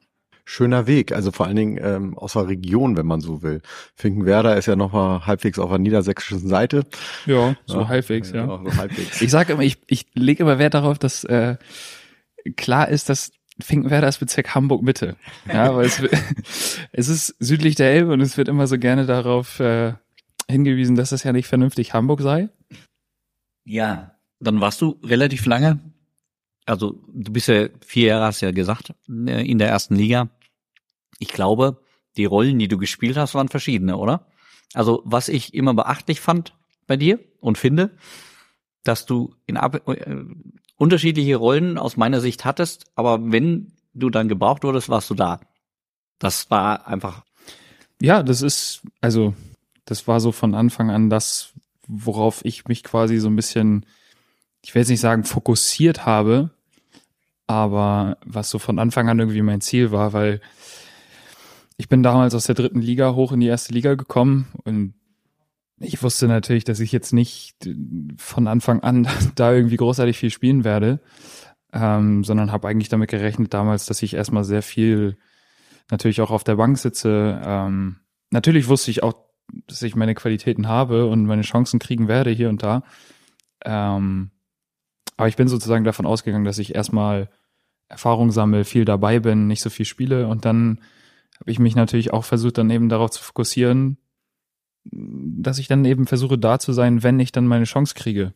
Schöner 0.46 0.88
Weg. 0.88 1.12
Also 1.12 1.32
vor 1.32 1.46
allen 1.46 1.56
Dingen 1.56 1.80
ähm, 1.82 2.18
aus 2.18 2.34
der 2.34 2.48
Region, 2.48 2.98
wenn 2.98 3.06
man 3.06 3.22
so 3.22 3.42
will. 3.42 3.62
Finkenwerder 3.96 4.58
ist 4.58 4.66
ja 4.66 4.76
noch 4.76 4.92
mal 4.94 5.26
halbwegs 5.26 5.60
auf 5.60 5.70
der 5.70 5.80
niedersächsischen 5.80 6.48
Seite. 6.48 6.86
Ja, 7.26 7.56
so 7.66 7.82
Ja, 7.82 7.88
halbwegs, 7.88 8.32
ja. 8.32 8.46
so 8.46 8.76
halbwegs. 8.76 9.22
Ich 9.22 9.32
sage 9.32 9.54
immer, 9.54 9.64
ich, 9.64 9.78
ich 9.88 10.08
lege 10.14 10.44
immer 10.44 10.60
Wert 10.60 10.74
darauf, 10.74 11.00
dass 11.00 11.24
äh, 11.24 11.58
klar 12.56 12.90
ist, 12.90 13.10
dass 13.10 13.32
Finkenwerder 13.60 14.08
ist 14.08 14.20
Bezirk 14.20 14.56
Hamburg-Mitte. 14.56 15.16
Ja, 15.48 15.76
weil 15.76 15.86
es, 15.86 16.02
es 16.92 17.08
ist 17.08 17.36
südlich 17.40 17.76
der 17.76 17.92
Elbe 17.92 18.12
und 18.12 18.22
es 18.22 18.38
wird 18.38 18.48
immer 18.48 18.68
so 18.68 18.78
gerne 18.78 19.06
darauf 19.06 19.60
äh, 19.60 19.94
hingewiesen, 20.50 20.96
dass 20.96 21.12
es 21.12 21.24
ja 21.24 21.32
nicht 21.32 21.48
vernünftig 21.48 21.94
Hamburg 21.94 22.22
sei. 22.22 22.50
Ja, 23.64 24.16
dann 24.40 24.60
warst 24.60 24.82
du 24.82 25.00
relativ 25.04 25.46
lange. 25.46 25.80
Also 26.66 27.02
du 27.14 27.32
bist 27.32 27.48
ja 27.48 27.68
vier 27.86 28.08
Jahre, 28.08 28.26
hast 28.26 28.42
du 28.42 28.46
ja 28.46 28.52
gesagt, 28.52 28.94
äh, 29.10 29.50
in 29.50 29.58
der 29.60 29.70
ersten 29.70 29.96
Liga. 29.96 30.30
Ich 31.24 31.30
glaube, 31.30 31.80
die 32.18 32.26
Rollen, 32.26 32.60
die 32.60 32.68
du 32.68 32.78
gespielt 32.78 33.16
hast, 33.16 33.34
waren 33.34 33.48
verschiedene, 33.48 33.98
oder? 33.98 34.28
Also 34.74 35.02
was 35.06 35.30
ich 35.30 35.54
immer 35.54 35.74
beachtlich 35.74 36.20
fand 36.20 36.54
bei 36.86 36.98
dir 36.98 37.20
und 37.40 37.58
finde, 37.58 37.92
dass 38.84 39.06
du 39.06 39.34
in 39.46 39.56
ab 39.56 39.88
äh, 39.88 40.26
unterschiedliche 40.76 41.38
Rollen 41.38 41.78
aus 41.78 41.96
meiner 41.96 42.20
Sicht 42.20 42.44
hattest, 42.44 42.86
aber 42.96 43.32
wenn 43.32 43.72
du 43.94 44.10
dann 44.10 44.28
gebraucht 44.28 44.64
wurdest, 44.66 44.90
warst 44.90 45.10
du 45.10 45.14
da. 45.14 45.40
Das 46.20 46.52
war 46.52 46.88
einfach 46.88 47.24
Ja, 48.02 48.22
das 48.22 48.42
ist, 48.42 48.82
also, 49.00 49.34
das 49.86 50.08
war 50.08 50.20
so 50.20 50.34
von 50.34 50.56
Anfang 50.56 50.90
an 50.90 51.10
das, 51.10 51.54
worauf 51.88 52.44
ich 52.44 52.66
mich 52.66 52.84
quasi 52.84 53.18
so 53.20 53.30
ein 53.30 53.36
bisschen, 53.38 53.86
ich 54.62 54.76
will 54.76 54.82
jetzt 54.82 54.90
nicht 54.90 55.00
sagen, 55.00 55.24
fokussiert 55.24 56.06
habe, 56.06 56.50
aber 57.48 58.18
was 58.26 58.50
so 58.50 58.60
von 58.60 58.80
Anfang 58.80 59.08
an 59.08 59.20
irgendwie 59.20 59.42
mein 59.42 59.62
Ziel 59.62 59.92
war, 59.92 60.12
weil 60.12 60.42
ich 61.78 61.90
bin 61.90 62.04
damals 62.04 62.36
aus 62.36 62.46
der 62.46 62.56
dritten 62.56 62.82
Liga 62.82 63.14
hoch 63.16 63.32
in 63.32 63.40
die 63.40 63.48
erste 63.48 63.74
Liga 63.74 63.96
gekommen 63.96 64.48
und 64.64 64.94
ich 65.80 66.02
wusste 66.02 66.28
natürlich, 66.28 66.64
dass 66.64 66.80
ich 66.80 66.92
jetzt 66.92 67.14
nicht 67.14 67.56
von 68.18 68.48
Anfang 68.48 68.82
an 68.82 69.08
da 69.36 69.54
irgendwie 69.54 69.78
großartig 69.78 70.18
viel 70.18 70.30
spielen 70.30 70.64
werde, 70.64 71.00
ähm, 71.74 72.24
sondern 72.24 72.52
habe 72.52 72.68
eigentlich 72.68 72.90
damit 72.90 73.10
gerechnet 73.10 73.54
damals, 73.54 73.86
dass 73.86 74.02
ich 74.02 74.14
erstmal 74.14 74.44
sehr 74.44 74.62
viel 74.62 75.18
natürlich 75.92 76.22
auch 76.22 76.32
auf 76.32 76.44
der 76.44 76.56
Bank 76.56 76.78
sitze. 76.78 77.42
Ähm, 77.44 77.98
natürlich 78.30 78.68
wusste 78.68 78.92
ich 78.92 79.04
auch, 79.04 79.16
dass 79.68 79.82
ich 79.82 79.96
meine 79.96 80.16
Qualitäten 80.16 80.68
habe 80.68 81.08
und 81.08 81.26
meine 81.26 81.42
Chancen 81.42 81.80
kriegen 81.80 82.08
werde 82.08 82.32
hier 82.32 82.50
und 82.50 82.64
da. 82.64 82.84
Ähm, 83.66 84.32
aber 85.18 85.28
ich 85.28 85.36
bin 85.36 85.48
sozusagen 85.48 85.84
davon 85.84 86.06
ausgegangen, 86.06 86.46
dass 86.46 86.60
ich 86.60 86.76
erstmal 86.76 87.30
Erfahrung 87.90 88.32
sammle, 88.32 88.64
viel 88.66 88.86
dabei 88.86 89.20
bin, 89.20 89.48
nicht 89.48 89.62
so 89.62 89.70
viel 89.70 89.86
spiele 89.86 90.28
und 90.28 90.46
dann 90.46 90.80
habe 91.40 91.52
ich 91.52 91.60
mich 91.60 91.76
natürlich 91.76 92.14
auch 92.14 92.26
versucht, 92.26 92.58
dann 92.58 92.70
eben 92.70 92.90
darauf 92.90 93.12
zu 93.12 93.24
fokussieren, 93.24 93.98
dass 94.86 95.60
ich 95.60 95.68
dann 95.68 95.86
eben 95.86 96.08
versuche, 96.08 96.38
da 96.38 96.60
zu 96.60 96.74
sein, 96.74 97.04
wenn 97.04 97.20
ich 97.20 97.32
dann 97.32 97.48
meine 97.48 97.66
Chance 97.66 97.96
kriege. 97.96 98.34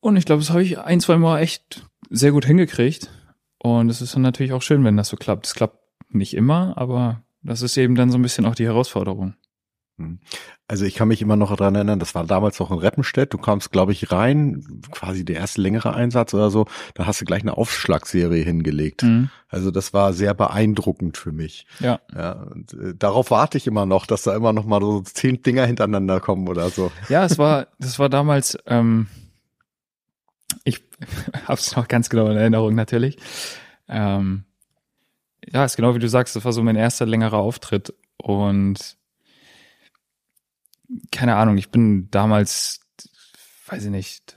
Und 0.00 0.16
ich 0.16 0.24
glaube, 0.24 0.40
das 0.40 0.50
habe 0.50 0.62
ich 0.62 0.78
ein, 0.78 1.00
zwei 1.00 1.16
Mal 1.16 1.40
echt 1.40 1.84
sehr 2.10 2.32
gut 2.32 2.44
hingekriegt. 2.44 3.10
Und 3.58 3.90
es 3.90 4.00
ist 4.00 4.14
dann 4.14 4.22
natürlich 4.22 4.52
auch 4.52 4.62
schön, 4.62 4.84
wenn 4.84 4.96
das 4.96 5.08
so 5.08 5.16
klappt. 5.16 5.46
Es 5.46 5.54
klappt 5.54 5.78
nicht 6.10 6.34
immer, 6.34 6.78
aber 6.78 7.22
das 7.42 7.62
ist 7.62 7.76
eben 7.76 7.94
dann 7.94 8.10
so 8.10 8.18
ein 8.18 8.22
bisschen 8.22 8.46
auch 8.46 8.54
die 8.54 8.64
Herausforderung. 8.64 9.34
Also 10.68 10.84
ich 10.84 10.94
kann 10.94 11.08
mich 11.08 11.22
immer 11.22 11.36
noch 11.36 11.54
daran 11.56 11.74
erinnern, 11.74 11.98
das 11.98 12.14
war 12.14 12.24
damals 12.24 12.60
noch 12.60 12.70
in 12.70 12.78
Reppenstedt. 12.78 13.32
Du 13.32 13.38
kamst, 13.38 13.72
glaube 13.72 13.92
ich, 13.92 14.12
rein, 14.12 14.82
quasi 14.90 15.24
der 15.24 15.36
erste 15.36 15.60
längere 15.60 15.94
Einsatz 15.94 16.34
oder 16.34 16.50
so. 16.50 16.66
Da 16.94 17.06
hast 17.06 17.20
du 17.20 17.24
gleich 17.24 17.42
eine 17.42 17.56
Aufschlagserie 17.56 18.44
hingelegt. 18.44 19.02
Mhm. 19.02 19.30
Also 19.48 19.70
das 19.70 19.92
war 19.94 20.12
sehr 20.12 20.34
beeindruckend 20.34 21.16
für 21.16 21.32
mich. 21.32 21.66
Ja. 21.80 22.00
Ja, 22.14 22.32
und 22.32 22.74
äh, 22.74 22.94
darauf 22.96 23.30
warte 23.30 23.58
ich 23.58 23.66
immer 23.66 23.86
noch, 23.86 24.06
dass 24.06 24.22
da 24.22 24.36
immer 24.36 24.52
noch 24.52 24.66
mal 24.66 24.80
so 24.80 25.00
zehn 25.00 25.42
Dinger 25.42 25.66
hintereinander 25.66 26.20
kommen 26.20 26.48
oder 26.48 26.68
so. 26.70 26.92
Ja, 27.08 27.24
es 27.24 27.38
war, 27.38 27.68
das 27.78 27.98
war 27.98 28.08
damals, 28.08 28.58
ähm, 28.66 29.08
ich 30.64 30.82
habe 31.44 31.54
es 31.54 31.74
noch 31.74 31.88
ganz 31.88 32.08
genau 32.08 32.28
in 32.28 32.36
Erinnerung 32.36 32.74
natürlich. 32.74 33.16
Ähm, 33.88 34.44
ja, 35.50 35.64
ist 35.64 35.76
genau 35.76 35.94
wie 35.94 35.98
du 35.98 36.08
sagst, 36.08 36.36
das 36.36 36.44
war 36.44 36.52
so 36.52 36.62
mein 36.62 36.76
erster 36.76 37.06
längerer 37.06 37.38
Auftritt 37.38 37.94
und 38.18 38.97
keine 41.10 41.36
Ahnung, 41.36 41.58
ich 41.58 41.70
bin 41.70 42.10
damals, 42.10 42.80
weiß 43.66 43.84
ich 43.84 43.90
nicht, 43.90 44.36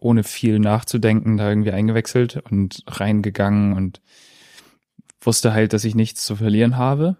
ohne 0.00 0.24
viel 0.24 0.58
nachzudenken 0.58 1.36
da 1.36 1.48
irgendwie 1.48 1.72
eingewechselt 1.72 2.36
und 2.50 2.82
reingegangen 2.86 3.74
und 3.74 4.00
wusste 5.20 5.52
halt, 5.52 5.72
dass 5.72 5.84
ich 5.84 5.94
nichts 5.94 6.24
zu 6.24 6.36
verlieren 6.36 6.76
habe. 6.76 7.16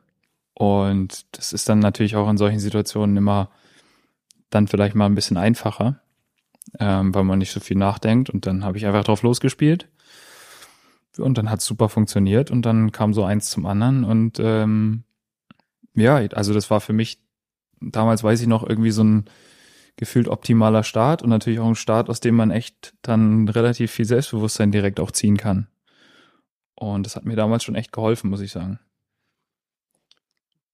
Und 0.55 1.27
das 1.33 1.53
ist 1.53 1.69
dann 1.69 1.79
natürlich 1.79 2.16
auch 2.16 2.29
in 2.29 2.37
solchen 2.37 2.59
Situationen 2.59 3.16
immer 3.16 3.51
dann 4.51 4.66
vielleicht 4.66 4.95
mal 4.95 5.07
ein 5.07 5.14
bisschen 5.14 5.37
einfacher, 5.37 6.01
ähm, 6.81 7.14
weil 7.14 7.25
man 7.25 7.39
nicht 7.39 7.53
so 7.53 7.61
viel 7.61 7.77
nachdenkt. 7.77 8.31
Und 8.31 8.47
dann 8.47 8.64
habe 8.64 8.77
ich 8.79 8.87
einfach 8.87 9.05
drauf 9.05 9.23
losgespielt. 9.23 9.89
Und 11.16 11.39
dann 11.39 11.51
hat 11.51 11.61
es 11.61 11.66
super 11.66 11.89
funktioniert 11.89 12.51
und 12.51 12.62
dann 12.62 12.93
kam 12.93 13.12
so 13.12 13.25
eins 13.25 13.51
zum 13.51 13.66
anderen. 13.66 14.05
Und 14.05 14.39
ähm, 14.41 15.05
ja, 15.95 16.16
also 16.16 16.55
das 16.55 16.71
war 16.71 16.81
für 16.81 16.93
mich, 16.93 17.19
damals 17.81 18.24
weiß 18.24 18.41
ich 18.41 18.47
noch, 18.47 18.66
irgendwie 18.66 18.91
so 18.91 19.05
ein 19.05 19.24
gefühlt 19.97 20.29
optimaler 20.29 20.85
Start 20.85 21.22
und 21.22 21.29
natürlich 21.29 21.59
auch 21.59 21.68
ein 21.68 21.74
Start, 21.74 22.09
aus 22.09 22.20
dem 22.20 22.37
man 22.37 22.51
echt 22.51 22.95
dann 23.03 23.49
relativ 23.49 23.91
viel 23.91 24.05
Selbstbewusstsein 24.05 24.70
direkt 24.70 25.01
auch 25.01 25.11
ziehen 25.11 25.37
kann. 25.37 25.66
Und 26.74 27.05
das 27.05 27.16
hat 27.16 27.24
mir 27.24 27.35
damals 27.35 27.64
schon 27.64 27.74
echt 27.74 27.93
geholfen, 27.93 28.31
muss 28.31 28.41
ich 28.41 28.53
sagen. 28.53 28.79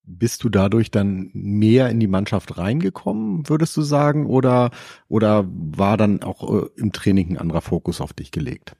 Bist 0.02 0.44
du 0.44 0.50
dadurch 0.50 0.90
dann 0.90 1.30
mehr 1.32 1.88
in 1.88 1.98
die 1.98 2.06
Mannschaft 2.06 2.58
reingekommen, 2.58 3.48
würdest 3.48 3.74
du 3.78 3.80
sagen, 3.80 4.26
oder, 4.26 4.70
oder 5.08 5.46
war 5.48 5.96
dann 5.96 6.22
auch 6.22 6.62
äh, 6.62 6.66
im 6.76 6.92
Training 6.92 7.30
ein 7.30 7.38
anderer 7.38 7.62
Fokus 7.62 8.02
auf 8.02 8.12
dich 8.12 8.30
gelegt? 8.30 8.76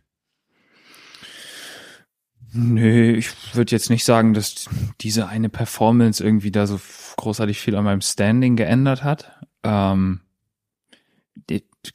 Nö, 2.55 3.17
ich 3.17 3.31
würde 3.55 3.73
jetzt 3.73 3.91
nicht 3.91 4.05
sagen, 4.05 4.33
dass 4.33 4.69
diese 5.01 5.27
eine 5.27 5.49
Performance 5.49 6.23
irgendwie 6.23 6.53
da 6.53 6.67
so 6.67 6.81
großartig 7.17 7.61
viel 7.61 7.75
an 7.75 7.85
meinem 7.85 8.01
Standing 8.01 8.57
geändert 8.57 9.03
hat. 9.03 9.41
Ähm, 9.65 10.21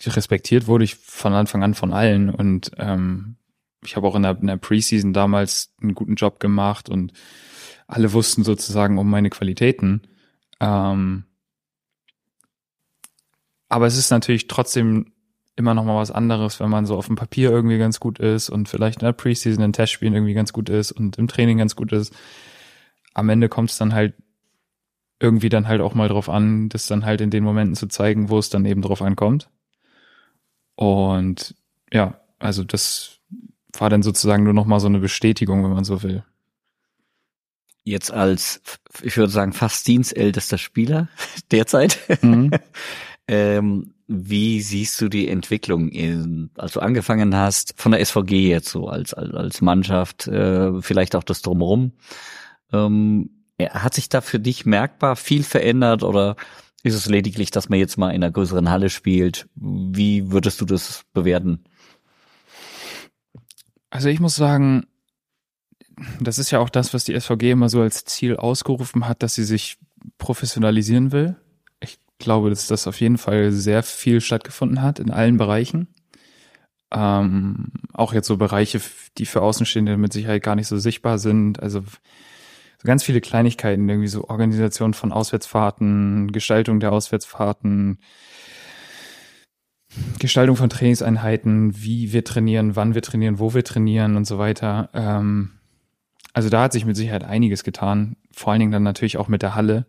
respektiert 0.06 0.68
wurde 0.68 0.84
ich 0.84 0.96
von 0.96 1.34
Anfang 1.34 1.64
an 1.64 1.74
von 1.74 1.94
allen 1.94 2.30
und 2.30 2.72
ähm, 2.78 3.38
ich 3.84 3.96
habe 3.96 4.08
auch 4.08 4.16
in 4.16 4.24
der, 4.24 4.38
in 4.40 4.48
der 4.48 4.58
Preseason 4.58 5.14
damals 5.14 5.74
einen 5.82 5.96
guten 5.96 6.16
Job 6.16 6.40
gemacht 6.40 6.90
und 6.90 7.14
alle 7.88 8.14
wussten 8.14 8.44
sozusagen 8.44 8.98
um 8.98 9.10
meine 9.10 9.30
Qualitäten. 9.30 10.02
Ähm, 10.60 11.24
aber 13.70 13.88
es 13.88 13.98
ist 13.98 14.12
natürlich 14.12 14.48
trotzdem 14.48 15.14
immer 15.60 15.74
noch 15.76 15.84
mal 15.84 15.98
was 15.98 16.10
anderes, 16.10 16.60
wenn 16.60 16.70
man 16.70 16.86
so 16.86 16.98
auf 16.98 17.08
dem 17.08 17.18
Papier 17.18 17.52
irgendwie 17.52 17.78
ganz 17.78 18.00
gut 18.00 18.18
ist 18.18 18.50
und 18.50 18.70
vielleicht 18.70 19.02
in 19.02 19.06
der 19.06 19.14
Preseason 19.14 19.64
in 19.64 19.74
Testspielen 19.74 20.14
irgendwie 20.16 20.34
ganz 20.34 20.54
gut 20.54 20.70
ist 20.70 20.92
und 20.94 21.18
im 21.18 21.28
Training 21.28 21.58
ganz 21.60 21.76
gut 21.76 21.92
ist. 21.92 22.16
Am 23.14 23.30
Ende 23.30 23.50
kommt 23.50 23.70
es 23.70 23.78
dann 23.78 23.94
halt 23.94 24.14
irgendwie 25.20 25.50
dann 25.50 25.68
halt 25.68 25.82
auch 25.82 25.94
mal 25.94 26.08
drauf 26.08 26.30
an, 26.30 26.70
das 26.70 26.88
dann 26.88 27.06
halt 27.06 27.20
in 27.20 27.30
den 27.30 27.44
Momenten 27.44 27.76
zu 27.76 27.88
zeigen, 27.88 28.30
wo 28.30 28.40
es 28.40 28.50
dann 28.50 28.66
eben 28.66 28.82
drauf 28.82 29.02
ankommt. 29.02 29.50
Und 30.76 31.56
ja, 31.92 32.22
also 32.40 32.64
das 32.64 33.20
war 33.78 33.90
dann 33.90 34.02
sozusagen 34.02 34.44
nur 34.44 34.54
noch 34.54 34.66
mal 34.66 34.80
so 34.80 34.88
eine 34.88 35.00
Bestätigung, 35.00 35.64
wenn 35.64 35.74
man 35.74 35.84
so 35.84 36.02
will. 36.04 36.24
jetzt 37.84 38.12
als, 38.12 38.62
ich 39.02 39.18
würde 39.18 39.32
sagen, 39.32 39.52
fast 39.52 39.88
dienstältester 39.88 40.58
Spieler 40.58 41.10
derzeit. 41.52 42.00
Mhm. 42.22 42.52
ähm, 43.28 43.94
wie 44.12 44.60
siehst 44.62 45.00
du 45.02 45.08
die 45.08 45.28
Entwicklung, 45.28 45.92
als 46.58 46.74
du 46.74 46.80
angefangen 46.80 47.36
hast, 47.36 47.76
von 47.78 47.92
der 47.92 48.04
SVG 48.04 48.50
jetzt 48.50 48.70
so 48.70 48.88
als, 48.88 49.14
als, 49.14 49.36
als 49.36 49.62
Mannschaft, 49.62 50.28
äh, 50.28 50.82
vielleicht 50.82 51.16
auch 51.16 51.24
das 51.24 51.44
Drumherum? 51.44 51.92
Ähm, 52.74 53.30
hat 53.62 53.94
sich 53.94 54.10
da 54.10 54.22
für 54.22 54.40
dich 54.40 54.66
merkbar 54.66 55.16
viel 55.16 55.44
verändert 55.44 56.02
oder 56.02 56.38
ist 56.82 56.96
es 56.96 57.06
lediglich, 57.06 57.52
dass 57.52 57.70
man 57.70 57.78
jetzt 57.78 57.98
mal 57.98 58.10
in 58.10 58.24
einer 58.24 58.32
größeren 58.32 58.72
Halle 58.72 58.90
spielt? 58.90 59.48
Wie 59.54 60.32
würdest 60.32 60.60
du 60.60 60.66
das 60.66 61.04
bewerten? 61.14 61.64
Also 63.92 64.10
ich 64.10 64.20
muss 64.20 64.36
sagen, 64.36 64.88
das 66.20 66.40
ist 66.40 66.50
ja 66.50 66.58
auch 66.60 66.70
das, 66.70 66.96
was 66.96 67.04
die 67.04 67.20
SVG 67.20 67.52
immer 67.52 67.70
so 67.70 67.82
als 67.82 68.06
Ziel 68.06 68.38
ausgerufen 68.38 69.08
hat, 69.08 69.22
dass 69.22 69.36
sie 69.36 69.44
sich 69.44 69.78
professionalisieren 70.18 71.12
will. 71.12 71.36
Glaube, 72.20 72.50
dass 72.50 72.68
das 72.68 72.86
auf 72.86 73.00
jeden 73.02 73.18
Fall 73.18 73.52
sehr 73.52 73.82
viel 73.82 74.22
stattgefunden 74.22 74.82
hat 74.82 75.00
in 75.00 75.10
allen 75.10 75.38
Bereichen. 75.38 75.88
Ähm, 76.92 77.72
auch 77.94 78.14
jetzt 78.14 78.28
so 78.28 78.38
Bereiche, 78.38 78.82
die 79.18 79.26
für 79.26 79.42
Außenstehende 79.42 79.98
mit 79.98 80.14
Sicherheit 80.14 80.44
gar 80.44 80.56
nicht 80.56 80.68
so 80.68 80.78
sichtbar 80.78 81.18
sind. 81.18 81.62
Also 81.62 81.82
so 81.82 82.86
ganz 82.86 83.04
viele 83.04 83.22
Kleinigkeiten, 83.22 83.88
irgendwie 83.90 84.08
so 84.08 84.28
Organisation 84.28 84.94
von 84.94 85.12
Auswärtsfahrten, 85.12 86.32
Gestaltung 86.32 86.80
der 86.80 86.92
Auswärtsfahrten, 86.92 88.00
Gestaltung 90.20 90.56
von 90.56 90.70
Trainingseinheiten, 90.70 91.82
wie 91.82 92.14
wir 92.14 92.24
trainieren, 92.24 92.76
wann 92.76 92.96
wir 92.96 93.02
trainieren, 93.02 93.40
wo 93.40 93.54
wir 93.54 93.64
trainieren 93.64 94.16
und 94.16 94.26
so 94.26 94.38
weiter. 94.38 94.90
Ähm, 94.94 95.52
Also 96.34 96.50
da 96.50 96.64
hat 96.64 96.74
sich 96.74 96.86
mit 96.86 96.96
Sicherheit 96.96 97.24
einiges 97.24 97.64
getan. 97.64 98.16
Vor 98.32 98.52
allen 98.52 98.60
Dingen 98.60 98.72
dann 98.72 98.84
natürlich 98.84 99.18
auch 99.18 99.28
mit 99.28 99.42
der 99.42 99.56
Halle. 99.56 99.88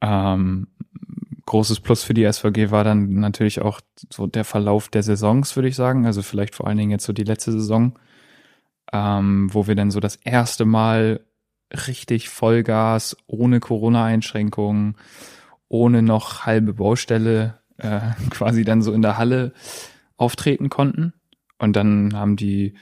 Ähm, 0.00 0.68
großes 1.46 1.80
Plus 1.80 2.02
für 2.02 2.14
die 2.14 2.30
SVG 2.30 2.70
war 2.70 2.84
dann 2.84 3.14
natürlich 3.14 3.62
auch 3.62 3.80
so 4.12 4.26
der 4.26 4.44
Verlauf 4.44 4.88
der 4.88 5.02
Saisons, 5.02 5.56
würde 5.56 5.68
ich 5.68 5.76
sagen. 5.76 6.04
Also 6.04 6.22
vielleicht 6.22 6.54
vor 6.54 6.66
allen 6.66 6.76
Dingen 6.76 6.90
jetzt 6.90 7.04
so 7.04 7.12
die 7.12 7.24
letzte 7.24 7.52
Saison, 7.52 7.98
ähm, 8.92 9.48
wo 9.52 9.66
wir 9.66 9.76
dann 9.76 9.90
so 9.90 10.00
das 10.00 10.16
erste 10.16 10.64
Mal 10.64 11.20
richtig 11.72 12.28
Vollgas, 12.28 13.16
ohne 13.26 13.60
Corona-Einschränkungen, 13.60 14.96
ohne 15.68 16.02
noch 16.02 16.46
halbe 16.46 16.74
Baustelle, 16.74 17.60
äh, 17.78 18.00
quasi 18.30 18.64
dann 18.64 18.82
so 18.82 18.92
in 18.92 19.02
der 19.02 19.16
Halle 19.16 19.52
auftreten 20.16 20.68
konnten. 20.68 21.12
Und 21.58 21.74
dann 21.74 22.14
haben 22.14 22.36
die 22.36 22.74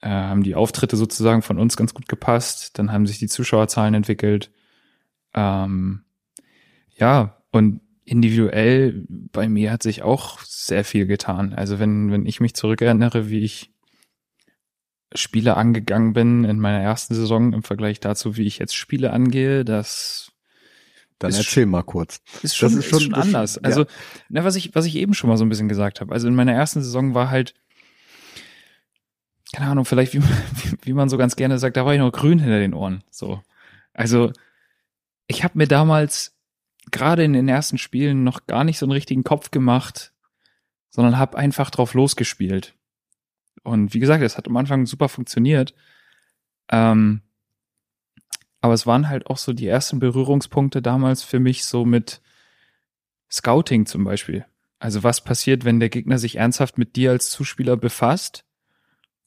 äh, 0.00 0.08
haben 0.08 0.44
die 0.44 0.54
Auftritte 0.54 0.96
sozusagen 0.96 1.42
von 1.42 1.58
uns 1.58 1.76
ganz 1.76 1.92
gut 1.92 2.08
gepasst. 2.08 2.78
Dann 2.78 2.92
haben 2.92 3.06
sich 3.06 3.18
die 3.18 3.26
Zuschauerzahlen 3.26 3.94
entwickelt. 3.94 4.50
Ähm, 5.34 6.04
ja, 6.96 7.37
und 7.58 7.80
individuell 8.04 9.04
bei 9.08 9.48
mir 9.48 9.70
hat 9.70 9.82
sich 9.82 10.02
auch 10.02 10.40
sehr 10.40 10.84
viel 10.84 11.06
getan. 11.06 11.52
Also 11.52 11.78
wenn, 11.78 12.10
wenn 12.10 12.24
ich 12.24 12.40
mich 12.40 12.54
zurückerinnere, 12.54 13.28
wie 13.28 13.40
ich 13.40 13.70
Spiele 15.14 15.56
angegangen 15.56 16.12
bin 16.14 16.44
in 16.44 16.58
meiner 16.58 16.80
ersten 16.82 17.14
Saison 17.14 17.52
im 17.52 17.62
Vergleich 17.62 18.00
dazu, 18.00 18.36
wie 18.36 18.46
ich 18.46 18.58
jetzt 18.58 18.74
Spiele 18.76 19.12
angehe, 19.12 19.64
das 19.64 20.32
Dann 21.18 21.30
ist 21.30 21.38
erzähl 21.38 21.66
mal 21.66 21.82
kurz. 21.82 22.20
ist 22.42 22.56
schon, 22.56 22.68
ist 22.70 22.76
ist 22.78 22.88
schon- 22.90 23.00
schon, 23.00 23.10
das- 23.12 23.20
anders. 23.26 23.54
ja. 23.56 23.60
Also, 23.62 23.86
na, 24.28 24.44
was 24.44 24.56
ich, 24.56 24.74
was 24.74 24.86
ich 24.86 24.96
eben 24.96 25.14
schon 25.14 25.28
mal 25.28 25.36
so 25.36 25.44
ein 25.44 25.48
bisschen 25.48 25.68
gesagt 25.68 26.00
habe. 26.00 26.12
Also 26.12 26.28
in 26.28 26.34
meiner 26.34 26.52
ersten 26.52 26.82
Saison 26.82 27.14
war 27.14 27.30
halt, 27.30 27.54
keine 29.54 29.70
Ahnung, 29.70 29.84
vielleicht 29.84 30.14
wie, 30.14 30.18
man- 30.20 30.28
wie, 30.62 30.76
wie 30.88 30.92
man 30.92 31.08
so 31.08 31.16
ganz 31.16 31.36
gerne 31.36 31.58
sagt, 31.58 31.76
da 31.76 31.84
war 31.84 31.92
ich 31.94 32.00
noch 32.00 32.12
grün 32.12 32.38
hinter 32.38 32.58
den 32.58 32.74
Ohren. 32.74 33.02
So. 33.10 33.42
Also, 33.94 34.32
ich 35.26 35.42
habe 35.44 35.58
mir 35.58 35.66
damals 35.66 36.37
gerade 36.90 37.24
in 37.24 37.32
den 37.32 37.48
ersten 37.48 37.78
Spielen 37.78 38.24
noch 38.24 38.46
gar 38.46 38.64
nicht 38.64 38.78
so 38.78 38.86
einen 38.86 38.92
richtigen 38.92 39.24
Kopf 39.24 39.50
gemacht, 39.50 40.12
sondern 40.90 41.18
habe 41.18 41.38
einfach 41.38 41.70
drauf 41.70 41.94
losgespielt. 41.94 42.74
Und 43.62 43.94
wie 43.94 43.98
gesagt, 43.98 44.22
es 44.22 44.36
hat 44.36 44.48
am 44.48 44.56
Anfang 44.56 44.86
super 44.86 45.08
funktioniert. 45.08 45.74
Ähm, 46.70 47.22
aber 48.60 48.74
es 48.74 48.86
waren 48.86 49.08
halt 49.08 49.26
auch 49.26 49.38
so 49.38 49.52
die 49.52 49.66
ersten 49.66 49.98
Berührungspunkte 49.98 50.82
damals 50.82 51.22
für 51.22 51.38
mich 51.38 51.64
so 51.64 51.84
mit 51.84 52.20
Scouting 53.30 53.86
zum 53.86 54.04
Beispiel. 54.04 54.44
Also 54.78 55.02
was 55.02 55.22
passiert, 55.22 55.64
wenn 55.64 55.80
der 55.80 55.88
Gegner 55.88 56.18
sich 56.18 56.36
ernsthaft 56.36 56.78
mit 56.78 56.96
dir 56.96 57.10
als 57.10 57.30
Zuspieler 57.30 57.76
befasst 57.76 58.44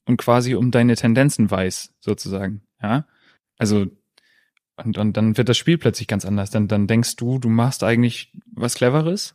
und 0.06 0.16
quasi 0.16 0.54
um 0.54 0.70
deine 0.70 0.96
Tendenzen 0.96 1.50
weiß, 1.50 1.94
sozusagen. 2.00 2.62
Ja, 2.82 3.06
also 3.58 3.86
und, 4.76 4.98
und 4.98 5.16
dann 5.16 5.36
wird 5.36 5.48
das 5.48 5.58
Spiel 5.58 5.78
plötzlich 5.78 6.08
ganz 6.08 6.24
anders. 6.24 6.50
Dann, 6.50 6.68
dann 6.68 6.86
denkst 6.86 7.16
du, 7.16 7.38
du 7.38 7.48
machst 7.48 7.84
eigentlich 7.84 8.32
was 8.52 8.74
Cleveres. 8.74 9.34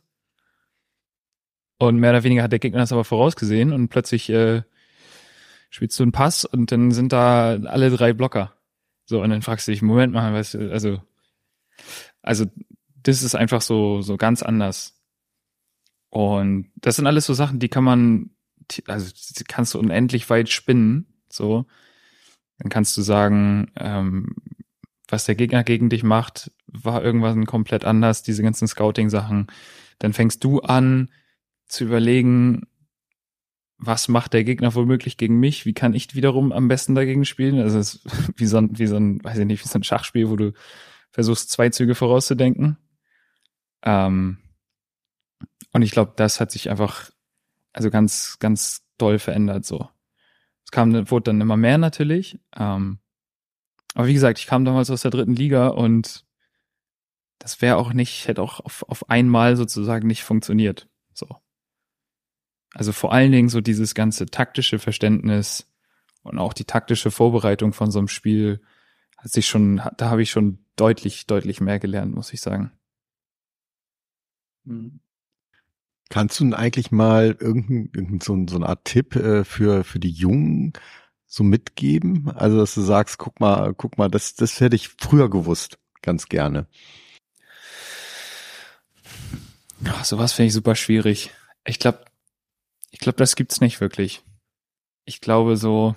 Und 1.78 1.98
mehr 1.98 2.10
oder 2.10 2.24
weniger 2.24 2.42
hat 2.42 2.52
der 2.52 2.58
Gegner 2.58 2.80
das 2.80 2.92
aber 2.92 3.04
vorausgesehen 3.04 3.72
und 3.72 3.88
plötzlich 3.88 4.28
äh, 4.30 4.62
spielst 5.70 5.98
du 5.98 6.02
einen 6.02 6.12
Pass 6.12 6.44
und 6.44 6.72
dann 6.72 6.90
sind 6.90 7.12
da 7.12 7.52
alle 7.54 7.90
drei 7.90 8.12
Blocker. 8.12 8.54
So, 9.04 9.22
und 9.22 9.30
dann 9.30 9.42
fragst 9.42 9.68
du 9.68 9.72
dich, 9.72 9.80
Moment 9.80 10.12
mal, 10.12 10.42
du, 10.42 10.72
also, 10.72 11.00
also, 12.20 12.46
das 13.02 13.22
ist 13.22 13.36
einfach 13.36 13.62
so, 13.62 14.02
so 14.02 14.16
ganz 14.16 14.42
anders. 14.42 15.00
Und 16.10 16.70
das 16.76 16.96
sind 16.96 17.06
alles 17.06 17.26
so 17.26 17.32
Sachen, 17.32 17.60
die 17.60 17.68
kann 17.68 17.84
man, 17.84 18.30
also, 18.86 19.12
die 19.38 19.44
kannst 19.44 19.74
du 19.74 19.78
unendlich 19.78 20.28
weit 20.30 20.48
spinnen, 20.48 21.06
so. 21.28 21.64
Dann 22.58 22.70
kannst 22.70 22.96
du 22.96 23.02
sagen, 23.02 23.70
ähm, 23.76 24.34
was 25.08 25.24
der 25.24 25.34
Gegner 25.34 25.64
gegen 25.64 25.88
dich 25.88 26.02
macht, 26.02 26.52
war 26.66 27.02
irgendwas 27.02 27.36
komplett 27.46 27.84
anders, 27.84 28.22
diese 28.22 28.42
ganzen 28.42 28.68
Scouting-Sachen. 28.68 29.48
Dann 29.98 30.12
fängst 30.12 30.44
du 30.44 30.60
an 30.60 31.10
zu 31.66 31.84
überlegen, 31.84 32.66
was 33.78 34.08
macht 34.08 34.32
der 34.34 34.44
Gegner 34.44 34.74
womöglich 34.74 35.16
gegen 35.16 35.38
mich? 35.38 35.64
Wie 35.64 35.72
kann 35.72 35.94
ich 35.94 36.14
wiederum 36.14 36.52
am 36.52 36.68
besten 36.68 36.94
dagegen 36.94 37.24
spielen? 37.24 37.60
Also 37.60 37.78
es 37.78 37.94
ist 37.94 38.04
wie 38.36 38.46
so 38.46 38.58
ein, 38.58 38.78
wie 38.78 38.86
so 38.86 38.96
ein, 38.96 39.22
weiß 39.24 39.38
ich 39.38 39.46
nicht, 39.46 39.64
wie 39.64 39.68
so 39.68 39.78
ein 39.78 39.84
Schachspiel, 39.84 40.28
wo 40.28 40.36
du 40.36 40.52
versuchst, 41.10 41.50
zwei 41.50 41.70
Züge 41.70 41.94
vorauszudenken. 41.94 42.76
Ähm, 43.82 44.38
und 45.72 45.82
ich 45.82 45.92
glaube, 45.92 46.12
das 46.16 46.40
hat 46.40 46.50
sich 46.50 46.70
einfach, 46.70 47.10
also 47.72 47.90
ganz, 47.90 48.38
ganz 48.40 48.82
doll 48.98 49.18
verändert 49.18 49.64
so. 49.64 49.88
Es 50.64 50.70
kam, 50.70 51.10
wurde 51.10 51.24
dann 51.24 51.40
immer 51.40 51.56
mehr 51.56 51.78
natürlich. 51.78 52.38
Ähm, 52.56 52.98
aber 53.98 54.06
wie 54.06 54.14
gesagt, 54.14 54.38
ich 54.38 54.46
kam 54.46 54.64
damals 54.64 54.90
aus 54.90 55.02
der 55.02 55.10
dritten 55.10 55.34
Liga 55.34 55.66
und 55.66 56.24
das 57.40 57.60
wäre 57.60 57.78
auch 57.78 57.92
nicht, 57.92 58.28
hätte 58.28 58.42
auch 58.42 58.60
auf, 58.60 58.84
auf 58.88 59.10
einmal 59.10 59.56
sozusagen 59.56 60.06
nicht 60.06 60.22
funktioniert. 60.22 60.88
So. 61.12 61.26
Also 62.74 62.92
vor 62.92 63.12
allen 63.12 63.32
Dingen 63.32 63.48
so 63.48 63.60
dieses 63.60 63.96
ganze 63.96 64.26
taktische 64.26 64.78
Verständnis 64.78 65.66
und 66.22 66.38
auch 66.38 66.52
die 66.52 66.64
taktische 66.64 67.10
Vorbereitung 67.10 67.72
von 67.72 67.90
so 67.90 67.98
einem 67.98 68.06
Spiel 68.06 68.62
hat 69.16 69.32
sich 69.32 69.48
schon, 69.48 69.82
da 69.96 70.10
habe 70.10 70.22
ich 70.22 70.30
schon 70.30 70.64
deutlich, 70.76 71.26
deutlich 71.26 71.60
mehr 71.60 71.80
gelernt, 71.80 72.14
muss 72.14 72.32
ich 72.32 72.40
sagen. 72.40 72.70
Kannst 76.08 76.38
du 76.38 76.44
denn 76.44 76.54
eigentlich 76.54 76.92
mal 76.92 77.36
irgendein, 77.40 77.90
irgendein 77.92 78.20
so, 78.20 78.46
so 78.48 78.58
eine 78.58 78.68
Art 78.68 78.84
Tipp 78.84 79.16
äh, 79.16 79.42
für, 79.42 79.82
für 79.82 79.98
die 79.98 80.12
Jungen 80.12 80.72
so 81.28 81.44
mitgeben? 81.44 82.30
Also, 82.34 82.58
dass 82.58 82.74
du 82.74 82.80
sagst, 82.80 83.18
guck 83.18 83.38
mal, 83.38 83.74
guck 83.74 83.98
mal, 83.98 84.08
das, 84.08 84.34
das 84.34 84.58
hätte 84.60 84.74
ich 84.74 84.88
früher 84.88 85.30
gewusst, 85.30 85.78
ganz 86.02 86.28
gerne. 86.28 86.66
Ach, 89.84 90.04
sowas 90.04 90.32
finde 90.32 90.48
ich 90.48 90.54
super 90.54 90.74
schwierig. 90.74 91.30
Ich 91.64 91.78
glaube, 91.78 92.04
ich 92.90 92.98
glaube, 92.98 93.18
das 93.18 93.36
gibt's 93.36 93.60
nicht 93.60 93.80
wirklich. 93.80 94.22
Ich 95.04 95.20
glaube 95.20 95.56
so, 95.56 95.94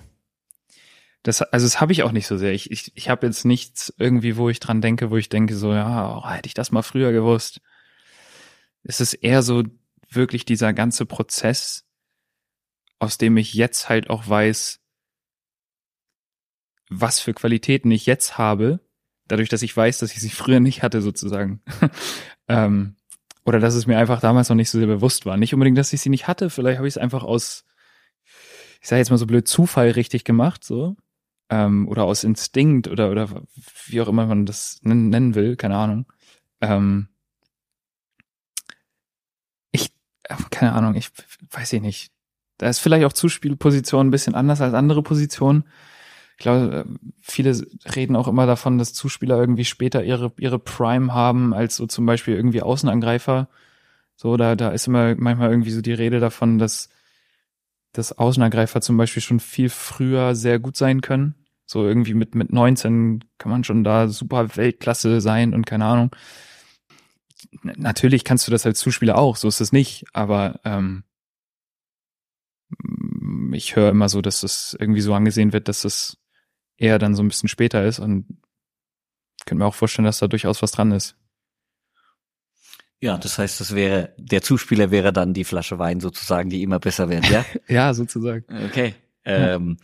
das, 1.22 1.40
also 1.42 1.66
das 1.66 1.80
habe 1.80 1.92
ich 1.92 2.02
auch 2.02 2.12
nicht 2.12 2.26
so 2.26 2.36
sehr. 2.36 2.52
Ich, 2.52 2.70
ich, 2.70 2.92
ich 2.94 3.08
habe 3.08 3.26
jetzt 3.26 3.44
nichts 3.44 3.92
irgendwie, 3.96 4.36
wo 4.36 4.48
ich 4.50 4.60
dran 4.60 4.80
denke, 4.80 5.10
wo 5.10 5.16
ich 5.16 5.28
denke 5.28 5.56
so, 5.56 5.72
ja, 5.72 6.16
oh, 6.16 6.28
hätte 6.28 6.46
ich 6.46 6.54
das 6.54 6.70
mal 6.70 6.82
früher 6.82 7.12
gewusst. 7.12 7.60
Es 8.84 9.00
ist 9.00 9.14
eher 9.14 9.42
so 9.42 9.64
wirklich 10.10 10.44
dieser 10.44 10.72
ganze 10.72 11.06
Prozess, 11.06 11.86
aus 12.98 13.18
dem 13.18 13.36
ich 13.36 13.54
jetzt 13.54 13.88
halt 13.88 14.10
auch 14.10 14.28
weiß, 14.28 14.81
was 17.00 17.20
für 17.20 17.34
Qualitäten 17.34 17.90
ich 17.90 18.06
jetzt 18.06 18.38
habe, 18.38 18.80
dadurch, 19.28 19.48
dass 19.48 19.62
ich 19.62 19.76
weiß, 19.76 19.98
dass 19.98 20.12
ich 20.12 20.20
sie 20.20 20.30
früher 20.30 20.60
nicht 20.60 20.82
hatte, 20.82 21.02
sozusagen. 21.02 21.60
ähm, 22.48 22.96
oder 23.44 23.58
dass 23.58 23.74
es 23.74 23.86
mir 23.86 23.98
einfach 23.98 24.20
damals 24.20 24.48
noch 24.48 24.56
nicht 24.56 24.70
so 24.70 24.78
sehr 24.78 24.86
bewusst 24.86 25.26
war. 25.26 25.36
Nicht 25.36 25.54
unbedingt, 25.54 25.78
dass 25.78 25.92
ich 25.92 26.00
sie 26.00 26.10
nicht 26.10 26.28
hatte, 26.28 26.50
vielleicht 26.50 26.78
habe 26.78 26.88
ich 26.88 26.94
es 26.94 26.98
einfach 26.98 27.24
aus, 27.24 27.64
ich 28.80 28.88
sage 28.88 28.98
jetzt 28.98 29.10
mal 29.10 29.18
so 29.18 29.26
blöd, 29.26 29.48
Zufall 29.48 29.90
richtig 29.90 30.24
gemacht, 30.24 30.64
so. 30.64 30.96
Ähm, 31.50 31.88
oder 31.88 32.04
aus 32.04 32.24
Instinkt 32.24 32.88
oder, 32.88 33.10
oder 33.10 33.28
wie 33.86 34.00
auch 34.00 34.08
immer 34.08 34.26
man 34.26 34.46
das 34.46 34.80
nennen, 34.82 35.34
will, 35.34 35.56
keine 35.56 35.76
Ahnung. 35.76 36.06
Ähm, 36.60 37.08
ich, 39.70 39.92
äh, 40.24 40.36
keine 40.50 40.72
Ahnung, 40.72 40.94
ich 40.94 41.10
weiß 41.50 41.72
ich 41.74 41.82
nicht. 41.82 42.12
Da 42.58 42.68
ist 42.68 42.78
vielleicht 42.78 43.04
auch 43.04 43.12
Zuspielposition 43.12 44.06
ein 44.06 44.10
bisschen 44.10 44.34
anders 44.34 44.60
als 44.60 44.72
andere 44.74 45.02
Positionen. 45.02 45.64
Ich 46.36 46.42
glaube, 46.42 46.86
viele 47.20 47.60
reden 47.94 48.16
auch 48.16 48.26
immer 48.26 48.46
davon, 48.46 48.78
dass 48.78 48.94
Zuspieler 48.94 49.38
irgendwie 49.38 49.64
später 49.64 50.02
ihre, 50.02 50.32
ihre 50.38 50.58
Prime 50.58 51.14
haben, 51.14 51.54
als 51.54 51.76
so 51.76 51.86
zum 51.86 52.06
Beispiel 52.06 52.34
irgendwie 52.34 52.62
Außenangreifer. 52.62 53.48
So, 54.16 54.36
da, 54.36 54.56
da 54.56 54.70
ist 54.70 54.86
immer 54.86 55.14
manchmal 55.16 55.50
irgendwie 55.50 55.70
so 55.70 55.80
die 55.82 55.92
Rede 55.92 56.20
davon, 56.20 56.58
dass, 56.58 56.88
dass 57.92 58.16
Außenangreifer 58.16 58.80
zum 58.80 58.96
Beispiel 58.96 59.22
schon 59.22 59.40
viel 59.40 59.68
früher 59.68 60.34
sehr 60.34 60.58
gut 60.58 60.76
sein 60.76 61.00
können. 61.00 61.34
So 61.66 61.86
irgendwie 61.86 62.14
mit, 62.14 62.34
mit 62.34 62.52
19 62.52 63.24
kann 63.38 63.50
man 63.50 63.64
schon 63.64 63.84
da 63.84 64.08
super 64.08 64.56
Weltklasse 64.56 65.20
sein 65.20 65.54
und 65.54 65.66
keine 65.66 65.86
Ahnung. 65.86 66.14
Natürlich 67.62 68.24
kannst 68.24 68.46
du 68.46 68.50
das 68.50 68.66
als 68.66 68.78
Zuspieler 68.78 69.16
auch, 69.16 69.36
so 69.36 69.48
ist 69.48 69.60
es 69.60 69.72
nicht, 69.72 70.04
aber 70.12 70.60
ähm, 70.64 71.04
ich 73.52 73.76
höre 73.76 73.90
immer 73.90 74.08
so, 74.08 74.22
dass 74.22 74.40
das 74.40 74.76
irgendwie 74.78 75.00
so 75.00 75.14
angesehen 75.14 75.52
wird, 75.52 75.68
dass 75.68 75.82
das 75.82 76.18
eher 76.76 76.98
dann 76.98 77.14
so 77.14 77.22
ein 77.22 77.28
bisschen 77.28 77.48
später 77.48 77.84
ist 77.84 77.98
und 77.98 78.26
könnte 79.46 79.62
mir 79.62 79.66
auch 79.66 79.74
vorstellen, 79.74 80.06
dass 80.06 80.18
da 80.18 80.28
durchaus 80.28 80.62
was 80.62 80.72
dran 80.72 80.92
ist. 80.92 81.16
Ja, 83.00 83.18
das 83.18 83.36
heißt, 83.36 83.60
das 83.60 83.74
wäre, 83.74 84.14
der 84.16 84.42
Zuspieler 84.42 84.92
wäre 84.92 85.12
dann 85.12 85.34
die 85.34 85.42
Flasche 85.42 85.80
Wein 85.80 85.98
sozusagen, 85.98 86.50
die 86.50 86.62
immer 86.62 86.78
besser 86.78 87.10
wird, 87.10 87.28
ja? 87.28 87.44
Ja, 87.68 87.94
sozusagen. 87.94 88.44
Okay. 88.66 88.94
Ähm, 89.24 89.78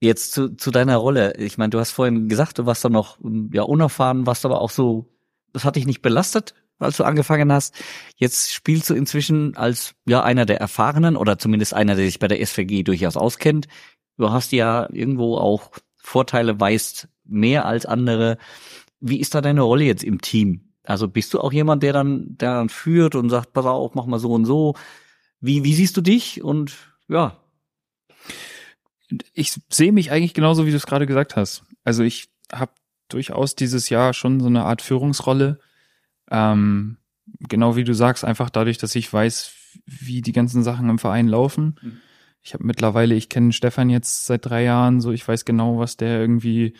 jetzt 0.00 0.32
zu, 0.32 0.54
zu 0.56 0.70
deiner 0.70 0.96
Rolle. 0.96 1.34
Ich 1.36 1.58
meine, 1.58 1.70
du 1.70 1.80
hast 1.80 1.90
vorhin 1.90 2.28
gesagt, 2.28 2.58
du 2.58 2.66
warst 2.66 2.84
da 2.84 2.88
noch 2.88 3.18
ähm, 3.24 3.50
ja 3.52 3.62
unerfahren, 3.62 4.26
warst 4.26 4.44
aber 4.44 4.60
auch 4.60 4.70
so, 4.70 5.12
das 5.52 5.64
hat 5.64 5.74
dich 5.74 5.86
nicht 5.86 6.00
belastet, 6.00 6.54
als 6.78 6.96
du 6.96 7.02
angefangen 7.02 7.52
hast. 7.52 7.74
Jetzt 8.14 8.52
spielst 8.52 8.88
du 8.88 8.94
inzwischen 8.94 9.56
als 9.56 9.94
ja 10.06 10.22
einer 10.22 10.46
der 10.46 10.60
Erfahrenen 10.60 11.16
oder 11.16 11.38
zumindest 11.38 11.74
einer, 11.74 11.96
der 11.96 12.04
sich 12.04 12.20
bei 12.20 12.28
der 12.28 12.44
SVG 12.44 12.84
durchaus 12.84 13.16
auskennt. 13.16 13.66
Du 14.16 14.30
hast 14.30 14.52
ja 14.52 14.88
irgendwo 14.92 15.38
auch 15.38 15.72
Vorteile 16.02 16.58
weißt 16.58 17.08
mehr 17.24 17.66
als 17.66 17.86
andere. 17.86 18.38
Wie 19.00 19.20
ist 19.20 19.34
da 19.34 19.40
deine 19.40 19.62
Rolle 19.62 19.84
jetzt 19.84 20.04
im 20.04 20.20
Team? 20.20 20.72
Also 20.84 21.08
bist 21.08 21.32
du 21.34 21.40
auch 21.40 21.52
jemand, 21.52 21.82
der 21.82 21.92
dann, 21.92 22.36
der 22.36 22.54
dann 22.54 22.68
führt 22.68 23.14
und 23.14 23.30
sagt, 23.30 23.52
pass 23.52 23.66
auf, 23.66 23.94
mach 23.94 24.06
mal 24.06 24.18
so 24.18 24.32
und 24.32 24.44
so. 24.44 24.74
Wie, 25.40 25.64
wie 25.64 25.74
siehst 25.74 25.96
du 25.96 26.00
dich? 26.00 26.42
Und 26.42 26.74
ja. 27.08 27.36
Ich 29.32 29.60
sehe 29.68 29.92
mich 29.92 30.10
eigentlich 30.10 30.34
genauso, 30.34 30.66
wie 30.66 30.70
du 30.70 30.76
es 30.76 30.86
gerade 30.86 31.06
gesagt 31.06 31.36
hast. 31.36 31.64
Also 31.84 32.02
ich 32.02 32.28
habe 32.52 32.72
durchaus 33.08 33.56
dieses 33.56 33.88
Jahr 33.88 34.14
schon 34.14 34.40
so 34.40 34.46
eine 34.46 34.64
Art 34.64 34.82
Führungsrolle. 34.82 35.60
Ähm, 36.30 36.98
genau 37.40 37.76
wie 37.76 37.84
du 37.84 37.94
sagst, 37.94 38.24
einfach 38.24 38.50
dadurch, 38.50 38.78
dass 38.78 38.94
ich 38.94 39.12
weiß, 39.12 39.52
wie 39.86 40.22
die 40.22 40.32
ganzen 40.32 40.62
Sachen 40.62 40.88
im 40.88 40.98
Verein 40.98 41.28
laufen. 41.28 41.78
Mhm. 41.80 42.00
Ich 42.42 42.54
habe 42.54 42.64
mittlerweile, 42.64 43.14
ich 43.14 43.28
kenne 43.28 43.52
Stefan 43.52 43.90
jetzt 43.90 44.26
seit 44.26 44.46
drei 44.46 44.64
Jahren, 44.64 45.00
so 45.00 45.12
ich 45.12 45.26
weiß 45.26 45.44
genau, 45.44 45.78
was 45.78 45.96
der 45.96 46.20
irgendwie 46.20 46.74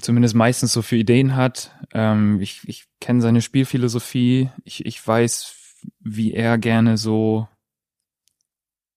zumindest 0.00 0.34
meistens 0.34 0.72
so 0.72 0.82
für 0.82 0.96
Ideen 0.96 1.36
hat. 1.36 1.74
Ähm, 1.92 2.40
ich 2.40 2.60
ich 2.66 2.86
kenne 3.00 3.20
seine 3.20 3.40
Spielphilosophie. 3.40 4.50
Ich, 4.64 4.84
ich 4.84 5.06
weiß, 5.06 5.54
wie 6.00 6.32
er 6.32 6.58
gerne 6.58 6.96
so 6.96 7.48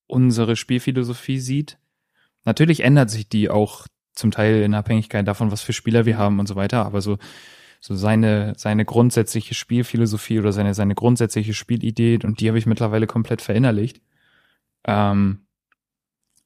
unsere 0.08 0.56
Spielphilosophie 0.56 1.40
sieht. 1.40 1.78
Natürlich 2.44 2.82
ändert 2.82 3.10
sich 3.10 3.30
die 3.30 3.50
auch 3.50 3.88
zum 4.14 4.32
Teil 4.32 4.62
in 4.64 4.74
Abhängigkeit 4.74 5.28
davon, 5.28 5.52
was 5.52 5.62
für 5.62 5.74
Spieler 5.74 6.06
wir 6.06 6.18
haben 6.18 6.40
und 6.40 6.48
so 6.48 6.56
weiter, 6.56 6.86
aber 6.86 7.02
so 7.02 7.18
so 7.80 7.96
seine 7.96 8.54
seine 8.58 8.86
grundsätzliche 8.86 9.56
Spielphilosophie 9.56 10.40
oder 10.40 10.52
seine 10.52 10.74
seine 10.74 10.96
grundsätzliche 10.96 11.54
Spielidee 11.54 12.20
und 12.24 12.40
die 12.40 12.48
habe 12.48 12.60
ich 12.60 12.66
mittlerweile 12.66 13.08
komplett 13.08 13.42
verinnerlicht 13.42 14.02
ähm, 14.86 15.46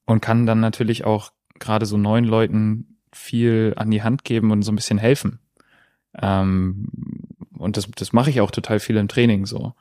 und 0.05 0.21
kann 0.21 0.45
dann 0.45 0.59
natürlich 0.59 1.05
auch 1.05 1.31
gerade 1.59 1.85
so 1.85 1.97
neuen 1.97 2.25
Leuten 2.25 2.99
viel 3.11 3.73
an 3.77 3.91
die 3.91 4.03
Hand 4.03 4.23
geben 4.23 4.51
und 4.51 4.61
so 4.61 4.71
ein 4.71 4.75
bisschen 4.75 4.97
helfen 4.97 5.39
ähm, 6.21 6.89
und 7.57 7.77
das 7.77 7.89
das 7.91 8.13
mache 8.13 8.29
ich 8.29 8.41
auch 8.41 8.51
total 8.51 8.79
viel 8.79 8.97
im 8.97 9.07
Training 9.07 9.45
so 9.45 9.73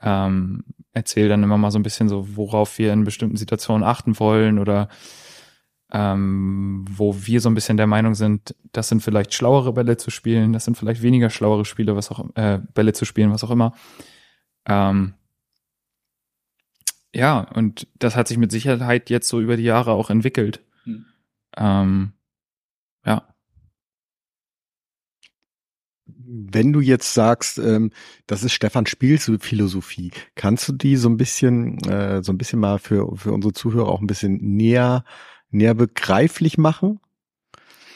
ähm, 0.00 0.64
erzähle 0.92 1.30
dann 1.30 1.42
immer 1.42 1.58
mal 1.58 1.70
so 1.70 1.78
ein 1.78 1.82
bisschen 1.82 2.08
so 2.08 2.36
worauf 2.36 2.78
wir 2.78 2.92
in 2.92 3.04
bestimmten 3.04 3.36
Situationen 3.36 3.84
achten 3.86 4.18
wollen 4.20 4.58
oder 4.58 4.88
ähm, 5.92 6.84
wo 6.88 7.14
wir 7.16 7.40
so 7.40 7.48
ein 7.48 7.54
bisschen 7.54 7.76
der 7.76 7.86
Meinung 7.86 8.14
sind, 8.14 8.54
das 8.72 8.88
sind 8.88 9.02
vielleicht 9.02 9.32
schlauere 9.32 9.72
Bälle 9.72 9.96
zu 9.96 10.10
spielen, 10.10 10.52
das 10.52 10.64
sind 10.64 10.76
vielleicht 10.76 11.02
weniger 11.02 11.30
schlauere 11.30 11.64
Spiele, 11.64 11.96
was 11.96 12.10
auch 12.10 12.24
äh, 12.34 12.60
Bälle 12.74 12.92
zu 12.92 13.04
spielen, 13.04 13.32
was 13.32 13.44
auch 13.44 13.50
immer. 13.50 13.72
Ähm, 14.66 15.14
ja, 17.14 17.40
und 17.40 17.86
das 17.98 18.16
hat 18.16 18.28
sich 18.28 18.38
mit 18.38 18.50
Sicherheit 18.50 19.10
jetzt 19.10 19.28
so 19.28 19.40
über 19.40 19.56
die 19.56 19.64
Jahre 19.64 19.92
auch 19.92 20.10
entwickelt. 20.10 20.62
Hm. 20.84 21.06
Ähm, 21.56 22.12
ja. 23.04 23.34
Wenn 26.06 26.72
du 26.72 26.80
jetzt 26.80 27.14
sagst, 27.14 27.58
ähm, 27.58 27.90
das 28.26 28.42
ist 28.42 28.52
Stefan 28.52 28.86
Spiels 28.86 29.30
Philosophie, 29.40 30.10
kannst 30.34 30.68
du 30.68 30.72
die 30.72 30.96
so 30.96 31.08
ein 31.08 31.16
bisschen, 31.16 31.78
äh, 31.88 32.22
so 32.22 32.32
ein 32.32 32.38
bisschen 32.38 32.60
mal 32.60 32.78
für, 32.78 33.16
für 33.16 33.32
unsere 33.32 33.54
Zuhörer 33.54 33.88
auch 33.88 34.00
ein 34.00 34.06
bisschen 34.06 34.36
näher 34.36 35.04
näher 35.50 35.74
begreiflich 35.74 36.58
machen? 36.58 37.00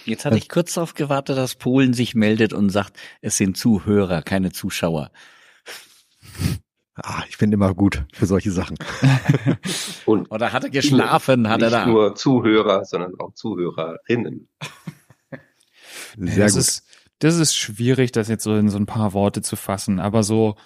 Jetzt 0.05 0.25
hatte 0.25 0.37
ich 0.37 0.49
kurz 0.49 0.75
darauf 0.75 0.95
gewartet, 0.95 1.37
dass 1.37 1.55
Polen 1.55 1.93
sich 1.93 2.15
meldet 2.15 2.53
und 2.53 2.71
sagt, 2.71 2.99
es 3.21 3.37
sind 3.37 3.57
Zuhörer, 3.57 4.23
keine 4.23 4.51
Zuschauer. 4.51 5.13
Ah, 6.95 7.23
ich 7.29 7.39
finde 7.39 7.55
immer 7.55 7.75
gut 7.75 8.05
für 8.13 8.27
solche 8.27 8.51
Sachen. 8.51 8.77
und 10.05 10.31
Oder 10.31 10.53
hat 10.53 10.65
er 10.65 10.71
geschlafen, 10.71 11.49
hat 11.49 11.63
er 11.63 11.71
da. 11.71 11.87
Nicht 11.87 11.93
nur 11.93 12.15
Zuhörer, 12.15 12.85
sondern 12.85 13.19
auch 13.19 13.33
Zuhörerinnen. 13.33 14.49
Sehr 16.19 16.45
das 16.45 16.53
gut. 16.53 16.61
Ist, 16.61 16.87
das 17.21 17.37
ist 17.37 17.57
schwierig, 17.57 18.13
das 18.13 18.29
jetzt 18.29 18.45
so 18.45 18.55
in 18.57 18.69
so 18.69 18.77
ein 18.77 18.87
paar 18.87 19.15
Worte 19.15 19.41
zu 19.41 19.57
fassen, 19.57 20.01
aber 20.01 20.23
so 20.23 20.57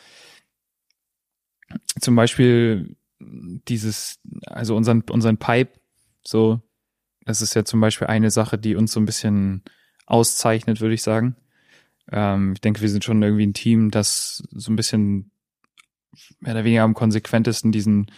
zum 2.00 2.16
Beispiel 2.16 2.96
dieses, 3.20 4.18
also 4.46 4.76
unseren, 4.76 5.02
unseren 5.10 5.38
Pipe, 5.38 5.78
so, 6.24 6.60
das 7.24 7.40
ist 7.40 7.54
ja 7.54 7.64
zum 7.64 7.80
Beispiel 7.80 8.08
eine 8.08 8.30
Sache, 8.30 8.58
die 8.58 8.74
uns 8.74 8.92
so 8.92 9.00
ein 9.00 9.06
bisschen 9.06 9.62
auszeichnet, 10.06 10.80
würde 10.80 10.94
ich 10.94 11.02
sagen. 11.02 11.36
Ähm, 12.10 12.52
ich 12.54 12.60
denke, 12.60 12.80
wir 12.80 12.88
sind 12.88 13.04
schon 13.04 13.22
irgendwie 13.22 13.46
ein 13.46 13.54
Team, 13.54 13.90
das 13.90 14.42
so 14.50 14.72
ein 14.72 14.76
bisschen 14.76 15.30
mehr 16.40 16.52
oder 16.54 16.64
weniger 16.64 16.82
am 16.82 16.94
konsequentesten 16.94 17.72
diesen 17.72 18.10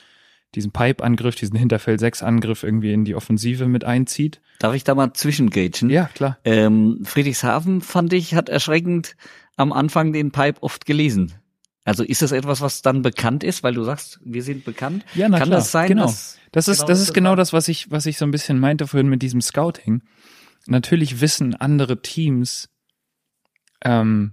diesen 0.54 0.72
Pipe-Angriff, 0.72 1.34
diesen 1.34 1.58
Hinterfeld-6-Angriff 1.58 2.62
irgendwie 2.62 2.92
in 2.92 3.04
die 3.04 3.14
Offensive 3.14 3.66
mit 3.66 3.84
einzieht. 3.84 4.40
Darf 4.58 4.74
ich 4.74 4.84
da 4.84 4.94
mal 4.94 5.12
zwischengagen? 5.12 5.90
Ja, 5.90 6.06
klar. 6.14 6.38
Ähm, 6.44 7.00
Friedrichshafen, 7.04 7.80
fand 7.80 8.12
ich, 8.12 8.34
hat 8.34 8.48
erschreckend 8.48 9.16
am 9.56 9.72
Anfang 9.72 10.12
den 10.12 10.30
Pipe 10.30 10.62
oft 10.62 10.86
gelesen. 10.86 11.34
Also 11.84 12.02
ist 12.02 12.22
das 12.22 12.32
etwas, 12.32 12.60
was 12.60 12.82
dann 12.82 13.02
bekannt 13.02 13.44
ist, 13.44 13.62
weil 13.62 13.74
du 13.74 13.82
sagst, 13.82 14.20
wir 14.24 14.42
sind 14.42 14.64
bekannt? 14.64 15.04
Ja, 15.14 15.28
na 15.28 15.38
Kann 15.38 15.48
klar. 15.48 15.60
das 15.60 15.72
sein? 15.72 15.88
Genau. 15.88 16.12
Das 16.52 16.68
ist, 16.68 16.78
genau 16.80 16.86
das 16.88 17.00
ist 17.00 17.14
genau 17.14 17.36
das, 17.36 17.52
was 17.52 17.68
ich, 17.68 17.90
was 17.90 18.06
ich 18.06 18.18
so 18.18 18.24
ein 18.24 18.30
bisschen 18.30 18.58
meinte 18.58 18.86
vorhin 18.86 19.08
mit 19.08 19.22
diesem 19.22 19.40
Scouting. 19.40 20.02
Natürlich 20.66 21.20
wissen 21.20 21.54
andere 21.54 22.02
Teams, 22.02 22.68
ähm, 23.84 24.32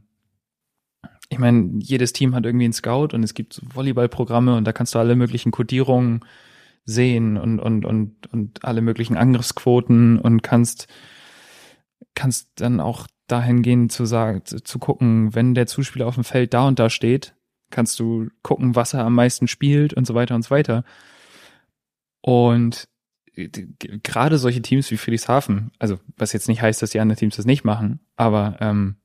ich 1.30 1.40
meine, 1.40 1.80
jedes 1.80 2.14
Team 2.14 2.36
hat 2.36 2.46
irgendwie 2.46 2.66
einen 2.66 2.74
Scout 2.74 3.10
und 3.14 3.24
es 3.24 3.34
gibt 3.34 3.62
Volleyballprogramme 3.74 4.56
und 4.56 4.66
da 4.66 4.74
kannst 4.74 4.96
du 4.96 5.00
alle 5.00 5.16
möglichen 5.16 5.52
Codierungen 5.52 6.24
sehen 6.86 7.38
und, 7.38 7.60
und, 7.60 7.86
und, 7.86 8.28
und 8.32 8.64
alle 8.64 8.82
möglichen 8.82 9.18
Angriffsquoten 9.18 10.20
und 10.20 10.44
kannst, 10.44 10.88
kannst 12.14 12.50
dann 12.56 12.80
auch 12.80 13.08
dahin 13.28 13.64
gehen 13.64 13.90
zu 13.90 14.06
sagen, 14.06 14.46
zu, 14.46 14.64
zu 14.64 14.78
gucken, 14.78 15.34
wenn 15.34 15.56
der 15.56 15.66
Zuspieler 15.66 16.06
auf 16.06 16.16
dem 16.16 16.24
Feld 16.24 16.54
da 16.54 16.68
und 16.68 16.78
da 16.78 16.90
steht, 16.90 17.36
kannst 17.72 18.00
du 18.00 18.30
gucken, 18.44 18.76
was 18.76 18.94
er 18.94 19.04
am 19.04 19.16
meisten 19.16 19.48
spielt 19.48 19.94
und 19.94 20.06
so 20.06 20.14
weiter 20.14 20.36
und 20.36 20.44
so 20.44 20.52
weiter. 20.52 20.84
Und 22.22 22.88
gerade 23.36 24.38
solche 24.38 24.62
Teams 24.62 24.90
wie 24.92 24.98
Friedrichshafen, 24.98 25.72
also 25.80 26.00
was 26.16 26.34
jetzt 26.34 26.48
nicht 26.48 26.62
heißt, 26.62 26.82
dass 26.82 26.92
die 26.92 27.00
anderen 27.00 27.20
Teams 27.20 27.36
das 27.36 27.46
nicht 27.46 27.64
machen, 27.64 28.00
aber 28.16 28.58
ähm, 28.62 28.96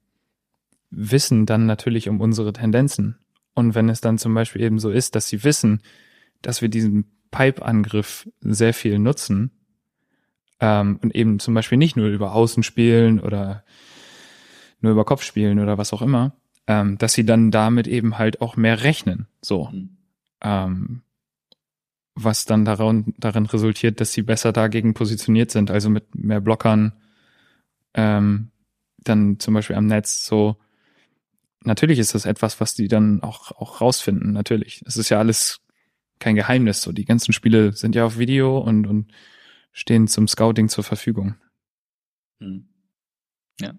wissen 0.91 1.47
dann 1.47 1.66
natürlich 1.66 2.09
um 2.09 2.20
unsere 2.20 2.53
Tendenzen. 2.53 3.18
Und 3.55 3.74
wenn 3.74 3.88
es 3.88 4.01
dann 4.01 4.18
zum 4.18 4.34
Beispiel 4.34 4.62
eben 4.62 4.78
so 4.78 4.91
ist, 4.91 5.14
dass 5.14 5.28
sie 5.28 5.45
wissen, 5.45 5.82
dass 6.43 6.62
wir 6.62 6.68
diesen 6.68 7.11
Pipe-Angriff 7.30 8.28
sehr 8.41 8.74
viel 8.74 8.99
nutzen 8.99 9.51
ähm, 10.61 10.99
und 11.03 11.14
eben 11.14 11.38
zum 11.38 11.55
Beispiel 11.55 11.78
nicht 11.78 11.97
nur 11.97 12.09
über 12.09 12.34
Außen 12.34 12.62
spielen 12.62 13.20
oder 13.20 13.64
nur 14.80 14.93
über 14.93 15.05
Kopf 15.05 15.22
spielen 15.22 15.59
oder 15.59 15.78
was 15.78 15.93
auch 15.93 16.03
immer, 16.03 16.32
ähm, 16.66 16.99
dass 16.99 17.12
sie 17.12 17.24
dann 17.24 17.51
damit 17.51 17.86
eben 17.86 18.18
halt 18.18 18.41
auch 18.41 18.57
mehr 18.57 18.82
rechnen. 18.82 19.26
So. 19.43 19.68
Mhm. 19.70 19.97
Ähm, 20.43 21.03
was 22.14 22.45
dann 22.45 22.64
daran, 22.64 23.14
darin 23.18 23.47
resultiert, 23.47 24.01
dass 24.01 24.12
sie 24.12 24.22
besser 24.22 24.53
dagegen 24.53 24.95
positioniert 24.95 25.51
sind, 25.51 25.70
also 25.70 25.91
mit 25.91 26.14
mehr 26.14 26.41
Blockern, 26.41 26.93
ähm, 27.95 28.51
dann 28.99 29.38
zum 29.38 29.55
Beispiel 29.55 29.76
am 29.76 29.86
Netz 29.86 30.26
so. 30.26 30.57
Natürlich 31.64 31.98
ist 31.98 32.14
das 32.14 32.24
etwas, 32.24 32.61
was 32.61 32.74
die 32.74 32.88
dann 32.88 33.22
auch, 33.22 33.52
auch 33.52 33.80
rausfinden, 33.80 34.32
natürlich. 34.32 34.82
Es 34.86 34.96
ist 34.96 35.11
ja 35.11 35.18
alles 35.18 35.61
kein 36.18 36.36
Geheimnis, 36.36 36.82
so. 36.82 36.92
Die 36.92 37.04
ganzen 37.04 37.32
Spiele 37.32 37.72
sind 37.72 37.94
ja 37.94 38.04
auf 38.04 38.18
Video 38.18 38.58
und, 38.58 38.86
und 38.86 39.12
stehen 39.72 40.08
zum 40.08 40.26
Scouting 40.26 40.68
zur 40.68 40.84
Verfügung. 40.84 41.36
Hm. 42.40 42.68
Ja. 43.61 43.74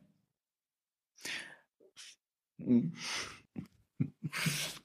Hm. 2.60 2.94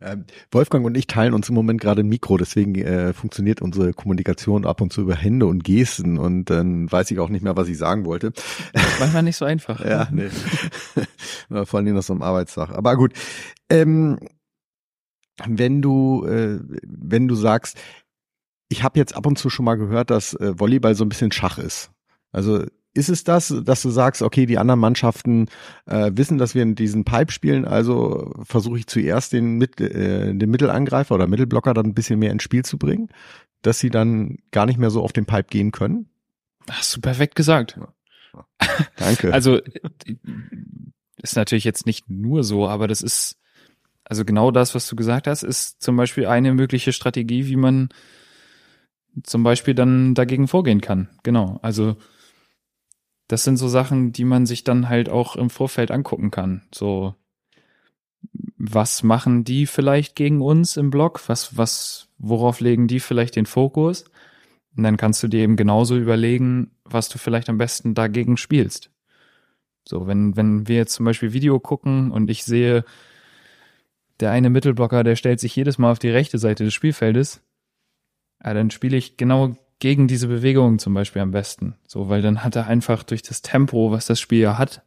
Ähm, 0.00 0.24
Wolfgang 0.50 0.84
und 0.84 0.96
ich 0.96 1.06
teilen 1.06 1.34
uns 1.34 1.48
im 1.48 1.54
Moment 1.54 1.80
gerade 1.80 2.02
ein 2.02 2.08
Mikro, 2.08 2.36
deswegen 2.36 2.74
äh, 2.74 3.12
funktioniert 3.12 3.62
unsere 3.62 3.92
Kommunikation 3.92 4.66
ab 4.66 4.80
und 4.80 4.92
zu 4.92 5.02
über 5.02 5.14
Hände 5.14 5.46
und 5.46 5.64
Gesten 5.64 6.18
und 6.18 6.50
dann 6.50 6.90
weiß 6.90 7.10
ich 7.10 7.18
auch 7.20 7.28
nicht 7.28 7.42
mehr, 7.42 7.56
was 7.56 7.68
ich 7.68 7.78
sagen 7.78 8.04
wollte. 8.04 8.32
Manchmal 8.98 9.22
nicht 9.22 9.36
so 9.36 9.44
einfach. 9.44 9.84
ja, 9.84 10.08
nee. 10.10 10.28
Vor 11.64 11.78
allem 11.78 11.94
noch 11.94 12.02
so 12.02 12.12
am 12.12 12.22
Arbeitstag. 12.22 12.70
Aber 12.70 12.96
gut. 12.96 13.12
Ähm, 13.70 14.18
wenn 15.46 15.82
du, 15.82 16.24
äh, 16.26 16.60
wenn 16.86 17.28
du 17.28 17.34
sagst, 17.34 17.78
ich 18.68 18.82
habe 18.82 18.98
jetzt 18.98 19.16
ab 19.16 19.26
und 19.26 19.38
zu 19.38 19.50
schon 19.50 19.64
mal 19.64 19.76
gehört, 19.76 20.10
dass 20.10 20.34
äh, 20.34 20.58
Volleyball 20.58 20.94
so 20.94 21.04
ein 21.04 21.08
bisschen 21.08 21.32
Schach 21.32 21.58
ist. 21.58 21.90
Also 22.32 22.64
ist 22.94 23.08
es 23.08 23.24
das, 23.24 23.54
dass 23.64 23.82
du 23.82 23.90
sagst, 23.90 24.22
okay, 24.22 24.46
die 24.46 24.58
anderen 24.58 24.80
Mannschaften 24.80 25.48
äh, 25.86 26.12
wissen, 26.14 26.38
dass 26.38 26.54
wir 26.54 26.62
in 26.62 26.76
diesen 26.76 27.04
Pipe 27.04 27.32
spielen, 27.32 27.64
also 27.64 28.32
versuche 28.44 28.78
ich 28.78 28.86
zuerst 28.86 29.32
den, 29.32 29.58
Mit 29.58 29.80
äh, 29.80 30.32
den 30.32 30.50
Mittelangreifer 30.50 31.14
oder 31.14 31.26
Mittelblocker 31.26 31.74
dann 31.74 31.86
ein 31.86 31.94
bisschen 31.94 32.18
mehr 32.18 32.30
ins 32.30 32.44
Spiel 32.44 32.64
zu 32.64 32.78
bringen, 32.78 33.08
dass 33.62 33.80
sie 33.80 33.90
dann 33.90 34.38
gar 34.52 34.66
nicht 34.66 34.78
mehr 34.78 34.90
so 34.90 35.02
auf 35.02 35.12
den 35.12 35.26
Pipe 35.26 35.48
gehen 35.50 35.72
können? 35.72 36.08
Hast 36.70 36.96
du 36.96 37.00
perfekt 37.00 37.34
gesagt. 37.34 37.76
Ja. 37.76 38.46
Danke. 38.96 39.32
also 39.32 39.60
ist 41.20 41.36
natürlich 41.36 41.64
jetzt 41.64 41.86
nicht 41.86 42.08
nur 42.08 42.44
so, 42.44 42.68
aber 42.68 42.86
das 42.86 43.02
ist 43.02 43.38
also 44.04 44.24
genau 44.24 44.50
das, 44.50 44.74
was 44.74 44.86
du 44.86 44.96
gesagt 44.96 45.26
hast, 45.26 45.42
ist 45.42 45.82
zum 45.82 45.96
Beispiel 45.96 46.26
eine 46.26 46.52
mögliche 46.52 46.92
Strategie, 46.92 47.46
wie 47.46 47.56
man 47.56 47.88
zum 49.22 49.42
Beispiel 49.42 49.74
dann 49.74 50.14
dagegen 50.14 50.46
vorgehen 50.46 50.80
kann. 50.80 51.08
Genau. 51.22 51.58
Also 51.62 51.96
das 53.28 53.44
sind 53.44 53.56
so 53.56 53.68
Sachen, 53.68 54.12
die 54.12 54.24
man 54.24 54.46
sich 54.46 54.64
dann 54.64 54.88
halt 54.88 55.08
auch 55.08 55.36
im 55.36 55.50
Vorfeld 55.50 55.90
angucken 55.90 56.30
kann. 56.30 56.62
So, 56.74 57.14
was 58.56 59.02
machen 59.02 59.44
die 59.44 59.66
vielleicht 59.66 60.16
gegen 60.16 60.40
uns 60.40 60.76
im 60.76 60.90
Blog? 60.90 61.22
Was, 61.28 61.56
was, 61.56 62.08
worauf 62.18 62.60
legen 62.60 62.86
die 62.86 63.00
vielleicht 63.00 63.36
den 63.36 63.46
Fokus? 63.46 64.04
Und 64.76 64.82
dann 64.82 64.96
kannst 64.96 65.22
du 65.22 65.28
dir 65.28 65.40
eben 65.40 65.56
genauso 65.56 65.96
überlegen, 65.96 66.72
was 66.84 67.08
du 67.08 67.18
vielleicht 67.18 67.48
am 67.48 67.58
besten 67.58 67.94
dagegen 67.94 68.36
spielst. 68.36 68.90
So, 69.86 70.06
wenn, 70.06 70.36
wenn 70.36 70.66
wir 70.66 70.76
jetzt 70.76 70.94
zum 70.94 71.04
Beispiel 71.04 71.32
Video 71.32 71.60
gucken 71.60 72.10
und 72.10 72.30
ich 72.30 72.44
sehe, 72.44 72.84
der 74.20 74.30
eine 74.30 74.50
Mittelblocker, 74.50 75.04
der 75.04 75.16
stellt 75.16 75.40
sich 75.40 75.54
jedes 75.54 75.78
Mal 75.78 75.92
auf 75.92 75.98
die 75.98 76.10
rechte 76.10 76.38
Seite 76.38 76.64
des 76.64 76.74
Spielfeldes, 76.74 77.42
ja, 78.42 78.54
dann 78.54 78.70
spiele 78.70 78.96
ich 78.96 79.16
genau 79.16 79.54
gegen 79.84 80.08
diese 80.08 80.28
Bewegungen 80.28 80.78
zum 80.78 80.94
Beispiel 80.94 81.20
am 81.20 81.30
besten. 81.30 81.74
So, 81.86 82.08
weil 82.08 82.22
dann 82.22 82.42
hat 82.42 82.56
er 82.56 82.66
einfach 82.66 83.02
durch 83.02 83.20
das 83.20 83.42
Tempo, 83.42 83.90
was 83.90 84.06
das 84.06 84.18
Spiel 84.18 84.38
ja 84.38 84.56
hat, 84.56 84.82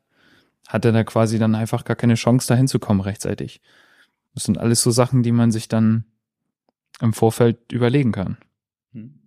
hat 0.68 0.86
er 0.86 0.92
da 0.92 1.04
quasi 1.04 1.38
dann 1.38 1.54
einfach 1.54 1.86
gar 1.86 1.96
keine 1.96 2.16
Chance, 2.16 2.48
da 2.48 2.56
hinzukommen 2.56 3.02
rechtzeitig. 3.02 3.62
Das 4.34 4.46
sind 4.46 4.58
alles 4.58 4.82
so 4.82 4.90
Sachen, 4.90 5.22
die 5.22 5.32
man 5.32 5.52
sich 5.52 5.68
dann 5.68 6.06
im 7.00 7.14
Vorfeld 7.14 7.72
überlegen 7.72 8.12
kann. 8.12 8.38
Hm. 8.94 9.20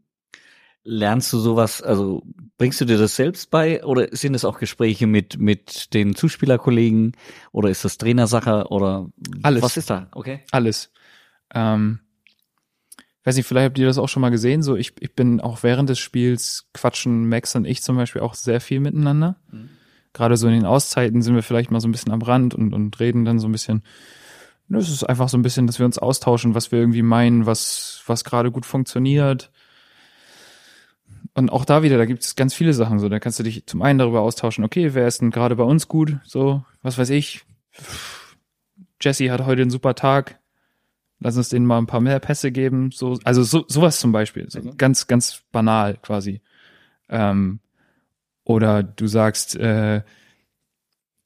Lernst 0.82 1.32
du 1.32 1.38
sowas, 1.38 1.80
also 1.82 2.24
bringst 2.58 2.80
du 2.80 2.84
dir 2.84 2.98
das 2.98 3.14
selbst 3.14 3.52
bei 3.52 3.84
oder 3.84 4.08
sind 4.10 4.34
es 4.34 4.44
auch 4.44 4.58
Gespräche 4.58 5.06
mit, 5.06 5.38
mit 5.38 5.94
den 5.94 6.16
Zuspielerkollegen 6.16 7.12
oder 7.52 7.70
ist 7.70 7.84
das 7.84 7.96
Trainersache 7.96 8.66
oder 8.70 9.08
Alles. 9.44 9.62
was 9.62 9.76
ist 9.76 9.88
da? 9.88 10.08
Okay. 10.16 10.40
Alles. 10.50 10.90
Ähm, 11.54 12.00
weiß 13.24 13.36
nicht, 13.36 13.46
vielleicht 13.46 13.66
habt 13.66 13.78
ihr 13.78 13.86
das 13.86 13.98
auch 13.98 14.08
schon 14.08 14.22
mal 14.22 14.30
gesehen. 14.30 14.62
So, 14.62 14.76
ich, 14.76 14.94
ich 15.00 15.14
bin 15.14 15.40
auch 15.40 15.62
während 15.62 15.90
des 15.90 15.98
Spiels 15.98 16.68
quatschen 16.72 17.28
Max 17.28 17.54
und 17.54 17.66
ich 17.66 17.82
zum 17.82 17.96
Beispiel 17.96 18.22
auch 18.22 18.34
sehr 18.34 18.60
viel 18.60 18.80
miteinander. 18.80 19.36
Mhm. 19.50 19.70
Gerade 20.12 20.36
so 20.36 20.48
in 20.48 20.54
den 20.54 20.66
Auszeiten 20.66 21.22
sind 21.22 21.34
wir 21.34 21.42
vielleicht 21.42 21.70
mal 21.70 21.80
so 21.80 21.88
ein 21.88 21.92
bisschen 21.92 22.12
am 22.12 22.22
Rand 22.22 22.54
und, 22.54 22.72
und 22.72 22.98
reden 22.98 23.24
dann 23.24 23.38
so 23.38 23.48
ein 23.48 23.52
bisschen. 23.52 23.82
Es 24.68 24.88
ist 24.88 25.04
einfach 25.04 25.28
so 25.28 25.36
ein 25.36 25.42
bisschen, 25.42 25.66
dass 25.66 25.78
wir 25.78 25.86
uns 25.86 25.98
austauschen, 25.98 26.54
was 26.54 26.72
wir 26.72 26.78
irgendwie 26.78 27.02
meinen, 27.02 27.46
was, 27.46 28.02
was 28.06 28.24
gerade 28.24 28.50
gut 28.50 28.66
funktioniert. 28.66 29.50
Und 31.34 31.50
auch 31.50 31.64
da 31.64 31.82
wieder, 31.82 31.98
da 31.98 32.06
gibt 32.06 32.24
es 32.24 32.36
ganz 32.36 32.54
viele 32.54 32.72
Sachen. 32.72 32.98
So, 32.98 33.08
da 33.08 33.20
kannst 33.20 33.38
du 33.38 33.42
dich 33.42 33.66
zum 33.66 33.82
einen 33.82 33.98
darüber 33.98 34.20
austauschen, 34.20 34.64
okay, 34.64 34.94
wer 34.94 35.06
ist 35.06 35.20
denn 35.20 35.30
gerade 35.30 35.56
bei 35.56 35.64
uns 35.64 35.88
gut? 35.88 36.18
So, 36.24 36.64
was 36.82 36.98
weiß 36.98 37.10
ich. 37.10 37.44
Jesse 39.00 39.30
hat 39.30 39.46
heute 39.46 39.62
einen 39.62 39.70
super 39.70 39.94
Tag. 39.94 40.39
Lass 41.20 41.36
uns 41.36 41.50
denen 41.50 41.66
mal 41.66 41.78
ein 41.78 41.86
paar 41.86 42.00
mehr 42.00 42.18
Pässe 42.18 42.50
geben. 42.50 42.90
So, 42.92 43.18
also 43.24 43.42
so, 43.42 43.64
sowas 43.68 44.00
zum 44.00 44.10
Beispiel. 44.12 44.50
So, 44.50 44.60
Mhm. 44.60 44.76
ganz, 44.78 45.06
ganz 45.06 45.42
banal 45.52 45.98
quasi. 46.02 46.40
Ähm, 47.08 47.60
oder 48.44 48.82
du 48.82 49.06
sagst, 49.06 49.54
äh, 49.56 50.02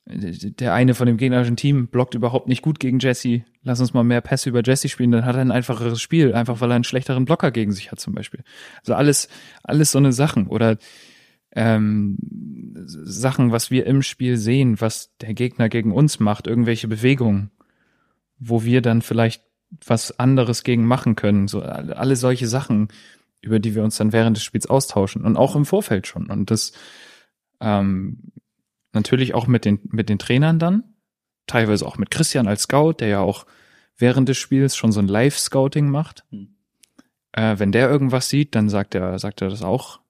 der 0.07 0.75
eine 0.75 0.95
von 0.95 1.07
dem 1.07 1.17
gegnerischen 1.17 1.57
Team 1.57 1.87
blockt 1.89 2.15
überhaupt 2.15 2.47
nicht 2.47 2.61
gut 2.61 2.79
gegen 2.79 2.99
Jesse. 2.99 3.45
Lass 3.63 3.81
uns 3.81 3.95
mal 3.95 4.05
mehr 4.05 4.21
Pässe 4.21 4.51
über 4.51 4.61
Jesse 4.63 4.91
spielen, 4.91 5.13
dann 5.13 5.25
hat 5.25 5.35
er 5.37 5.41
ein 5.41 5.51
einfacheres 5.51 6.01
Spiel, 6.03 6.35
einfach 6.35 6.61
weil 6.61 6.71
er 6.71 6.75
einen 6.75 6.85
schlechteren 6.85 7.25
Blocker 7.25 7.51
gegen 7.51 7.73
sich 7.73 7.91
hat 7.91 8.01
zum 8.01 8.15
Beispiel. 8.15 8.45
Also 8.81 8.95
alles, 8.95 9.29
alles 9.63 9.93
so 9.93 9.99
eine 9.99 10.13
Sachen 10.13 10.49
oder 10.49 10.77
ähm, 11.53 12.19
Sachen, 12.85 13.51
was 13.53 13.71
wir 13.71 13.87
im 13.87 14.03
Spiel 14.03 14.37
sehen, 14.37 14.81
was 14.81 15.17
der 15.23 15.33
Gegner 15.33 15.71
gegen 15.71 15.93
uns 15.93 16.21
macht, 16.21 16.47
irgendwelche 16.49 16.89
Bewegungen, 16.89 17.51
wo 18.39 18.63
wir 18.65 18.83
dann 18.83 19.01
vielleicht 19.01 19.43
was 19.87 20.19
anderes 20.19 20.65
gegen 20.65 20.87
machen 20.87 21.17
können. 21.17 21.49
So 21.49 21.63
alle 21.63 22.17
solche 22.17 22.47
Sachen, 22.47 22.89
über 23.41 23.59
die 23.59 23.75
wir 23.75 23.83
uns 23.83 23.97
dann 23.97 24.13
während 24.13 24.37
des 24.37 24.45
Spiels 24.45 24.67
austauschen 24.67 25.25
und 25.25 25.37
auch 25.37 25.57
im 25.57 25.67
Vorfeld 25.67 26.07
schon. 26.07 26.31
Und 26.31 26.51
das 26.51 26.73
ähm, 27.61 28.33
natürlich 28.93 29.35
auch 29.35 29.47
mit 29.47 29.65
den 29.65 29.81
mit 29.85 30.09
den 30.09 30.19
Trainern 30.19 30.59
dann, 30.59 30.85
teilweise 31.47 31.87
auch 31.87 31.99
mit 31.99 32.11
Christian 32.11 32.49
als 32.49 32.63
Scout, 32.63 32.95
der 33.01 33.09
ja 33.09 33.21
auch 33.21 33.47
während 33.97 34.29
des 34.29 34.39
Spiels 34.39 34.77
schon 34.77 34.93
so 34.93 35.01
ein 35.01 35.09
Live-Scouting 35.09 35.89
macht. 35.89 36.25
Hm. 36.31 36.57
Äh, 37.33 37.59
wenn 37.59 37.73
der 37.73 37.91
irgendwas 37.91 38.29
sieht, 38.29 38.55
dann 38.55 38.69
sagt 38.69 38.95
er 38.95 39.19
sagt 39.19 39.43
er 39.43 39.51
das 39.51 39.63
auch. 39.63 40.01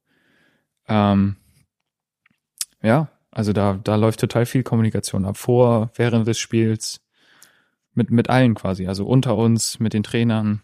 Ähm, 0.88 1.36
ja, 2.82 3.08
also 3.30 3.52
da 3.52 3.80
da 3.82 3.96
läuft 3.96 4.20
total 4.20 4.46
viel 4.46 4.62
Kommunikation 4.62 5.24
ab 5.24 5.36
vor, 5.36 5.90
während 5.96 6.26
des 6.26 6.38
Spiels 6.38 7.03
mit 7.94 8.10
mit 8.10 8.30
allen 8.30 8.54
quasi, 8.54 8.86
also 8.86 9.06
unter 9.06 9.36
uns, 9.36 9.80
mit 9.80 9.92
den 9.92 10.02
Trainern. 10.02 10.62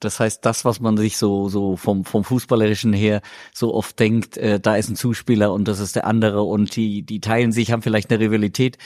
Das 0.00 0.18
heißt, 0.18 0.44
das, 0.44 0.64
was 0.64 0.80
man 0.80 0.96
sich 0.96 1.16
so, 1.16 1.48
so 1.48 1.76
vom, 1.76 2.04
vom 2.04 2.24
Fußballerischen 2.24 2.92
her 2.92 3.22
so 3.54 3.72
oft 3.72 3.98
denkt, 4.00 4.36
äh, 4.36 4.58
da 4.58 4.74
ist 4.76 4.88
ein 4.88 4.96
Zuspieler 4.96 5.52
und 5.52 5.68
das 5.68 5.78
ist 5.78 5.94
der 5.94 6.06
andere 6.06 6.42
und 6.42 6.74
die, 6.74 7.02
die 7.02 7.20
teilen 7.20 7.52
sich, 7.52 7.70
haben 7.70 7.82
vielleicht 7.82 8.10
eine 8.10 8.20
Rivalität, 8.20 8.78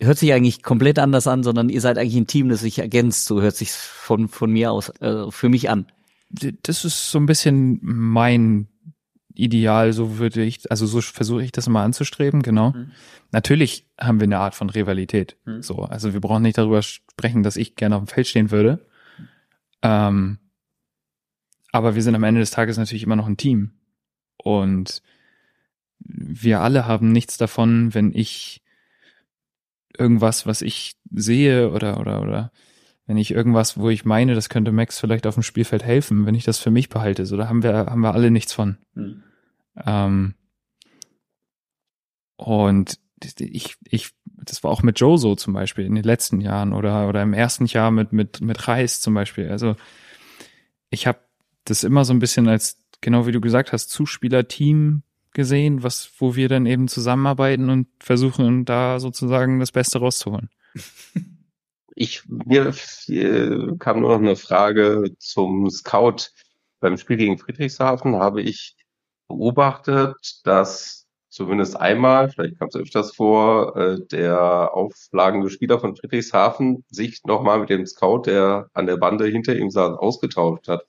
hört 0.00 0.18
sich 0.18 0.32
eigentlich 0.32 0.62
komplett 0.62 0.98
anders 0.98 1.26
an, 1.26 1.42
sondern 1.42 1.70
ihr 1.70 1.80
seid 1.80 1.98
eigentlich 1.98 2.16
ein 2.16 2.26
Team, 2.26 2.48
das 2.48 2.60
sich 2.60 2.78
ergänzt. 2.78 3.24
So 3.24 3.40
hört 3.40 3.56
sich 3.56 3.72
von, 3.72 4.28
von 4.28 4.50
mir 4.50 4.70
aus, 4.70 4.90
äh, 5.00 5.30
für 5.30 5.48
mich 5.48 5.70
an. 5.70 5.86
das 6.30 6.84
ist 6.84 7.10
so 7.10 7.18
ein 7.18 7.26
bisschen 7.26 7.80
mein 7.82 8.68
Ideal, 9.38 9.92
so 9.92 10.18
würde 10.18 10.42
ich, 10.42 10.68
also 10.70 10.84
so 10.86 11.00
versuche 11.00 11.44
ich 11.44 11.52
das 11.52 11.68
immer 11.68 11.82
anzustreben, 11.82 12.42
genau. 12.42 12.72
Mhm. 12.72 12.90
Natürlich 13.30 13.86
haben 13.98 14.18
wir 14.18 14.24
eine 14.24 14.40
Art 14.40 14.56
von 14.56 14.68
Rivalität. 14.68 15.36
Mhm. 15.44 15.62
So, 15.62 15.82
also 15.84 16.12
wir 16.12 16.20
brauchen 16.20 16.42
nicht 16.42 16.58
darüber 16.58 16.82
sprechen, 16.82 17.44
dass 17.44 17.56
ich 17.56 17.76
gerne 17.76 17.96
auf 17.96 18.02
dem 18.02 18.08
Feld 18.08 18.26
stehen 18.26 18.50
würde. 18.50 18.84
Ähm, 19.82 20.38
aber 21.70 21.94
wir 21.94 22.02
sind 22.02 22.16
am 22.16 22.24
Ende 22.24 22.40
des 22.40 22.50
Tages 22.50 22.78
natürlich 22.78 23.04
immer 23.04 23.14
noch 23.14 23.28
ein 23.28 23.36
Team. 23.36 23.72
Und 24.38 25.02
wir 26.00 26.60
alle 26.60 26.86
haben 26.86 27.12
nichts 27.12 27.36
davon, 27.36 27.94
wenn 27.94 28.12
ich 28.12 28.62
irgendwas, 29.96 30.46
was 30.46 30.62
ich 30.62 30.96
sehe 31.12 31.70
oder, 31.70 32.00
oder, 32.00 32.22
oder 32.22 32.52
wenn 33.06 33.16
ich 33.16 33.30
irgendwas, 33.30 33.78
wo 33.78 33.88
ich 33.88 34.04
meine, 34.04 34.34
das 34.34 34.48
könnte 34.48 34.72
Max 34.72 34.98
vielleicht 34.98 35.28
auf 35.28 35.34
dem 35.34 35.42
Spielfeld 35.44 35.84
helfen, 35.84 36.26
wenn 36.26 36.34
ich 36.34 36.44
das 36.44 36.58
für 36.58 36.70
mich 36.70 36.88
behalte, 36.88 37.24
so 37.24 37.36
da 37.36 37.48
haben 37.48 37.62
wir, 37.62 37.72
haben 37.72 38.00
wir 38.00 38.14
alle 38.14 38.30
nichts 38.32 38.52
von. 38.52 38.78
Ähm, 39.86 40.34
und 42.36 42.98
ich, 43.38 43.76
ich, 43.84 44.10
das 44.24 44.62
war 44.62 44.70
auch 44.70 44.82
mit 44.82 45.00
Joe 45.00 45.18
so 45.18 45.34
zum 45.34 45.52
Beispiel 45.52 45.84
in 45.84 45.94
den 45.94 46.04
letzten 46.04 46.40
Jahren 46.40 46.72
oder, 46.72 47.08
oder 47.08 47.22
im 47.22 47.34
ersten 47.34 47.66
Jahr 47.66 47.90
mit, 47.90 48.12
mit, 48.12 48.40
mit 48.40 48.68
Reis 48.68 49.00
zum 49.00 49.14
Beispiel. 49.14 49.50
Also 49.50 49.76
ich 50.90 51.06
habe 51.06 51.18
das 51.64 51.84
immer 51.84 52.04
so 52.04 52.12
ein 52.12 52.20
bisschen 52.20 52.48
als, 52.48 52.78
genau 53.00 53.26
wie 53.26 53.32
du 53.32 53.40
gesagt 53.40 53.72
hast, 53.72 53.90
Zuspielerteam 53.90 55.02
gesehen, 55.32 55.82
was, 55.82 56.10
wo 56.18 56.36
wir 56.36 56.48
dann 56.48 56.66
eben 56.66 56.88
zusammenarbeiten 56.88 57.70
und 57.70 57.88
versuchen, 58.00 58.64
da 58.64 58.98
sozusagen 58.98 59.60
das 59.60 59.72
Beste 59.72 59.98
rauszuholen. 59.98 60.50
Ich, 62.00 62.22
mir 62.28 62.72
kam 63.78 64.00
nur 64.00 64.10
noch 64.10 64.18
eine 64.18 64.36
Frage 64.36 65.16
zum 65.18 65.68
Scout. 65.68 66.30
Beim 66.80 66.96
Spiel 66.96 67.16
gegen 67.16 67.38
Friedrichshafen 67.38 68.14
habe 68.14 68.40
ich 68.40 68.76
beobachtet, 69.28 70.16
dass 70.44 71.06
zumindest 71.28 71.76
einmal, 71.78 72.30
vielleicht 72.30 72.58
kam 72.58 72.68
es 72.68 72.76
öfters 72.76 73.14
vor, 73.14 73.76
äh, 73.76 73.98
der 74.10 74.74
auflagende 74.74 75.50
Spieler 75.50 75.78
von 75.78 75.94
Friedrichshafen 75.94 76.84
sich 76.90 77.22
nochmal 77.24 77.60
mit 77.60 77.70
dem 77.70 77.86
Scout, 77.86 78.22
der 78.26 78.68
an 78.72 78.86
der 78.86 78.96
Bande 78.96 79.26
hinter 79.26 79.54
ihm 79.54 79.70
saß, 79.70 79.98
ausgetauscht 79.98 80.68
hat. 80.68 80.82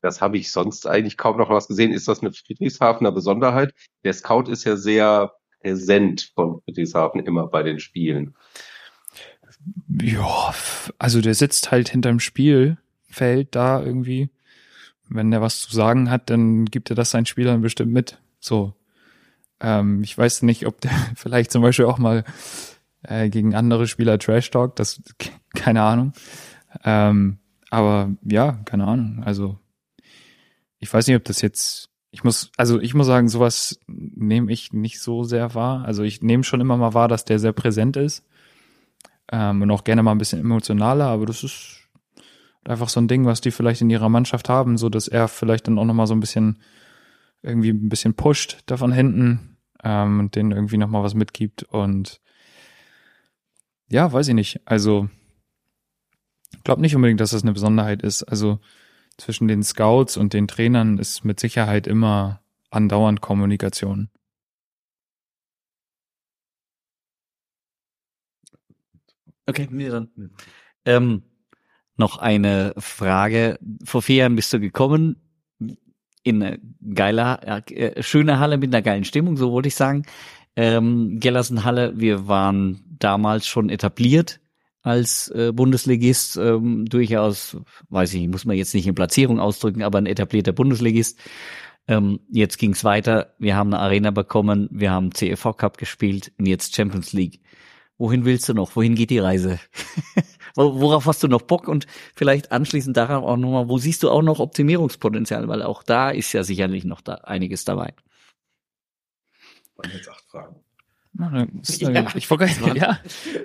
Das 0.00 0.20
habe 0.20 0.38
ich 0.38 0.52
sonst 0.52 0.86
eigentlich 0.86 1.16
kaum 1.16 1.38
noch 1.38 1.50
was 1.50 1.68
gesehen. 1.68 1.92
Ist 1.92 2.08
das 2.08 2.20
eine 2.20 2.32
Friedrichshafener 2.32 3.12
Besonderheit? 3.12 3.74
Der 4.04 4.12
Scout 4.12 4.50
ist 4.50 4.64
ja 4.64 4.76
sehr 4.76 5.32
präsent 5.60 6.32
von 6.34 6.60
Friedrichshafen 6.62 7.20
immer 7.20 7.48
bei 7.48 7.62
den 7.62 7.80
Spielen. 7.80 8.34
Ja, 10.00 10.54
also 10.98 11.20
der 11.20 11.34
sitzt 11.34 11.70
halt 11.70 11.88
hinterm 11.88 12.20
Spielfeld 12.20 13.54
da 13.54 13.82
irgendwie. 13.82 14.30
Wenn 15.08 15.30
der 15.30 15.40
was 15.40 15.60
zu 15.60 15.74
sagen 15.74 16.10
hat, 16.10 16.30
dann 16.30 16.66
gibt 16.66 16.90
er 16.90 16.96
das 16.96 17.10
seinen 17.10 17.26
Spielern 17.26 17.60
bestimmt 17.60 17.92
mit. 17.92 18.18
So. 18.40 18.74
Ähm, 19.60 20.02
ich 20.02 20.16
weiß 20.16 20.42
nicht, 20.42 20.66
ob 20.66 20.80
der 20.80 20.92
vielleicht 21.16 21.50
zum 21.50 21.62
Beispiel 21.62 21.86
auch 21.86 21.98
mal 21.98 22.24
äh, 23.02 23.28
gegen 23.28 23.54
andere 23.54 23.86
Spieler 23.86 24.18
Trash 24.18 24.50
Talk, 24.50 24.76
das 24.76 25.02
keine 25.54 25.82
Ahnung. 25.82 26.12
Ähm, 26.84 27.38
aber 27.70 28.10
ja, 28.22 28.52
keine 28.64 28.86
Ahnung. 28.86 29.22
Also 29.24 29.58
ich 30.78 30.92
weiß 30.92 31.06
nicht, 31.06 31.16
ob 31.16 31.24
das 31.24 31.40
jetzt. 31.42 31.90
Ich 32.10 32.24
muss, 32.24 32.50
also 32.56 32.80
ich 32.80 32.94
muss 32.94 33.06
sagen, 33.06 33.28
sowas 33.28 33.78
nehme 33.86 34.50
ich 34.50 34.72
nicht 34.72 35.00
so 35.00 35.24
sehr 35.24 35.54
wahr. 35.54 35.84
Also 35.84 36.04
ich 36.04 36.22
nehme 36.22 36.42
schon 36.42 36.60
immer 36.60 36.76
mal 36.78 36.94
wahr, 36.94 37.06
dass 37.06 37.26
der 37.26 37.38
sehr 37.38 37.52
präsent 37.52 37.98
ist 37.98 38.24
ähm, 39.30 39.62
und 39.62 39.70
auch 39.70 39.84
gerne 39.84 40.02
mal 40.02 40.12
ein 40.12 40.18
bisschen 40.18 40.40
emotionaler, 40.40 41.06
aber 41.06 41.26
das 41.26 41.44
ist 41.44 41.87
einfach 42.68 42.88
so 42.88 43.00
ein 43.00 43.08
Ding, 43.08 43.24
was 43.24 43.40
die 43.40 43.50
vielleicht 43.50 43.80
in 43.80 43.90
ihrer 43.90 44.08
Mannschaft 44.08 44.48
haben, 44.48 44.76
so 44.78 44.88
dass 44.88 45.08
er 45.08 45.28
vielleicht 45.28 45.66
dann 45.66 45.78
auch 45.78 45.84
noch 45.84 45.94
mal 45.94 46.06
so 46.06 46.14
ein 46.14 46.20
bisschen 46.20 46.58
irgendwie 47.42 47.70
ein 47.70 47.88
bisschen 47.88 48.14
pusht 48.14 48.58
da 48.66 48.76
von 48.76 48.92
hinten 48.92 49.56
ähm, 49.82 50.20
und 50.20 50.34
denen 50.36 50.52
irgendwie 50.52 50.76
noch 50.76 50.88
mal 50.88 51.02
was 51.02 51.14
mitgibt 51.14 51.62
und 51.62 52.20
ja, 53.90 54.12
weiß 54.12 54.28
ich 54.28 54.34
nicht. 54.34 54.60
Also 54.66 55.08
glaube 56.68 56.82
nicht 56.82 56.94
unbedingt, 56.94 57.20
dass 57.20 57.30
das 57.30 57.42
eine 57.42 57.54
Besonderheit 57.54 58.02
ist. 58.02 58.22
Also 58.24 58.60
zwischen 59.16 59.48
den 59.48 59.62
Scouts 59.62 60.18
und 60.18 60.34
den 60.34 60.46
Trainern 60.46 60.98
ist 60.98 61.24
mit 61.24 61.40
Sicherheit 61.40 61.86
immer 61.86 62.42
andauernd 62.68 63.22
Kommunikation. 63.22 64.10
Okay, 69.46 69.66
mir 69.70 69.90
dann. 69.90 70.10
Ähm, 70.84 71.22
noch 71.98 72.18
eine 72.18 72.74
Frage. 72.78 73.58
Vor 73.84 74.02
vier 74.02 74.16
Jahren 74.16 74.36
bist 74.36 74.52
du 74.52 74.60
gekommen 74.60 75.16
in 76.22 76.42
eine 76.42 76.58
geile, 76.94 77.62
äh, 77.70 78.02
schöne 78.02 78.38
Halle 78.38 78.58
mit 78.58 78.74
einer 78.74 78.82
geilen 78.82 79.04
Stimmung, 79.04 79.36
so 79.36 79.52
wollte 79.52 79.68
ich 79.68 79.74
sagen. 79.74 80.04
Ähm, 80.56 81.20
Gellersen-Halle, 81.20 81.94
wir 81.96 82.28
waren 82.28 82.84
damals 82.98 83.46
schon 83.46 83.70
etabliert 83.70 84.40
als 84.82 85.28
äh, 85.28 85.52
Bundesligist, 85.52 86.36
ähm, 86.36 86.86
durchaus, 86.86 87.56
weiß 87.90 88.14
ich, 88.14 88.28
muss 88.28 88.44
man 88.44 88.56
jetzt 88.56 88.74
nicht 88.74 88.86
in 88.86 88.94
Platzierung 88.94 89.38
ausdrücken, 89.38 89.82
aber 89.82 89.98
ein 89.98 90.06
etablierter 90.06 90.52
Bundesligist. 90.52 91.18
Ähm, 91.86 92.20
jetzt 92.30 92.58
ging's 92.58 92.84
weiter, 92.84 93.34
wir 93.38 93.56
haben 93.56 93.72
eine 93.72 93.82
Arena 93.82 94.10
bekommen, 94.10 94.68
wir 94.70 94.90
haben 94.90 95.14
CFV 95.14 95.52
Cup 95.54 95.78
gespielt 95.78 96.32
und 96.38 96.46
jetzt 96.46 96.74
Champions 96.74 97.12
League. 97.12 97.40
Wohin 97.96 98.24
willst 98.24 98.48
du 98.48 98.54
noch? 98.54 98.76
Wohin 98.76 98.94
geht 98.94 99.10
die 99.10 99.18
Reise? 99.18 99.58
Worauf 100.58 101.06
hast 101.06 101.22
du 101.22 101.28
noch 101.28 101.42
Bock? 101.42 101.68
Und 101.68 101.86
vielleicht 102.16 102.50
anschließend 102.50 102.96
daran 102.96 103.22
auch 103.22 103.36
nochmal, 103.36 103.68
wo 103.68 103.78
siehst 103.78 104.02
du 104.02 104.10
auch 104.10 104.22
noch 104.22 104.40
Optimierungspotenzial? 104.40 105.46
Weil 105.46 105.62
auch 105.62 105.82
da 105.82 106.10
ist 106.10 106.32
ja 106.32 106.42
sicherlich 106.42 106.84
noch 106.84 107.00
da 107.00 107.14
einiges 107.14 107.64
dabei. 107.64 107.94
Waren 109.76 109.92
jetzt 109.92 110.08
acht 110.08 110.24
Fragen. 110.30 110.56
Ja. 111.80 112.06
Ich 112.14 112.30
wollte 112.30 112.46
ja, 112.76 113.00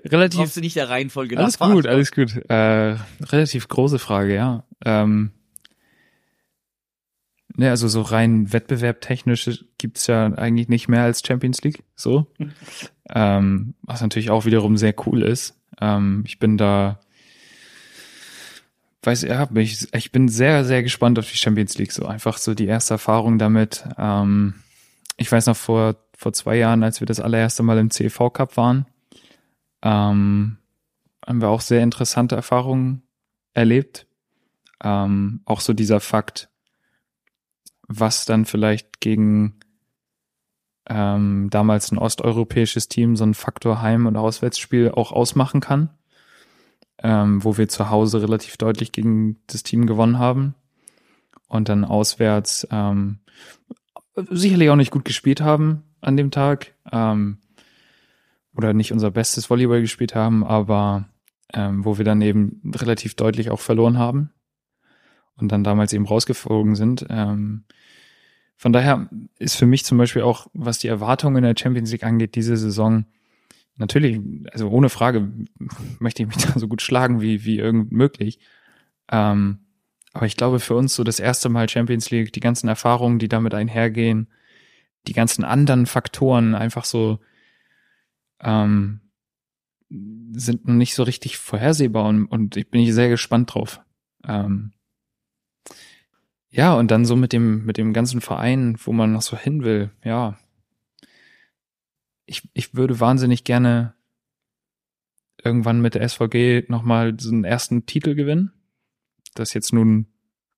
relativ. 0.06 0.40
Brauchst 0.40 0.58
du 0.58 0.62
nicht 0.62 0.76
der 0.76 0.90
Reihenfolge 0.90 1.40
Alles 1.40 1.58
gut, 1.58 1.88
alles 1.88 2.12
gut. 2.12 2.36
Äh, 2.50 2.98
relativ 3.22 3.68
große 3.68 3.98
Frage, 3.98 4.36
ja. 4.36 4.64
Ähm, 4.86 5.32
ne, 7.56 7.70
also 7.72 7.88
so 7.88 8.02
rein 8.02 8.54
wettbewerbtechnisch 8.54 9.66
gibt's 9.80 10.08
ja 10.08 10.26
eigentlich 10.34 10.70
nicht 10.70 10.88
mehr 10.88 11.02
als 11.02 11.24
Champions 11.26 11.64
League, 11.64 11.84
so. 11.96 12.28
ähm, 13.10 13.74
was 13.82 14.02
natürlich 14.02 14.30
auch 14.30 14.46
wiederum 14.46 14.78
sehr 14.78 14.94
cool 15.08 15.24
ist. 15.24 15.60
Ähm, 15.82 16.24
ich 16.28 16.40
bin 16.40 16.58
da, 16.58 17.00
weiß 19.06 19.24
ja, 19.24 19.50
ich, 19.56 19.94
ich 19.94 20.12
bin 20.12 20.28
sehr, 20.30 20.66
sehr 20.66 20.84
gespannt 20.84 21.20
auf 21.20 21.30
die 21.30 21.38
Champions 21.38 21.78
League. 21.78 21.92
So 21.92 22.06
einfach 22.06 22.38
so 22.38 22.54
die 22.54 22.68
erste 22.68 22.96
Erfahrung 22.96 23.38
damit. 23.38 23.86
Ähm, 23.98 24.56
ich 25.18 25.32
weiß 25.32 25.48
noch 25.48 25.58
vor 25.58 25.96
vor 26.24 26.34
zwei 26.34 26.56
Jahren, 26.56 26.84
als 26.84 27.02
wir 27.02 27.06
das 27.06 27.20
allererste 27.20 27.64
Mal 27.64 27.78
im 27.78 27.92
CV 27.92 28.30
Cup 28.30 28.56
waren, 28.56 28.86
ähm, 29.82 30.58
haben 31.26 31.42
wir 31.42 31.50
auch 31.50 31.62
sehr 31.62 31.84
interessante 31.84 32.36
Erfahrungen 32.36 33.04
erlebt. 33.54 34.08
Ähm, 34.82 35.42
auch 35.46 35.60
so 35.60 35.74
dieser 35.74 36.00
Fakt, 36.00 36.50
was 37.88 38.26
dann 38.26 38.46
vielleicht 38.46 39.02
gegen 39.02 39.60
ähm, 40.88 41.50
damals 41.50 41.92
ein 41.92 41.98
osteuropäisches 41.98 42.88
Team 42.88 43.16
so 43.16 43.26
ein 43.26 43.34
Faktor 43.34 43.82
Heim- 43.82 44.06
und 44.06 44.18
Auswärtsspiel 44.18 44.92
auch 44.92 45.12
ausmachen 45.12 45.62
kann, 45.62 45.90
ähm, 47.04 47.44
wo 47.44 47.58
wir 47.58 47.68
zu 47.68 47.90
Hause 47.90 48.22
relativ 48.22 48.58
deutlich 48.58 48.92
gegen 48.92 49.38
das 49.48 49.64
Team 49.64 49.86
gewonnen 49.86 50.18
haben 50.18 50.56
und 51.48 51.70
dann 51.70 51.84
auswärts 51.86 52.66
ähm, 52.72 53.20
sicherlich 54.16 54.70
auch 54.70 54.76
nicht 54.76 54.92
gut 54.92 55.06
gespielt 55.06 55.42
haben 55.42 55.84
an 56.02 56.18
dem 56.18 56.32
Tag 56.32 56.74
ähm, 56.92 57.38
oder 58.56 58.74
nicht 58.74 58.94
unser 58.94 59.12
bestes 59.12 59.50
Volleyball 59.50 59.82
gespielt 59.82 60.16
haben, 60.16 60.44
aber 60.44 61.10
ähm, 61.54 61.84
wo 61.86 61.98
wir 61.98 62.06
dann 62.06 62.22
eben 62.22 62.62
relativ 62.76 63.16
deutlich 63.16 63.52
auch 63.52 63.60
verloren 63.60 63.98
haben 63.98 64.32
und 65.36 65.52
dann 65.52 65.64
damals 65.64 65.94
eben 65.94 66.06
rausgeflogen 66.06 66.76
sind. 66.76 67.06
Ähm, 67.10 67.66
von 68.56 68.72
daher 68.72 69.10
ist 69.40 69.56
für 69.56 69.66
mich 69.66 69.84
zum 69.84 69.98
Beispiel 69.98 70.22
auch, 70.22 70.48
was 70.54 70.80
die 70.80 70.88
Erwartungen 70.88 71.38
in 71.38 71.44
der 71.44 71.56
Champions 71.62 71.92
League 71.92 72.04
angeht, 72.04 72.36
diese 72.36 72.56
Saison 72.56 73.06
natürlich, 73.76 74.20
also 74.52 74.70
ohne 74.70 74.90
Frage 74.90 75.32
möchte 76.00 76.24
ich 76.24 76.30
mich 76.30 76.38
da 76.46 76.60
so 76.60 76.68
gut 76.68 76.82
schlagen 76.82 77.22
wie, 77.22 77.46
wie 77.46 77.60
irgend 77.60 77.92
möglich. 77.92 78.40
Ähm, 79.12 79.60
aber 80.14 80.26
ich 80.28 80.38
glaube 80.38 80.60
für 80.60 80.76
uns 80.76 80.94
so 80.96 81.04
das 81.04 81.20
erste 81.20 81.50
Mal 81.50 81.68
Champions 81.68 82.12
League, 82.12 82.34
die 82.34 82.40
ganzen 82.40 82.68
Erfahrungen, 82.68 83.20
die 83.20 83.28
damit 83.28 83.54
einhergehen, 83.54 84.28
die 85.08 85.14
ganzen 85.14 85.44
anderen 85.44 85.86
Faktoren 85.86 86.56
einfach 86.56 86.86
so 86.86 87.20
ähm, 88.40 89.02
sind 89.90 90.68
noch 90.68 90.74
nicht 90.74 90.96
so 90.96 91.04
richtig 91.04 91.38
vorhersehbar 91.38 92.06
und, 92.06 92.26
und 92.26 92.58
ich 92.58 92.70
bin 92.70 92.92
sehr 92.92 93.10
gespannt 93.10 93.54
drauf. 93.54 93.82
Ähm, 94.26 94.72
ja, 96.50 96.76
und 96.76 96.92
dann 96.92 97.06
so 97.06 97.16
mit 97.16 97.34
dem, 97.34 97.66
mit 97.66 97.78
dem 97.78 97.94
ganzen 97.94 98.22
Verein, 98.22 98.78
wo 98.84 98.92
man 98.92 99.12
noch 99.12 99.22
so 99.22 99.38
hin 99.38 99.64
will, 99.64 99.92
ja. 100.04 100.38
Ich, 102.26 102.48
ich 102.54 102.76
würde 102.76 103.00
wahnsinnig 103.00 103.44
gerne 103.44 103.96
irgendwann 105.44 105.82
mit 105.82 105.96
der 105.96 106.08
SVG 106.08 106.70
nochmal 106.70 107.20
so 107.20 107.32
einen 107.32 107.44
ersten 107.44 107.86
Titel 107.86 108.16
gewinnen. 108.16 108.54
Das 109.36 109.54
jetzt 109.54 109.74
nun 109.74 110.08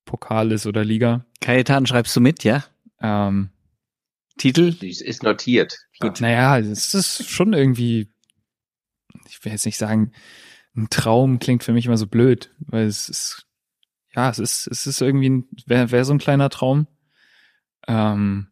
Pokal 0.06 0.52
ist 0.52 0.68
oder 0.68 0.84
Liga. 0.84 1.26
Kajetan, 1.42 1.86
schreibst 1.86 2.16
du 2.16 2.22
mit, 2.22 2.44
ja? 2.44 2.64
Ähm, 3.02 3.50
Titel? 4.38 4.74
Dies 4.74 5.02
ist 5.02 5.24
notiert. 5.24 5.78
Gut. 6.00 6.22
Naja, 6.22 6.60
es 6.60 6.94
ist 6.94 7.28
schon 7.30 7.54
irgendwie, 7.54 8.14
ich 9.28 9.44
will 9.44 9.52
jetzt 9.52 9.66
nicht 9.66 9.78
sagen, 9.78 10.12
ein 10.76 10.90
Traum 10.90 11.40
klingt 11.40 11.64
für 11.64 11.72
mich 11.74 11.86
immer 11.86 11.98
so 11.98 12.06
blöd, 12.06 12.54
weil 12.60 12.86
es 12.86 13.10
ist 13.10 13.46
ja, 14.16 14.30
es 14.30 14.40
ist, 14.40 14.68
es 14.68 14.88
ist 14.88 15.02
irgendwie, 15.02 15.44
wäre 15.66 15.92
wär 15.92 16.06
so 16.06 16.14
ein 16.14 16.20
kleiner 16.20 16.50
Traum. 16.50 16.88
Ähm, 17.88 18.48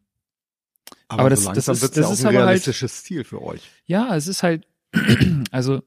Aber, 1.07 1.23
Aber 1.23 1.35
so 1.35 1.51
das- 1.51 1.65
das 1.65 1.67
langsam 1.67 1.73
ist- 1.85 1.97
das 1.97 2.05
ja 2.07 2.13
ist 2.13 2.19
ein 2.21 2.27
aber 2.27 2.37
halt- 2.37 2.47
realistisches 2.47 3.03
Ziel 3.03 3.23
für 3.23 3.41
euch. 3.41 3.61
ja, 3.85 4.15
es 4.15 4.27
ist 4.27 4.43
halt, 4.43 4.65
also 5.51 5.81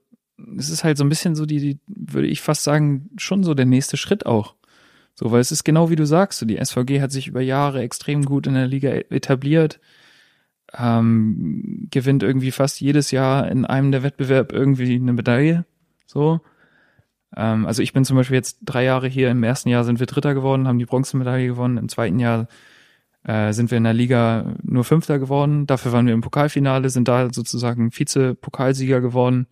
es 0.59 0.69
ist 0.71 0.85
halt 0.85 0.99
so 0.99 1.05
ein 1.05 1.09
bisschen 1.09 1.35
so 1.35 1.47
die, 1.47 1.59
die, 1.61 1.79
würde 1.87 2.29
ich 2.29 2.41
fast 2.43 2.63
sagen, 2.63 3.09
schon 3.17 3.43
so 3.43 3.55
der 3.55 3.67
nächste 3.67 3.97
Schritt 3.97 4.27
auch. 4.27 4.55
So, 5.15 5.31
weil 5.31 5.41
es 5.41 5.51
ist 5.51 5.65
genau 5.65 5.89
wie 5.89 5.97
du 5.97 6.05
sagst, 6.07 6.39
so 6.41 6.45
die 6.47 6.59
SVG 6.63 7.01
hat 7.01 7.11
sich 7.11 7.27
über 7.27 7.41
Jahre 7.41 7.81
extrem 7.81 8.25
gut 8.27 8.47
in 8.47 8.53
der 8.55 8.67
Liga 8.67 8.91
e- 8.91 9.07
etabliert, 9.09 9.81
ähm, 10.77 11.89
gewinnt 11.91 12.23
irgendwie 12.23 12.51
fast 12.51 12.81
jedes 12.81 13.11
Jahr 13.11 13.49
in 13.51 13.65
einem 13.65 13.93
der 13.93 14.03
Wettbewerb 14.03 14.53
irgendwie 14.53 14.97
eine 14.97 15.13
Medaille. 15.13 15.65
So. 16.07 16.41
Ähm, 17.37 17.67
also 17.67 17.83
ich 17.83 17.93
bin 17.93 18.05
zum 18.05 18.17
Beispiel 18.17 18.37
jetzt 18.37 18.59
drei 18.63 18.85
Jahre 18.85 19.09
hier, 19.09 19.31
im 19.31 19.43
ersten 19.43 19.69
Jahr 19.69 19.85
sind 19.85 20.01
wir 20.01 20.07
Dritter 20.07 20.35
geworden, 20.35 20.69
haben 20.69 20.79
die 20.79 20.85
Bronzemedaille 20.87 21.47
gewonnen, 21.47 21.79
im 21.79 21.89
zweiten 21.89 22.19
Jahr 22.19 22.49
äh, 23.27 23.53
sind 23.53 23.72
wir 23.72 23.79
in 23.79 23.85
der 23.85 23.93
Liga 23.93 24.55
nur 24.62 24.85
Fünfter 24.85 25.18
geworden. 25.18 25.66
Dafür 25.66 25.93
waren 25.93 26.07
wir 26.07 26.14
im 26.14 26.20
Pokalfinale, 26.20 26.91
sind 26.91 27.09
da 27.09 27.33
sozusagen 27.33 27.91
Vize-Pokalsieger 27.91 29.01
geworden. 29.01 29.49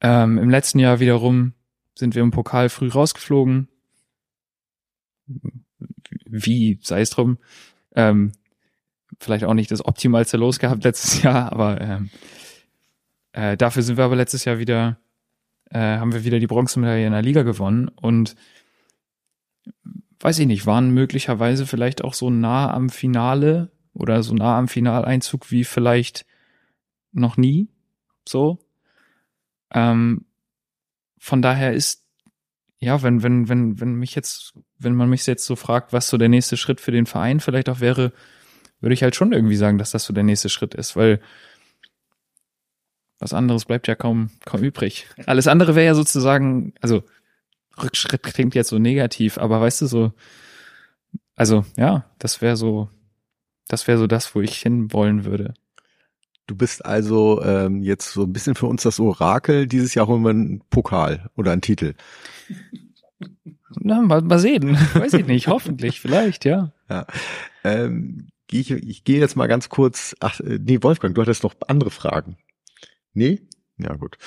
Ähm, 0.00 0.38
Im 0.38 0.50
letzten 0.50 0.80
Jahr 0.80 0.98
wiederum 0.98 1.52
sind 1.94 2.16
wir 2.16 2.22
im 2.22 2.32
Pokal 2.32 2.68
früh 2.68 2.88
rausgeflogen. 2.88 3.68
Wie, 6.26 6.80
sei 6.82 7.02
es 7.02 7.10
drum. 7.10 7.38
Ähm, 7.94 8.32
vielleicht 9.20 9.44
auch 9.44 9.54
nicht 9.54 9.70
das 9.70 9.84
optimalste 9.84 10.36
Los 10.36 10.58
gehabt 10.58 10.82
letztes 10.82 11.22
Jahr, 11.22 11.52
aber 11.52 11.80
ähm, 11.80 12.10
äh, 13.32 13.56
dafür 13.56 13.82
sind 13.82 13.98
wir 13.98 14.04
aber 14.04 14.16
letztes 14.16 14.44
Jahr 14.44 14.58
wieder, 14.58 14.98
äh, 15.70 15.78
haben 15.78 16.12
wir 16.12 16.24
wieder 16.24 16.40
die 16.40 16.48
Bronzemedaille 16.48 17.06
in 17.06 17.12
der 17.12 17.22
Liga 17.22 17.42
gewonnen 17.42 17.88
und 17.88 18.34
weiß 20.20 20.38
ich 20.38 20.46
nicht, 20.46 20.66
waren 20.66 20.90
möglicherweise 20.90 21.66
vielleicht 21.66 22.04
auch 22.04 22.14
so 22.14 22.30
nah 22.30 22.72
am 22.72 22.90
Finale 22.90 23.72
oder 23.94 24.22
so 24.22 24.34
nah 24.34 24.58
am 24.58 24.68
Finaleinzug 24.68 25.50
wie 25.50 25.64
vielleicht 25.64 26.26
noch 27.12 27.36
nie. 27.36 27.68
So. 28.28 28.58
Ähm, 29.72 30.26
von 31.18 31.42
daher 31.42 31.72
ist, 31.72 32.04
ja, 32.78 33.02
wenn, 33.02 33.22
wenn, 33.22 33.48
wenn, 33.48 33.80
wenn 33.80 33.94
mich 33.94 34.14
jetzt, 34.14 34.54
wenn 34.78 34.94
man 34.94 35.10
mich 35.10 35.26
jetzt 35.26 35.44
so 35.44 35.56
fragt, 35.56 35.92
was 35.92 36.08
so 36.08 36.18
der 36.18 36.28
nächste 36.28 36.56
Schritt 36.56 36.80
für 36.80 36.92
den 36.92 37.06
Verein 37.06 37.40
vielleicht 37.40 37.68
auch 37.68 37.80
wäre, 37.80 38.12
würde 38.80 38.94
ich 38.94 39.02
halt 39.02 39.16
schon 39.16 39.32
irgendwie 39.32 39.56
sagen, 39.56 39.78
dass 39.78 39.90
das 39.90 40.04
so 40.04 40.12
der 40.12 40.24
nächste 40.24 40.48
Schritt 40.48 40.74
ist, 40.74 40.96
weil 40.96 41.20
was 43.18 43.34
anderes 43.34 43.66
bleibt 43.66 43.86
ja 43.86 43.94
kaum, 43.94 44.30
kaum 44.46 44.62
übrig. 44.62 45.06
Alles 45.26 45.46
andere 45.46 45.74
wäre 45.74 45.86
ja 45.86 45.94
sozusagen, 45.94 46.72
also 46.80 47.04
Rückschritt 47.82 48.22
klingt 48.22 48.54
jetzt 48.54 48.68
so 48.68 48.78
negativ, 48.78 49.38
aber 49.38 49.60
weißt 49.60 49.82
du 49.82 49.86
so, 49.86 50.12
also 51.34 51.64
ja, 51.76 52.04
das 52.18 52.42
wäre 52.42 52.56
so, 52.56 52.88
das 53.68 53.86
wäre 53.86 53.98
so 53.98 54.06
das, 54.06 54.34
wo 54.34 54.40
ich 54.40 54.56
hin 54.56 54.92
wollen 54.92 55.24
würde. 55.24 55.54
Du 56.46 56.56
bist 56.56 56.84
also 56.84 57.42
ähm, 57.44 57.82
jetzt 57.82 58.12
so 58.12 58.24
ein 58.24 58.32
bisschen 58.32 58.56
für 58.56 58.66
uns 58.66 58.82
das 58.82 58.98
Orakel. 58.98 59.66
Dieses 59.68 59.94
Jahr 59.94 60.08
holen 60.08 60.22
wir 60.22 60.30
einen 60.30 60.62
Pokal 60.68 61.30
oder 61.36 61.52
einen 61.52 61.62
Titel. 61.62 61.94
Na, 63.76 64.02
mal, 64.02 64.20
mal 64.22 64.40
sehen. 64.40 64.76
Weiß 64.94 65.12
ich 65.12 65.26
nicht. 65.26 65.46
Hoffentlich, 65.46 66.00
vielleicht, 66.00 66.44
ja. 66.44 66.72
Ähm, 67.62 68.30
geh 68.48 68.58
ich 68.60 68.70
ich 68.72 69.04
gehe 69.04 69.20
jetzt 69.20 69.36
mal 69.36 69.46
ganz 69.46 69.68
kurz. 69.68 70.16
Ach, 70.18 70.40
äh, 70.40 70.58
nee, 70.60 70.82
Wolfgang, 70.82 71.14
du 71.14 71.22
hattest 71.22 71.44
noch 71.44 71.54
andere 71.68 71.90
Fragen. 71.90 72.36
Nee? 73.14 73.42
Ja, 73.78 73.94
gut. 73.94 74.18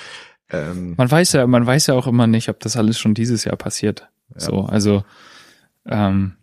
Ähm, 0.50 0.94
Man 0.96 1.10
weiß 1.10 1.32
ja, 1.32 1.46
man 1.46 1.66
weiß 1.66 1.86
ja 1.88 1.94
auch 1.94 2.06
immer 2.06 2.26
nicht, 2.26 2.48
ob 2.48 2.60
das 2.60 2.76
alles 2.76 2.98
schon 2.98 3.14
dieses 3.14 3.44
Jahr 3.44 3.56
passiert. 3.56 4.08
So, 4.36 4.62
also 4.62 5.04
ähm, 5.86 6.36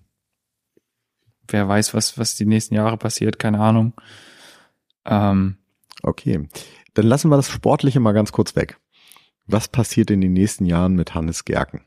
wer 1.47 1.67
weiß, 1.67 1.93
was, 1.93 2.17
was 2.17 2.35
die 2.35 2.45
nächsten 2.45 2.75
Jahre 2.75 2.97
passiert, 2.97 3.39
keine 3.39 3.59
Ahnung. 3.59 3.93
Ähm, 5.05 5.57
Okay, 6.03 6.47
dann 6.93 7.05
lassen 7.05 7.29
wir 7.29 7.35
das 7.37 7.49
Sportliche 7.49 7.99
mal 7.99 8.13
ganz 8.13 8.31
kurz 8.31 8.55
weg. 8.55 8.79
Was 9.45 9.67
passiert 9.67 10.09
in 10.11 10.21
den 10.21 10.33
nächsten 10.33 10.65
Jahren 10.65 10.95
mit 10.95 11.13
Hannes 11.13 11.45
Gerken? 11.45 11.81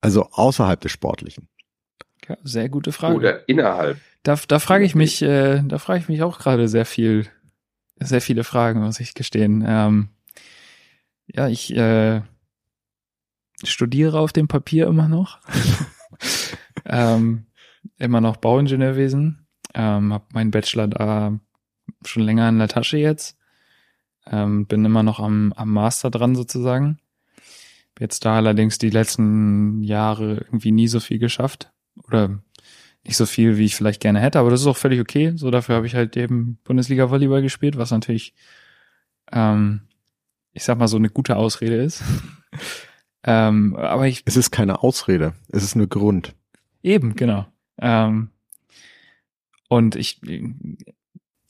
Also 0.00 0.28
außerhalb 0.30 0.80
des 0.80 0.92
Sportlichen. 0.92 1.48
ja, 2.28 2.36
sehr 2.42 2.68
gute 2.68 2.92
Frage. 2.92 3.16
Oder 3.16 3.48
innerhalb. 3.48 3.98
Da, 4.22 4.38
da 4.48 4.58
frage 4.58 4.84
ich 4.84 4.94
mich, 4.94 5.20
äh, 5.22 5.62
da 5.62 5.78
frage 5.78 6.00
ich 6.00 6.08
mich 6.08 6.22
auch 6.22 6.38
gerade 6.38 6.68
sehr 6.68 6.86
viel, 6.86 7.26
sehr 8.00 8.20
viele 8.20 8.44
Fragen, 8.44 8.80
muss 8.80 9.00
ich 9.00 9.14
gestehen. 9.14 9.64
Ähm, 9.66 10.08
ja, 11.26 11.48
ich 11.48 11.74
äh, 11.74 12.22
studiere 13.62 14.18
auf 14.18 14.32
dem 14.32 14.48
Papier 14.48 14.86
immer 14.86 15.08
noch. 15.08 15.38
ähm, 16.84 17.46
immer 17.98 18.20
noch 18.20 18.36
Bauingenieurwesen. 18.36 19.46
Ähm, 19.74 20.12
habe 20.12 20.24
meinen 20.32 20.50
Bachelor 20.50 20.88
da 20.88 21.38
schon 22.04 22.22
länger 22.22 22.48
in 22.48 22.58
der 22.58 22.68
Tasche 22.68 22.98
jetzt. 22.98 23.36
Ähm, 24.26 24.66
bin 24.66 24.84
immer 24.84 25.02
noch 25.02 25.20
am, 25.20 25.52
am 25.54 25.70
Master 25.70 26.10
dran 26.10 26.34
sozusagen. 26.34 26.98
Jetzt 27.98 28.24
da 28.24 28.36
allerdings 28.36 28.78
die 28.78 28.90
letzten 28.90 29.82
Jahre 29.82 30.36
irgendwie 30.36 30.72
nie 30.72 30.88
so 30.88 31.00
viel 31.00 31.18
geschafft. 31.18 31.72
Oder 32.04 32.40
nicht 33.04 33.16
so 33.16 33.26
viel, 33.26 33.58
wie 33.58 33.66
ich 33.66 33.76
vielleicht 33.76 34.00
gerne 34.00 34.20
hätte, 34.20 34.38
aber 34.38 34.50
das 34.50 34.62
ist 34.62 34.66
auch 34.66 34.76
völlig 34.76 35.00
okay. 35.00 35.32
So 35.36 35.50
dafür 35.50 35.76
habe 35.76 35.86
ich 35.86 35.94
halt 35.94 36.16
eben 36.16 36.58
Bundesliga 36.64 37.10
Volleyball 37.10 37.42
gespielt, 37.42 37.76
was 37.76 37.90
natürlich, 37.90 38.34
ähm, 39.30 39.82
ich 40.54 40.64
sag 40.64 40.78
mal 40.78 40.88
so 40.88 40.96
eine 40.96 41.10
gute 41.10 41.36
Ausrede 41.36 41.76
ist. 41.76 42.02
ähm, 43.24 43.76
aber 43.76 44.06
ich 44.06 44.22
Es 44.24 44.36
ist 44.36 44.50
keine 44.50 44.82
Ausrede, 44.82 45.34
es 45.48 45.62
ist 45.62 45.74
nur 45.76 45.88
Grund. 45.88 46.34
eben 46.82 47.14
genau. 47.16 47.46
Ähm, 47.78 48.30
und 49.68 49.96
ich, 49.96 50.20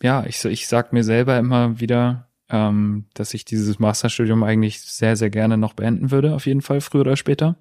ja, 0.00 0.24
ich 0.26 0.44
ich 0.44 0.66
sag 0.66 0.92
mir 0.92 1.05
selber 1.05 1.38
immer 1.38 1.78
wieder, 1.80 2.28
ähm, 2.48 3.07
dass 3.14 3.34
ich 3.34 3.44
dieses 3.44 3.78
Masterstudium 3.78 4.42
eigentlich 4.42 4.80
sehr 4.80 5.16
sehr 5.16 5.30
gerne 5.30 5.59
noch 5.59 5.74
beenden 5.74 6.11
würde, 6.11 6.34
auf 6.34 6.46
jeden 6.46 6.62
Fall 6.62 6.80
früher 6.80 7.02
oder 7.02 7.16
später. 7.16 7.57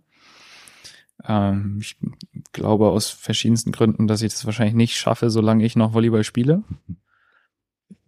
Ähm, 1.25 1.79
ich 1.81 1.97
glaube 2.53 2.89
aus 2.89 3.09
verschiedensten 3.09 3.71
Gründen, 3.71 4.07
dass 4.07 4.21
ich 4.21 4.31
das 4.33 4.45
wahrscheinlich 4.45 4.75
nicht 4.75 4.95
schaffe, 4.97 5.29
solange 5.29 5.65
ich 5.65 5.75
noch 5.75 5.93
Volleyball 5.93 6.23
spiele. 6.23 6.63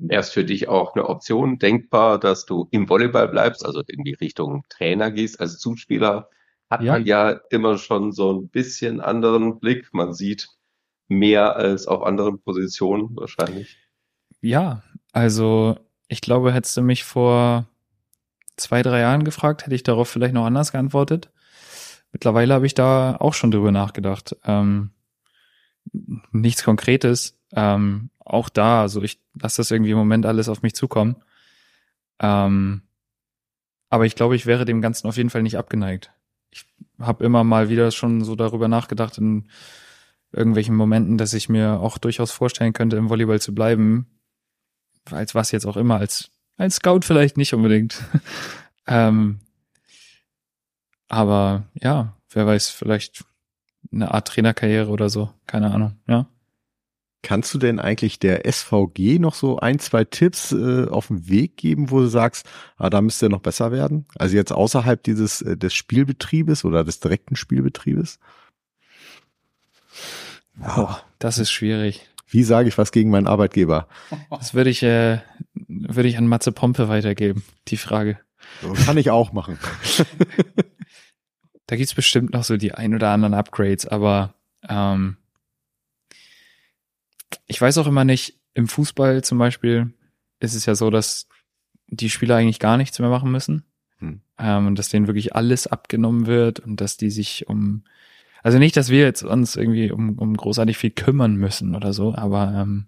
Es 0.10 0.30
für 0.32 0.44
dich 0.44 0.68
auch 0.68 0.96
eine 0.96 1.08
Option 1.08 1.58
denkbar, 1.58 2.20
dass 2.20 2.46
du 2.46 2.68
im 2.72 2.90
Volleyball 2.90 3.28
bleibst, 3.28 3.66
also 3.66 3.82
in 3.88 4.04
die 4.04 4.14
Richtung 4.14 4.64
Trainer 4.70 5.12
gehst? 5.12 5.40
Als 5.40 5.58
Zuspieler 5.58 6.30
hat 6.70 6.82
Ja. 6.82 6.94
man 6.94 7.06
ja 7.06 7.30
immer 7.50 7.78
schon 7.78 8.12
so 8.12 8.34
ein 8.34 8.50
bisschen 8.50 9.02
anderen 9.02 9.60
Blick. 9.60 9.94
Man 9.94 10.14
sieht 10.14 10.50
mehr 11.08 11.56
als 11.56 11.88
auf 11.88 12.04
anderen 12.04 12.42
Positionen 12.42 13.16
wahrscheinlich. 13.16 13.78
Ja, 14.42 14.84
also 15.12 15.78
ich 16.08 16.22
glaube, 16.22 16.54
hättest 16.54 16.78
du 16.78 16.82
mich 16.82 17.04
vor 17.04 17.68
zwei, 18.58 18.82
drei 18.82 19.02
Jahren 19.02 19.24
gefragt, 19.24 19.66
hätte 19.66 19.76
ich 19.76 19.84
darauf 19.84 20.10
vielleicht 20.10 20.34
noch 20.34 20.46
anders 20.46 20.72
geantwortet. 20.72 21.32
Mittlerweile 22.12 22.54
habe 22.54 22.66
ich 22.66 22.74
da 22.74 23.18
auch 23.18 23.34
schon 23.34 23.52
drüber 23.52 23.72
nachgedacht. 23.72 24.36
Ähm, 24.46 24.92
nichts 26.32 26.64
Konkretes. 26.64 27.38
Ähm, 27.56 28.10
auch 28.20 28.50
da, 28.50 28.82
also 28.82 29.02
ich 29.02 29.20
lasse 29.40 29.58
das 29.58 29.72
irgendwie 29.72 29.92
im 29.92 29.98
Moment 29.98 30.26
alles 30.26 30.50
auf 30.50 30.62
mich 30.62 30.76
zukommen. 30.76 31.16
Ähm, 32.20 32.82
aber 33.90 34.06
ich 34.06 34.16
glaube, 34.16 34.36
ich 34.36 34.46
wäre 34.46 34.66
dem 34.66 34.82
Ganzen 34.82 35.08
auf 35.08 35.18
jeden 35.18 35.30
Fall 35.30 35.44
nicht 35.44 35.58
abgeneigt. 35.58 36.12
Ich 36.52 36.66
habe 37.00 37.24
immer 37.24 37.44
mal 37.44 37.70
wieder 37.70 37.92
schon 37.92 38.24
so 38.24 38.36
darüber 38.36 38.68
nachgedacht 38.68 39.18
in 39.18 39.48
irgendwelchen 40.32 40.76
Momenten, 40.76 41.18
dass 41.18 41.34
ich 41.34 41.50
mir 41.50 41.80
auch 41.80 41.98
durchaus 41.98 42.32
vorstellen 42.32 42.74
könnte, 42.74 42.98
im 42.98 43.10
Volleyball 43.10 43.40
zu 43.40 43.56
bleiben. 43.56 44.08
Als 45.12 45.36
was 45.36 45.52
jetzt 45.52 45.66
auch 45.66 45.78
immer, 45.78 45.98
als, 45.98 46.32
als 46.58 46.76
Scout 46.76 47.02
vielleicht 47.04 47.38
nicht 47.38 47.54
unbedingt. 47.54 48.04
ähm, 48.88 49.40
aber 51.08 51.64
ja, 51.76 52.18
wer 52.32 52.48
weiß, 52.48 52.70
vielleicht 52.70 53.24
eine 53.92 54.14
Art 54.14 54.28
Trainerkarriere 54.28 54.90
oder 54.90 55.10
so. 55.10 55.32
Keine 55.46 55.72
Ahnung, 55.72 55.98
ja. 56.08 56.28
Kannst 57.26 57.52
du 57.56 57.58
denn 57.58 57.80
eigentlich 57.80 58.20
der 58.20 58.46
SVG 58.46 59.18
noch 59.18 59.34
so 59.34 59.58
ein, 59.58 59.80
zwei 59.80 60.04
Tipps 60.04 60.52
äh, 60.52 60.86
auf 60.88 61.08
den 61.08 61.28
Weg 61.28 61.58
geben, 61.58 61.90
wo 61.90 62.02
du 62.02 62.06
sagst, 62.06 62.46
ah, 62.78 62.92
da 62.92 63.02
müsste 63.02 63.26
er 63.26 63.30
noch 63.30 63.42
besser 63.42 63.72
werden? 63.72 64.06
Also 64.16 64.36
jetzt 64.36 64.52
außerhalb 64.52 65.02
dieses 65.02 65.42
äh, 65.42 65.58
des 65.58 65.74
Spielbetriebes 65.74 66.64
oder 66.66 66.84
des 66.84 67.00
direkten 67.00 67.36
Spielbetriebes? 67.36 68.20
Oh, 70.78 70.94
das 71.18 71.40
ist 71.40 71.50
schwierig. 71.50 72.08
Wie 72.28 72.44
sage 72.44 72.70
ich 72.70 72.78
was 72.78 72.92
gegen 72.92 73.10
meinen 73.10 73.26
Arbeitgeber? 73.26 73.88
Das 74.30 74.54
würde 74.54 74.70
ich, 74.70 74.84
äh, 74.84 75.18
würde 75.68 76.08
ich 76.08 76.20
an 76.20 76.28
Matze 76.28 76.52
Pompe 76.52 76.90
weitergeben, 76.90 77.44
die 77.70 77.78
Frage. 77.78 78.20
Kann 78.86 78.98
ich 78.98 79.10
auch 79.10 79.34
machen. 79.34 79.58
Da 81.68 81.76
gibt's 81.78 81.96
bestimmt 81.96 82.34
noch 82.34 82.44
so 82.44 82.58
die 82.58 82.76
ein 82.76 82.94
oder 82.94 83.10
anderen 83.10 83.34
Upgrades, 83.34 83.88
aber 83.88 84.36
ähm, 84.70 85.18
ich 87.46 87.60
weiß 87.60 87.78
auch 87.78 87.88
immer 87.88 88.06
nicht, 88.06 88.40
im 88.54 88.68
Fußball 88.68 89.24
zum 89.24 89.38
Beispiel 89.38 89.94
ist 90.40 90.56
es 90.56 90.66
ja 90.66 90.76
so, 90.76 90.90
dass 90.90 91.28
die 91.88 92.10
Spieler 92.10 92.36
eigentlich 92.36 92.60
gar 92.60 92.78
nichts 92.78 93.00
mehr 93.00 93.10
machen 93.10 93.32
müssen. 93.32 93.66
Hm. 94.00 94.22
Ähm, 94.38 94.68
und 94.68 94.80
dass 94.80 94.90
denen 94.90 95.08
wirklich 95.08 95.36
alles 95.36 95.68
abgenommen 95.68 96.26
wird 96.26 96.60
und 96.60 96.82
dass 96.82 96.98
die 96.98 97.10
sich 97.10 97.48
um 97.48 97.84
also 98.46 98.60
nicht, 98.60 98.78
dass 98.78 98.90
wir 98.90 99.00
jetzt 99.00 99.24
uns 99.24 99.56
irgendwie 99.56 99.92
um, 99.92 100.20
um 100.20 100.38
großartig 100.38 100.78
viel 100.78 100.92
kümmern 100.92 101.36
müssen 101.36 101.74
oder 101.74 101.94
so, 101.94 102.14
aber 102.14 102.54
ähm, 102.54 102.86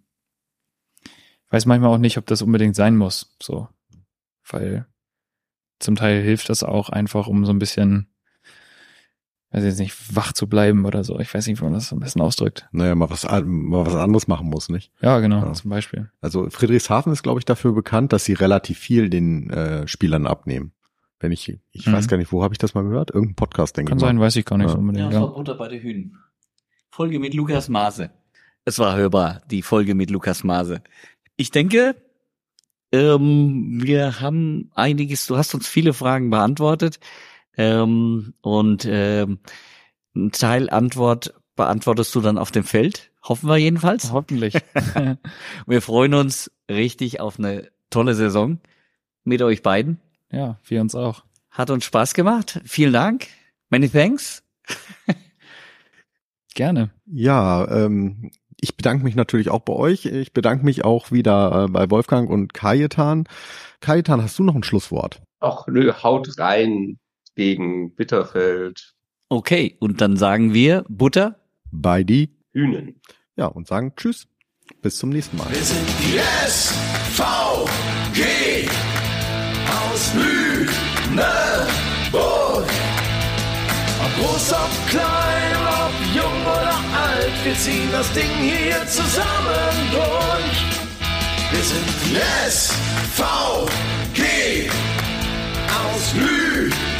ich 1.03 1.51
weiß 1.51 1.65
manchmal 1.65 1.89
auch 1.89 1.97
nicht, 1.97 2.19
ob 2.19 2.27
das 2.27 2.43
unbedingt 2.43 2.75
sein 2.75 2.95
muss. 2.95 3.35
So. 3.41 3.67
Weil 4.47 4.85
zum 5.79 5.95
Teil 5.95 6.21
hilft 6.21 6.49
das 6.49 6.61
auch 6.61 6.89
einfach, 6.89 7.25
um 7.25 7.43
so 7.43 7.51
ein 7.51 7.57
bisschen, 7.57 8.07
weiß 9.51 9.63
jetzt 9.63 9.79
nicht, 9.79 10.15
wach 10.15 10.33
zu 10.33 10.47
bleiben 10.47 10.85
oder 10.85 11.03
so. 11.03 11.19
Ich 11.19 11.33
weiß 11.33 11.47
nicht, 11.47 11.59
wie 11.59 11.63
man 11.63 11.73
das 11.73 11.89
so 11.89 11.95
ein 11.95 11.99
bisschen 11.99 12.21
ausdrückt. 12.21 12.67
Naja, 12.71 12.95
mal 12.95 13.09
was, 13.09 13.23
mal 13.23 13.85
was 13.85 13.95
anderes 13.95 14.27
machen 14.27 14.49
muss, 14.49 14.69
nicht? 14.69 14.91
Ja, 15.01 15.19
genau, 15.19 15.45
Ja. 15.45 15.53
zum 15.53 15.69
Beispiel. 15.69 16.11
Also 16.21 16.49
Friedrichshafen 16.49 17.13
ist, 17.13 17.23
glaube 17.23 17.39
ich, 17.39 17.45
dafür 17.45 17.73
bekannt, 17.73 18.11
dass 18.13 18.25
sie 18.25 18.33
relativ 18.33 18.77
viel 18.77 19.09
den 19.09 19.49
äh, 19.49 19.87
Spielern 19.87 20.27
abnehmen. 20.27 20.73
Wenn 21.19 21.31
ich, 21.31 21.57
ich 21.71 21.87
Mhm. 21.87 21.93
weiß 21.93 22.07
gar 22.07 22.17
nicht, 22.17 22.31
wo 22.31 22.43
habe 22.43 22.53
ich 22.53 22.57
das 22.59 22.73
mal 22.73 22.83
gehört? 22.83 23.09
Irgendein 23.11 23.35
Podcast, 23.35 23.75
denke 23.77 23.89
Kann 23.89 23.97
ich 23.97 24.01
mal. 24.03 24.07
sein, 24.09 24.19
weiß 24.19 24.35
ich 24.35 24.45
gar 24.45 24.57
nicht 24.57 24.65
Ja. 24.67 24.71
so 24.71 24.75
Ja, 24.77 24.79
unbedingt. 24.81 25.07
es 25.07 25.13
Ja, 25.15 25.21
war 25.21 25.33
Butter 25.33 25.55
bei 25.55 25.67
den 25.69 25.81
Hühn. 25.81 26.17
Folge 26.89 27.19
mit 27.19 27.33
Lukas 27.33 27.69
Maase. 27.69 28.11
Es 28.65 28.79
war 28.79 28.95
hörbar, 28.97 29.41
die 29.49 29.61
Folge 29.61 29.95
mit 29.95 30.09
Lukas 30.11 30.43
Maase. 30.43 30.81
Ich 31.37 31.51
denke, 31.51 31.95
ähm, 32.91 33.79
wir 33.81 34.19
haben 34.21 34.71
einiges, 34.75 35.25
du 35.27 35.37
hast 35.37 35.53
uns 35.53 35.67
viele 35.67 35.93
Fragen 35.93 36.29
beantwortet. 36.29 36.99
Ähm, 37.57 38.33
und 38.41 38.87
ähm, 38.89 39.39
ein 40.15 40.31
Teil 40.31 40.69
Antwort 40.69 41.33
beantwortest 41.55 42.13
du 42.15 42.21
dann 42.21 42.37
auf 42.37 42.51
dem 42.51 42.63
Feld. 42.63 43.11
Hoffen 43.23 43.49
wir 43.49 43.57
jedenfalls. 43.57 44.11
Hoffentlich. 44.13 44.53
Wir 45.65 45.81
freuen 45.81 46.13
uns 46.13 46.51
richtig 46.69 47.19
auf 47.19 47.39
eine 47.39 47.69
tolle 47.89 48.13
Saison 48.13 48.59
mit 49.23 49.41
euch 49.41 49.63
beiden. 49.63 49.99
ja, 50.31 50.59
wir 50.65 50.81
uns 50.81 50.95
auch. 50.95 51.23
Hat 51.49 51.69
uns 51.69 51.83
Spaß 51.85 52.13
gemacht. 52.13 52.61
Vielen 52.65 52.93
Dank. 52.93 53.27
Many 53.69 53.89
thanks. 53.89 54.43
Gerne. 56.55 56.91
Ja, 57.05 57.67
ähm, 57.69 58.31
ich 58.59 58.77
bedanke 58.77 59.03
mich 59.03 59.15
natürlich 59.15 59.49
auch 59.49 59.61
bei 59.61 59.73
euch. 59.73 60.05
Ich 60.05 60.33
bedanke 60.33 60.63
mich 60.63 60.85
auch 60.85 61.11
wieder 61.11 61.65
äh, 61.65 61.67
bei 61.71 61.89
Wolfgang 61.89 62.29
und 62.29 62.53
Kajetan. 62.53 63.27
Kajetan, 63.79 64.21
hast 64.21 64.39
du 64.39 64.43
noch 64.43 64.55
ein 64.55 64.63
Schlusswort? 64.63 65.21
Ach 65.39 65.67
nö, 65.67 65.91
haut 66.03 66.37
rein 66.39 66.99
gegen 67.37 67.95
Bitterfeld, 67.95 68.93
Okay, 69.29 69.75
und 69.79 69.99
dann 70.01 70.15
sagen 70.17 70.53
wir 70.53 70.83
Butter. 70.89 71.35
Bei 71.71 72.03
die, 72.03 72.29
Hühnen. 72.53 73.01
ja, 73.35 73.45
und 73.47 73.67
sagen 73.67 73.93
Tschüss. 73.97 74.27
Bis 74.81 74.97
zum 74.97 75.09
nächsten 75.09 75.35
Mal. 75.37 75.49
Wir 75.49 75.63
sind 75.63 75.87
die 75.99 76.17
SVG 76.47 78.23
aus 79.67 80.13
Lüneburg. 80.15 81.17
Ob 83.99 84.15
groß, 84.17 84.53
ob 84.53 84.87
klein, 84.89 85.57
ob 85.83 85.93
jung 86.15 86.41
oder 86.43 86.77
alt, 86.95 87.33
wir 87.43 87.55
ziehen 87.55 87.89
das 87.91 88.11
Ding 88.13 88.31
hier 88.39 88.85
zusammen 88.87 89.91
durch. 89.91 90.65
Wir 91.51 91.63
sind 91.63 91.87
die 92.05 92.17
SVG 92.49 94.21
aus 95.67 96.13
Lüneburg. 96.15 96.96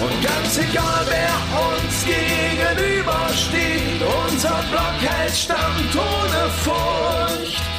Und 0.00 0.22
ganz 0.22 0.58
egal, 0.58 1.06
wer 1.08 1.34
uns 1.66 2.04
gegenübersteht, 2.04 4.02
unser 4.26 4.62
Block 4.70 5.00
hält 5.00 5.34
stand 5.34 5.96
ohne 5.96 6.50
Furcht. 6.62 7.73